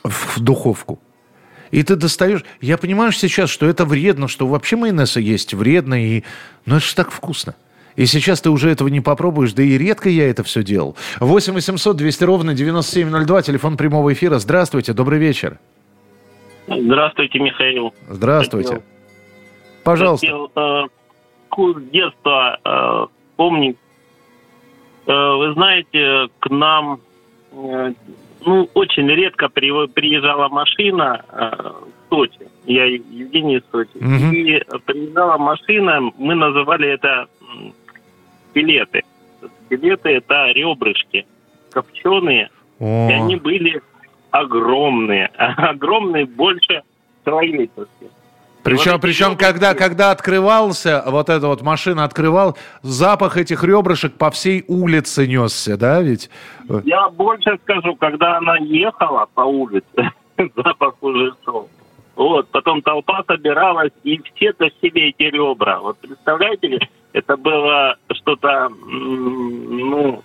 в 0.04 0.38
духовку. 0.40 1.00
И 1.70 1.82
ты 1.82 1.96
достаешь... 1.96 2.44
Я 2.60 2.76
понимаю 2.76 3.12
сейчас, 3.12 3.48
что 3.48 3.66
это 3.66 3.86
вредно, 3.86 4.28
что 4.28 4.46
вообще 4.46 4.76
майонез 4.76 5.16
есть 5.16 5.54
вредно, 5.54 5.94
и... 5.94 6.22
но 6.66 6.76
это 6.76 6.84
же 6.84 6.94
так 6.94 7.10
вкусно. 7.10 7.56
И 7.96 8.04
сейчас 8.04 8.42
ты 8.42 8.50
уже 8.50 8.70
этого 8.70 8.88
не 8.88 9.00
попробуешь, 9.00 9.54
да 9.54 9.62
и 9.62 9.78
редко 9.78 10.10
я 10.10 10.28
это 10.28 10.44
все 10.44 10.62
делал. 10.62 10.96
8 11.18 11.54
800 11.54 11.96
200 11.96 12.24
ровно 12.24 12.54
9702, 12.54 13.42
телефон 13.42 13.76
прямого 13.78 14.12
эфира. 14.12 14.38
Здравствуйте, 14.38 14.92
добрый 14.92 15.18
вечер. 15.18 15.58
Здравствуйте, 16.68 17.38
Михаил. 17.38 17.94
Здравствуйте. 18.08 18.68
Хотел- 18.68 18.82
Пожалуйста. 19.82 20.26
Хотел, 20.26 20.50
э, 20.56 20.82
вкус 21.46 21.76
детства 21.90 22.58
э, 22.64 23.06
помнить. 23.36 23.78
Э, 25.06 25.12
вы 25.36 25.52
знаете, 25.54 26.28
к 26.40 26.50
нам 26.50 27.00
э, 27.52 27.92
ну, 28.46 28.68
очень 28.74 29.08
редко 29.08 29.48
при- 29.48 29.86
приезжала 29.88 30.48
машина 30.48 31.24
э, 31.30 31.50
в 31.56 32.08
Сочи. 32.10 32.48
Я 32.66 32.86
Евгений 32.86 33.56
из 33.56 33.62
Сочи. 33.70 33.90
Мгм. 33.94 34.32
И 34.32 34.62
приезжала 34.86 35.38
машина, 35.38 36.00
мы 36.18 36.34
называли 36.34 36.88
это 36.90 37.26
билеты. 38.54 39.02
Билеты 39.70 40.10
это 40.10 40.50
ребрышки 40.52 41.26
копченые. 41.72 42.50
О, 42.78 43.08
И 43.08 43.12
они 43.12 43.36
были 43.36 43.80
огромные. 44.30 45.26
Огромные 45.38 46.26
больше 46.26 46.82
человеческих. 47.24 48.10
Причем, 48.64 48.92
вот 48.92 49.02
причем 49.02 49.36
когда, 49.36 49.74
когда 49.74 50.10
открывался, 50.10 51.04
вот 51.06 51.28
эта 51.28 51.46
вот 51.46 51.60
машина 51.60 52.04
открывал, 52.04 52.56
запах 52.82 53.36
этих 53.36 53.62
ребрышек 53.62 54.14
по 54.14 54.30
всей 54.30 54.64
улице 54.66 55.26
несся, 55.26 55.76
да, 55.76 56.00
ведь? 56.00 56.30
Я 56.84 57.10
больше 57.10 57.58
скажу, 57.62 57.94
когда 57.96 58.38
она 58.38 58.56
ехала 58.56 59.28
по 59.34 59.42
улице, 59.42 60.10
запах 60.56 60.94
уже 61.02 61.32
шел. 61.44 61.68
Вот, 62.16 62.48
потом 62.48 62.80
толпа 62.80 63.22
собиралась, 63.26 63.92
и 64.02 64.18
все 64.34 64.52
тащили 64.52 65.08
эти 65.08 65.24
ребра. 65.24 65.80
Вот 65.80 65.98
представляете 65.98 66.68
ли, 66.68 66.80
это 67.12 67.36
было 67.36 67.96
что-то, 68.12 68.70
ну, 68.70 70.22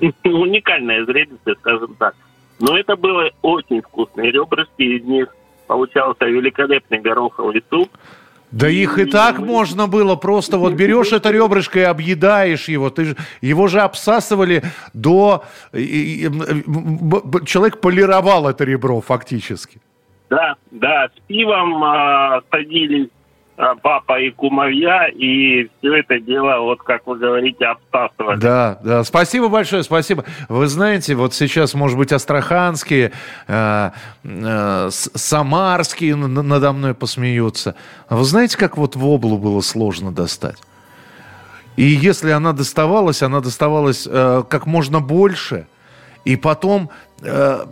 уникальное 0.24 1.04
зрелище, 1.04 1.54
скажем 1.60 1.94
так. 1.96 2.14
Но 2.60 2.78
это 2.78 2.96
было 2.96 3.28
очень 3.42 3.82
вкусные 3.82 4.30
ребрышки, 4.30 4.82
из 4.82 5.04
них 5.04 5.28
получался 5.66 6.24
великолепный 6.26 7.00
гороховый 7.00 7.62
суп. 7.70 7.90
Да 8.50 8.68
их 8.68 8.98
и 8.98 9.04
так 9.06 9.38
можно 9.40 9.88
было, 9.88 10.14
просто 10.14 10.58
вот 10.58 10.74
берешь 10.74 11.12
это 11.12 11.32
ребрышко 11.32 11.80
и 11.80 11.82
объедаешь 11.82 12.68
его. 12.68 12.88
Ты 12.88 13.04
же, 13.06 13.16
его 13.40 13.66
же 13.66 13.80
обсасывали 13.80 14.62
до... 14.92 15.42
и- 15.72 16.26
и- 16.26 16.28
б- 16.28 17.44
человек 17.46 17.80
полировал 17.80 18.48
это 18.48 18.62
ребро 18.64 19.00
фактически. 19.00 19.80
Да, 20.30 20.54
да, 20.70 21.08
с 21.08 21.20
пивом 21.26 21.82
а, 21.82 22.42
садились 22.50 23.08
папа 23.56 24.20
и 24.20 24.30
кумовья, 24.30 25.06
и 25.06 25.68
все 25.78 25.94
это 25.96 26.18
дело, 26.18 26.60
вот 26.60 26.82
как 26.82 27.06
вы 27.06 27.18
говорите, 27.18 27.66
обсасывали. 27.66 28.40
Да, 28.40 28.78
да, 28.82 29.04
спасибо 29.04 29.48
большое, 29.48 29.82
спасибо. 29.82 30.24
Вы 30.48 30.66
знаете, 30.66 31.14
вот 31.14 31.34
сейчас, 31.34 31.74
может 31.74 31.96
быть, 31.96 32.12
астраханские, 32.12 33.12
э, 33.46 33.90
э, 34.24 34.88
самарские 34.90 36.16
надо 36.16 36.72
мной 36.72 36.94
посмеются. 36.94 37.76
А 38.08 38.16
вы 38.16 38.24
знаете, 38.24 38.58
как 38.58 38.76
вот 38.76 38.96
в 38.96 39.06
облу 39.06 39.38
было 39.38 39.60
сложно 39.60 40.12
достать? 40.12 40.60
И 41.76 41.82
если 41.82 42.30
она 42.30 42.52
доставалась, 42.52 43.22
она 43.22 43.40
доставалась 43.40 44.06
э, 44.08 44.42
как 44.48 44.66
можно 44.66 45.00
больше, 45.00 45.66
и 46.24 46.36
потом 46.36 46.90
э, 47.22 47.66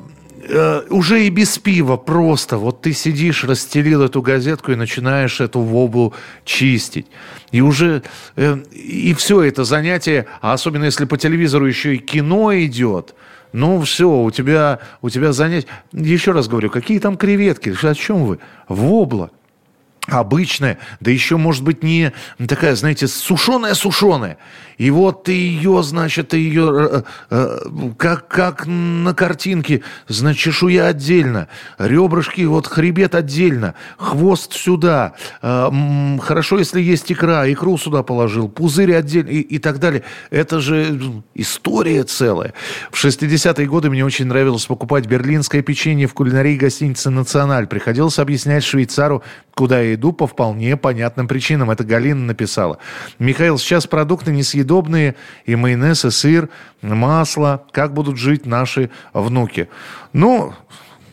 э, 0.52 0.82
уже 0.90 1.26
и 1.26 1.30
без 1.30 1.58
пива 1.58 1.96
просто. 1.96 2.58
Вот 2.58 2.82
ты 2.82 2.92
сидишь, 2.92 3.44
расстелил 3.44 4.02
эту 4.02 4.22
газетку 4.22 4.72
и 4.72 4.76
начинаешь 4.76 5.40
эту 5.40 5.60
воблу 5.60 6.14
чистить. 6.44 7.06
И 7.50 7.60
уже, 7.60 8.02
э, 8.36 8.58
и 8.70 9.14
все 9.14 9.42
это 9.42 9.64
занятие, 9.64 10.26
а 10.40 10.52
особенно 10.52 10.84
если 10.84 11.06
по 11.06 11.16
телевизору 11.16 11.66
еще 11.66 11.96
и 11.96 11.98
кино 11.98 12.54
идет, 12.54 13.14
ну 13.52 13.80
все, 13.82 14.08
у 14.08 14.30
тебя, 14.30 14.78
у 15.02 15.10
тебя 15.10 15.32
занятие. 15.32 15.68
Еще 15.92 16.32
раз 16.32 16.48
говорю, 16.48 16.70
какие 16.70 16.98
там 16.98 17.16
креветки? 17.16 17.74
О 17.82 17.94
чем 17.94 18.24
вы? 18.24 18.38
Вобла 18.68 19.30
обычная, 20.06 20.78
да 21.00 21.10
еще, 21.10 21.36
может 21.36 21.62
быть, 21.62 21.82
не 21.82 22.12
такая, 22.48 22.74
знаете, 22.74 23.06
сушеная-сушеная. 23.06 24.38
И 24.78 24.90
вот 24.90 25.24
ты 25.24 25.32
ее, 25.32 25.82
значит, 25.84 26.30
ты 26.30 26.38
ее, 26.38 26.88
э, 26.90 27.02
э, 27.30 27.58
как, 27.96 28.26
как 28.26 28.66
на 28.66 29.14
картинке, 29.14 29.82
значит, 30.08 30.42
чешуя 30.42 30.86
отдельно, 30.86 31.46
ребрышки, 31.78 32.40
вот 32.42 32.66
хребет 32.66 33.14
отдельно, 33.14 33.74
хвост 33.96 34.54
сюда, 34.54 35.12
э, 35.40 36.18
хорошо, 36.20 36.58
если 36.58 36.80
есть 36.80 37.12
икра, 37.12 37.50
икру 37.52 37.78
сюда 37.78 38.02
положил, 38.02 38.48
пузырь 38.48 38.94
отдельно 38.96 39.28
и, 39.28 39.40
и 39.40 39.58
так 39.58 39.78
далее. 39.78 40.02
Это 40.30 40.60
же 40.60 41.22
история 41.34 42.02
целая. 42.02 42.52
В 42.90 43.04
60-е 43.04 43.66
годы 43.66 43.88
мне 43.88 44.04
очень 44.04 44.26
нравилось 44.26 44.66
покупать 44.66 45.06
берлинское 45.06 45.62
печенье 45.62 46.08
в 46.08 46.14
кулинарии 46.14 46.56
гостиницы 46.56 47.10
«Националь». 47.10 47.68
Приходилось 47.68 48.18
объяснять 48.18 48.64
швейцару, 48.64 49.22
куда 49.54 49.80
я 49.80 49.94
иду 49.94 50.12
по 50.12 50.26
вполне 50.26 50.76
понятным 50.76 51.28
причинам. 51.28 51.70
Это 51.70 51.84
Галина 51.84 52.24
написала. 52.24 52.78
Михаил, 53.18 53.58
сейчас 53.58 53.86
продукты 53.86 54.32
несъедобные, 54.32 55.14
и 55.44 55.56
майонез, 55.56 56.04
и 56.04 56.10
сыр, 56.10 56.48
масло. 56.80 57.64
Как 57.72 57.92
будут 57.94 58.16
жить 58.16 58.46
наши 58.46 58.90
внуки? 59.12 59.68
Ну, 60.12 60.52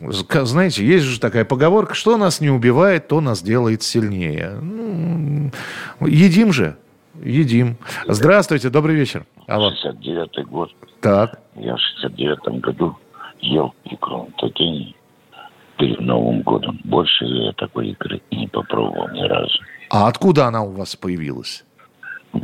знаете, 0.00 0.84
есть 0.84 1.04
же 1.04 1.20
такая 1.20 1.44
поговорка, 1.44 1.94
что 1.94 2.16
нас 2.16 2.40
не 2.40 2.50
убивает, 2.50 3.08
то 3.08 3.20
нас 3.20 3.42
делает 3.42 3.82
сильнее. 3.82 4.52
Ну, 4.60 5.50
едим 6.00 6.52
же, 6.52 6.76
едим. 7.22 7.76
Здравствуйте, 8.06 8.70
добрый 8.70 8.96
вечер. 8.96 9.26
Алло. 9.46 9.70
69 9.70 10.46
год. 10.48 10.70
Так. 11.00 11.40
Я 11.56 11.74
в 11.76 11.80
69 12.00 12.60
году 12.60 12.96
ел 13.40 13.74
икру 13.84 14.30
татени 14.38 14.94
перед 15.80 16.00
Новым 16.00 16.42
годом. 16.42 16.78
Больше 16.84 17.24
я 17.24 17.52
такой 17.52 17.88
икры 17.88 18.20
не 18.30 18.46
попробовал 18.48 19.08
ни 19.08 19.22
разу. 19.22 19.58
А 19.88 20.06
откуда 20.08 20.46
она 20.46 20.62
у 20.62 20.72
вас 20.72 20.94
появилась? 20.94 21.64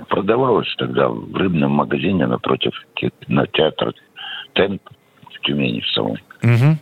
Продавалась 0.09 0.75
тогда 0.79 1.09
в 1.09 1.35
рыбном 1.37 1.73
магазине 1.73 2.27
напротив 2.27 2.73
кинотеатра 2.95 3.93
Темп 4.55 4.83
в 5.31 5.41
Тюмени 5.43 5.81
в 5.81 5.89
самом. 5.91 6.17
Мгм. 6.43 6.79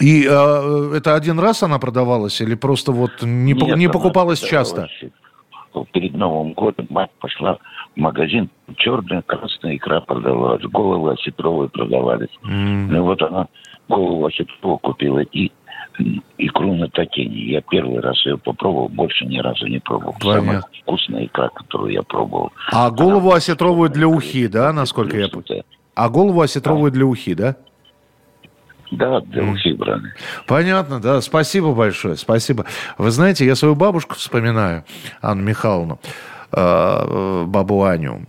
И 0.00 0.26
э, 0.28 0.96
это 0.96 1.14
один 1.14 1.38
раз 1.38 1.62
она 1.62 1.78
продавалась 1.78 2.40
или 2.40 2.56
просто 2.56 2.90
вот 2.90 3.22
не, 3.22 3.54
по- 3.54 3.64
Нет, 3.66 3.76
не 3.76 3.84
она 3.84 3.92
покупалась 3.92 4.40
часто? 4.40 4.88
Перед 5.92 6.14
Новым 6.14 6.52
годом 6.52 6.86
мать 6.90 7.10
пошла 7.20 7.58
в 7.94 8.00
магазин, 8.00 8.50
черная, 8.76 9.22
красная 9.22 9.76
икра 9.76 10.00
продавалась, 10.00 10.62
головы 10.64 11.12
осетровые 11.12 11.68
продавались. 11.68 12.36
Ну 12.42 13.04
вот 13.04 13.22
она 13.22 13.46
голову 13.88 14.26
осетровую 14.26 14.78
купила 14.78 15.20
и 15.20 15.50
икру 16.38 16.74
на 16.74 16.88
татени. 16.88 17.50
Я 17.50 17.60
первый 17.60 18.00
раз 18.00 18.24
ее 18.26 18.36
попробовал, 18.36 18.88
больше 18.88 19.24
ни 19.26 19.38
разу 19.38 19.66
не 19.66 19.78
пробовал. 19.78 20.14
Самая 20.20 20.40
Понятно. 20.40 20.68
вкусная 20.82 21.26
икра, 21.26 21.48
которую 21.50 21.92
я 21.92 22.02
пробовал. 22.02 22.52
А 22.72 22.90
голову 22.90 23.32
осетровую 23.32 23.90
для 23.90 24.08
ухи, 24.08 24.48
да, 24.48 24.72
насколько 24.72 25.16
я 25.16 25.28
понял? 25.28 25.64
А 25.94 26.08
голову 26.08 26.40
осетровую 26.40 26.90
для 26.90 27.06
ухи, 27.06 27.34
да? 27.34 27.56
Да, 28.90 29.20
для 29.20 29.44
ухи 29.44 29.72
брали. 29.72 30.12
Понятно, 30.46 31.00
да. 31.00 31.20
Спасибо 31.20 31.72
большое, 31.74 32.16
спасибо. 32.16 32.64
Вы 32.98 33.10
знаете, 33.10 33.46
я 33.46 33.54
свою 33.54 33.74
бабушку 33.74 34.14
вспоминаю, 34.14 34.84
Анну 35.20 35.42
Михайловну, 35.42 36.00
э, 36.52 37.44
бабу 37.46 37.84
Аню. 37.84 38.26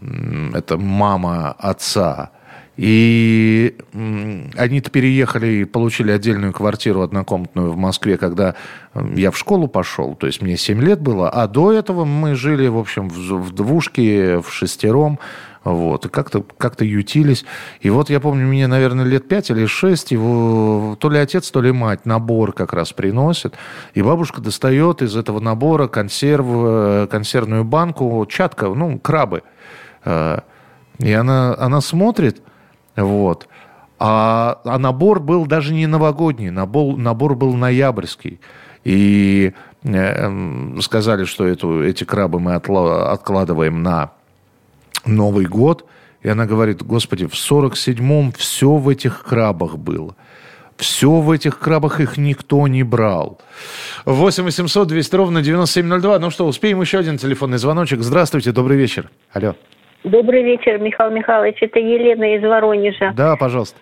Это 0.54 0.78
мама 0.78 1.52
отца. 1.52 2.32
И 2.78 3.78
они-то 4.58 4.92
переехали 4.92 5.48
и 5.48 5.66
получили 5.66 6.12
отдельную 6.12 6.52
квартиру 6.52 7.02
однокомнатную 7.02 7.72
в 7.72 7.78
Москве, 7.78 8.18
когда 8.18 8.56
я 8.94 9.32
в 9.32 9.38
школу 9.38 9.68
пошел, 9.68 10.16
то 10.16 10.28
есть 10.28 10.42
мне 10.42 10.58
7 10.58 10.82
лет 10.82 11.00
было, 11.00 11.30
а 11.30 11.48
до 11.48 11.72
этого 11.72 12.04
мы 12.04 12.36
жили, 12.36 12.68
в 12.68 12.78
общем, 12.78 13.08
в, 13.08 13.16
в 13.16 13.54
двушке, 13.54 14.40
в 14.40 14.52
шестером, 14.52 15.20
вот, 15.64 16.06
и 16.06 16.10
как-то 16.10 16.46
как 16.58 16.82
ютились. 16.82 17.46
И 17.80 17.90
вот 17.90 18.10
я 18.10 18.20
помню, 18.20 18.46
мне, 18.46 18.68
наверное, 18.68 19.06
лет 19.06 19.28
5 19.28 19.52
или 19.52 19.66
6, 19.66 20.12
его 20.12 20.98
то 21.00 21.10
ли 21.10 21.18
отец, 21.18 21.50
то 21.50 21.62
ли 21.62 21.72
мать 21.72 22.06
набор 22.06 22.52
как 22.52 22.74
раз 22.74 22.92
приносит, 22.92 23.56
и 23.94 24.02
бабушка 24.02 24.42
достает 24.42 25.02
из 25.02 25.16
этого 25.16 25.40
набора 25.40 25.88
консерв, 25.88 26.46
э, 26.50 27.08
консервную 27.10 27.64
банку, 27.64 28.26
чатка, 28.30 28.68
ну, 28.68 29.00
крабы. 29.00 29.44
Э, 30.04 30.40
И 31.00 31.12
она, 31.12 31.56
она 31.58 31.82
смотрит, 31.82 32.42
вот. 32.96 33.48
А, 33.98 34.60
а 34.66 34.78
набор 34.78 35.20
был 35.20 35.46
даже 35.46 35.74
не 35.74 35.88
новогодний, 35.88 36.50
набор, 36.50 36.98
набор 36.98 37.36
был 37.36 37.56
ноябрьский. 37.56 38.40
И 38.84 39.54
э, 39.84 40.80
сказали, 40.82 41.26
что 41.26 41.46
эту, 41.46 41.84
эти 41.84 42.04
крабы 42.04 42.40
мы 42.40 42.56
отла- 42.56 43.12
откладываем 43.12 43.82
на 43.82 44.12
Новый 45.06 45.46
год. 45.46 45.86
И 46.22 46.30
она 46.30 46.46
говорит, 46.46 46.84
господи, 46.84 47.26
в 47.28 47.34
47-м 47.34 48.32
все 48.34 48.76
в 48.76 48.90
этих 48.90 49.24
крабах 49.24 49.78
было. 49.78 50.16
Все 50.78 51.10
в 51.10 51.32
этих 51.32 51.60
крабах, 51.60 52.02
их 52.02 52.18
никто 52.18 52.68
не 52.68 52.84
брал. 52.84 53.40
8 54.06 54.44
800 54.44 54.88
200 54.88 55.16
ровно 55.16 55.42
9702. 55.42 56.20
Ну 56.20 56.30
что, 56.32 56.48
успеем 56.48 56.82
еще 56.82 56.98
один 56.98 57.18
телефонный 57.18 57.60
звоночек. 57.60 58.02
Здравствуйте, 58.02 58.52
добрый 58.52 58.78
вечер. 58.78 59.10
Алло. 59.32 59.56
Добрый 60.06 60.44
вечер, 60.44 60.78
Михаил 60.78 61.12
Михайлович. 61.12 61.58
Это 61.62 61.80
Елена 61.80 62.36
из 62.36 62.44
Воронежа. 62.44 63.12
Да, 63.16 63.36
пожалуйста. 63.36 63.80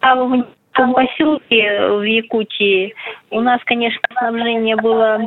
А 0.00 0.14
в 0.14 0.28
маленьком 0.78 0.94
поселке 0.94 1.88
в 1.88 2.02
Якутии 2.02 2.94
у 3.30 3.40
нас, 3.40 3.60
конечно, 3.64 4.00
снабжение 4.16 4.76
было 4.76 5.18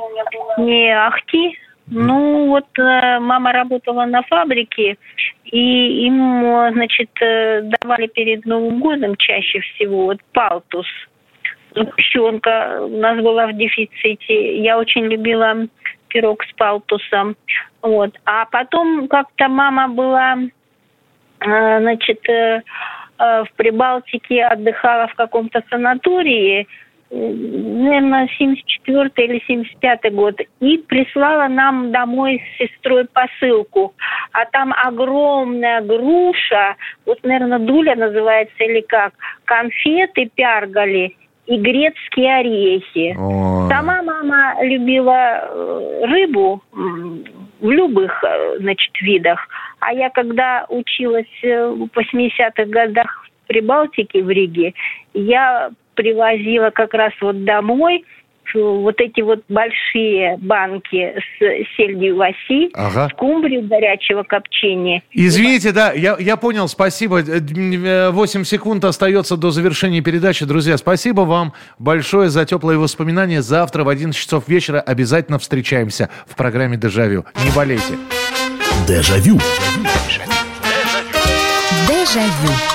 не 0.58 0.95
ахти. 0.95 1.58
Ну, 1.88 2.47
вот 2.47 2.68
э, 2.80 3.20
мама 3.20 3.52
работала 3.52 4.06
на 4.06 4.22
фабрике, 4.24 4.97
и 5.43 6.06
им, 6.06 6.45
э, 6.45 6.72
значит, 6.72 7.10
э, 7.22 7.64
давали 7.64 8.08
перед 8.08 8.45
Новым 8.45 8.80
годом 8.80 9.18
чаще 9.18 9.60
всего 9.60 10.06
вот 10.06 10.20
палтус. 10.32 10.86
Сгущенка 11.76 12.80
у 12.82 12.97
нас 12.97 13.22
была 13.22 13.47
в 13.47 13.58
дефиците. 13.58 14.62
Я 14.62 14.78
очень 14.78 15.06
любила 15.08 15.68
пирог 16.08 16.43
с 16.45 16.54
палтусом. 16.54 17.36
Вот. 17.82 18.11
А 18.25 18.45
потом 18.45 19.07
как-то 19.07 19.47
мама 19.47 19.88
была, 19.88 20.38
э, 21.39 21.79
значит, 21.79 22.27
э, 22.29 22.61
э, 23.17 23.43
в 23.43 23.51
Прибалтике 23.55 24.43
отдыхала 24.45 25.07
в 25.07 25.15
каком-то 25.15 25.63
санатории, 25.69 26.67
наверное, 27.09 28.29
74 28.38 29.09
или 29.15 29.43
75 29.45 30.13
год, 30.13 30.39
и 30.61 30.77
прислала 30.77 31.47
нам 31.47 31.91
домой 31.91 32.41
с 32.41 32.57
сестрой 32.63 33.05
посылку. 33.05 33.93
А 34.32 34.45
там 34.45 34.73
огромная 34.73 35.82
груша, 35.82 36.75
вот, 37.05 37.19
наверное, 37.23 37.59
дуля 37.59 37.95
называется 37.95 38.63
или 38.63 38.82
как, 38.82 39.13
конфеты 39.43 40.29
пяргали 40.34 41.17
и 41.47 41.57
грецкие 41.57 42.36
орехи. 42.38 43.15
Ой. 43.19 43.69
Сама 43.69 44.01
мама 44.03 44.55
любила 44.63 45.49
рыбу 46.03 46.61
в 47.62 47.70
любых, 47.70 48.24
э, 48.24 48.57
значит, 48.59 48.91
видах. 49.01 49.47
А 49.80 49.93
я, 49.93 50.09
когда 50.09 50.66
училась 50.68 51.43
э, 51.43 51.68
в 51.68 51.88
80-х 51.95 52.66
годах 52.66 53.26
в 53.26 53.47
Прибалтике, 53.47 54.24
в 54.24 54.30
Риге, 54.30 54.74
я 55.14 55.70
привозила 55.93 56.72
как 56.72 56.93
раз 56.93 57.14
вот 57.22 57.43
домой 57.45 58.03
вот 58.56 58.99
эти 58.99 59.22
вот 59.22 59.41
большие 59.49 60.38
банки 60.38 61.14
с 61.39 61.76
сельдью 61.78 62.16
васи, 62.18 62.70
Ага. 62.74 63.10
скумбрию 63.14 63.68
горячего 63.68 64.24
копчения. 64.24 65.02
Извините, 65.12 65.72
да, 65.72 65.91
я, 65.93 66.16
я 66.20 66.38
понял, 66.38 66.68
спасибо. 66.68 67.20
Э, 67.20 67.39
д- 67.39 68.10
8 68.12 68.43
секунд 68.43 68.84
остается 68.86 69.38
до 69.38 69.52
завершения 69.52 70.02
передачи. 70.02 70.45
Друзья, 70.45 70.78
спасибо 70.78 71.22
вам 71.22 71.54
большое 71.80 72.30
за 72.30 72.45
теплые 72.45 72.78
воспоминания. 72.78 73.41
Завтра 73.41 73.84
в 73.84 73.89
11 73.89 74.20
часов 74.20 74.47
вечера 74.47 74.80
обязательно 74.82 75.39
встречаемся 75.39 76.10
в 76.28 76.36
программе 76.36 76.78
«Дежавю». 76.78 77.26
Не 77.45 77.52
болейте. 77.56 77.93
Дежавю. 78.88 79.39
Дежавю. 81.88 82.70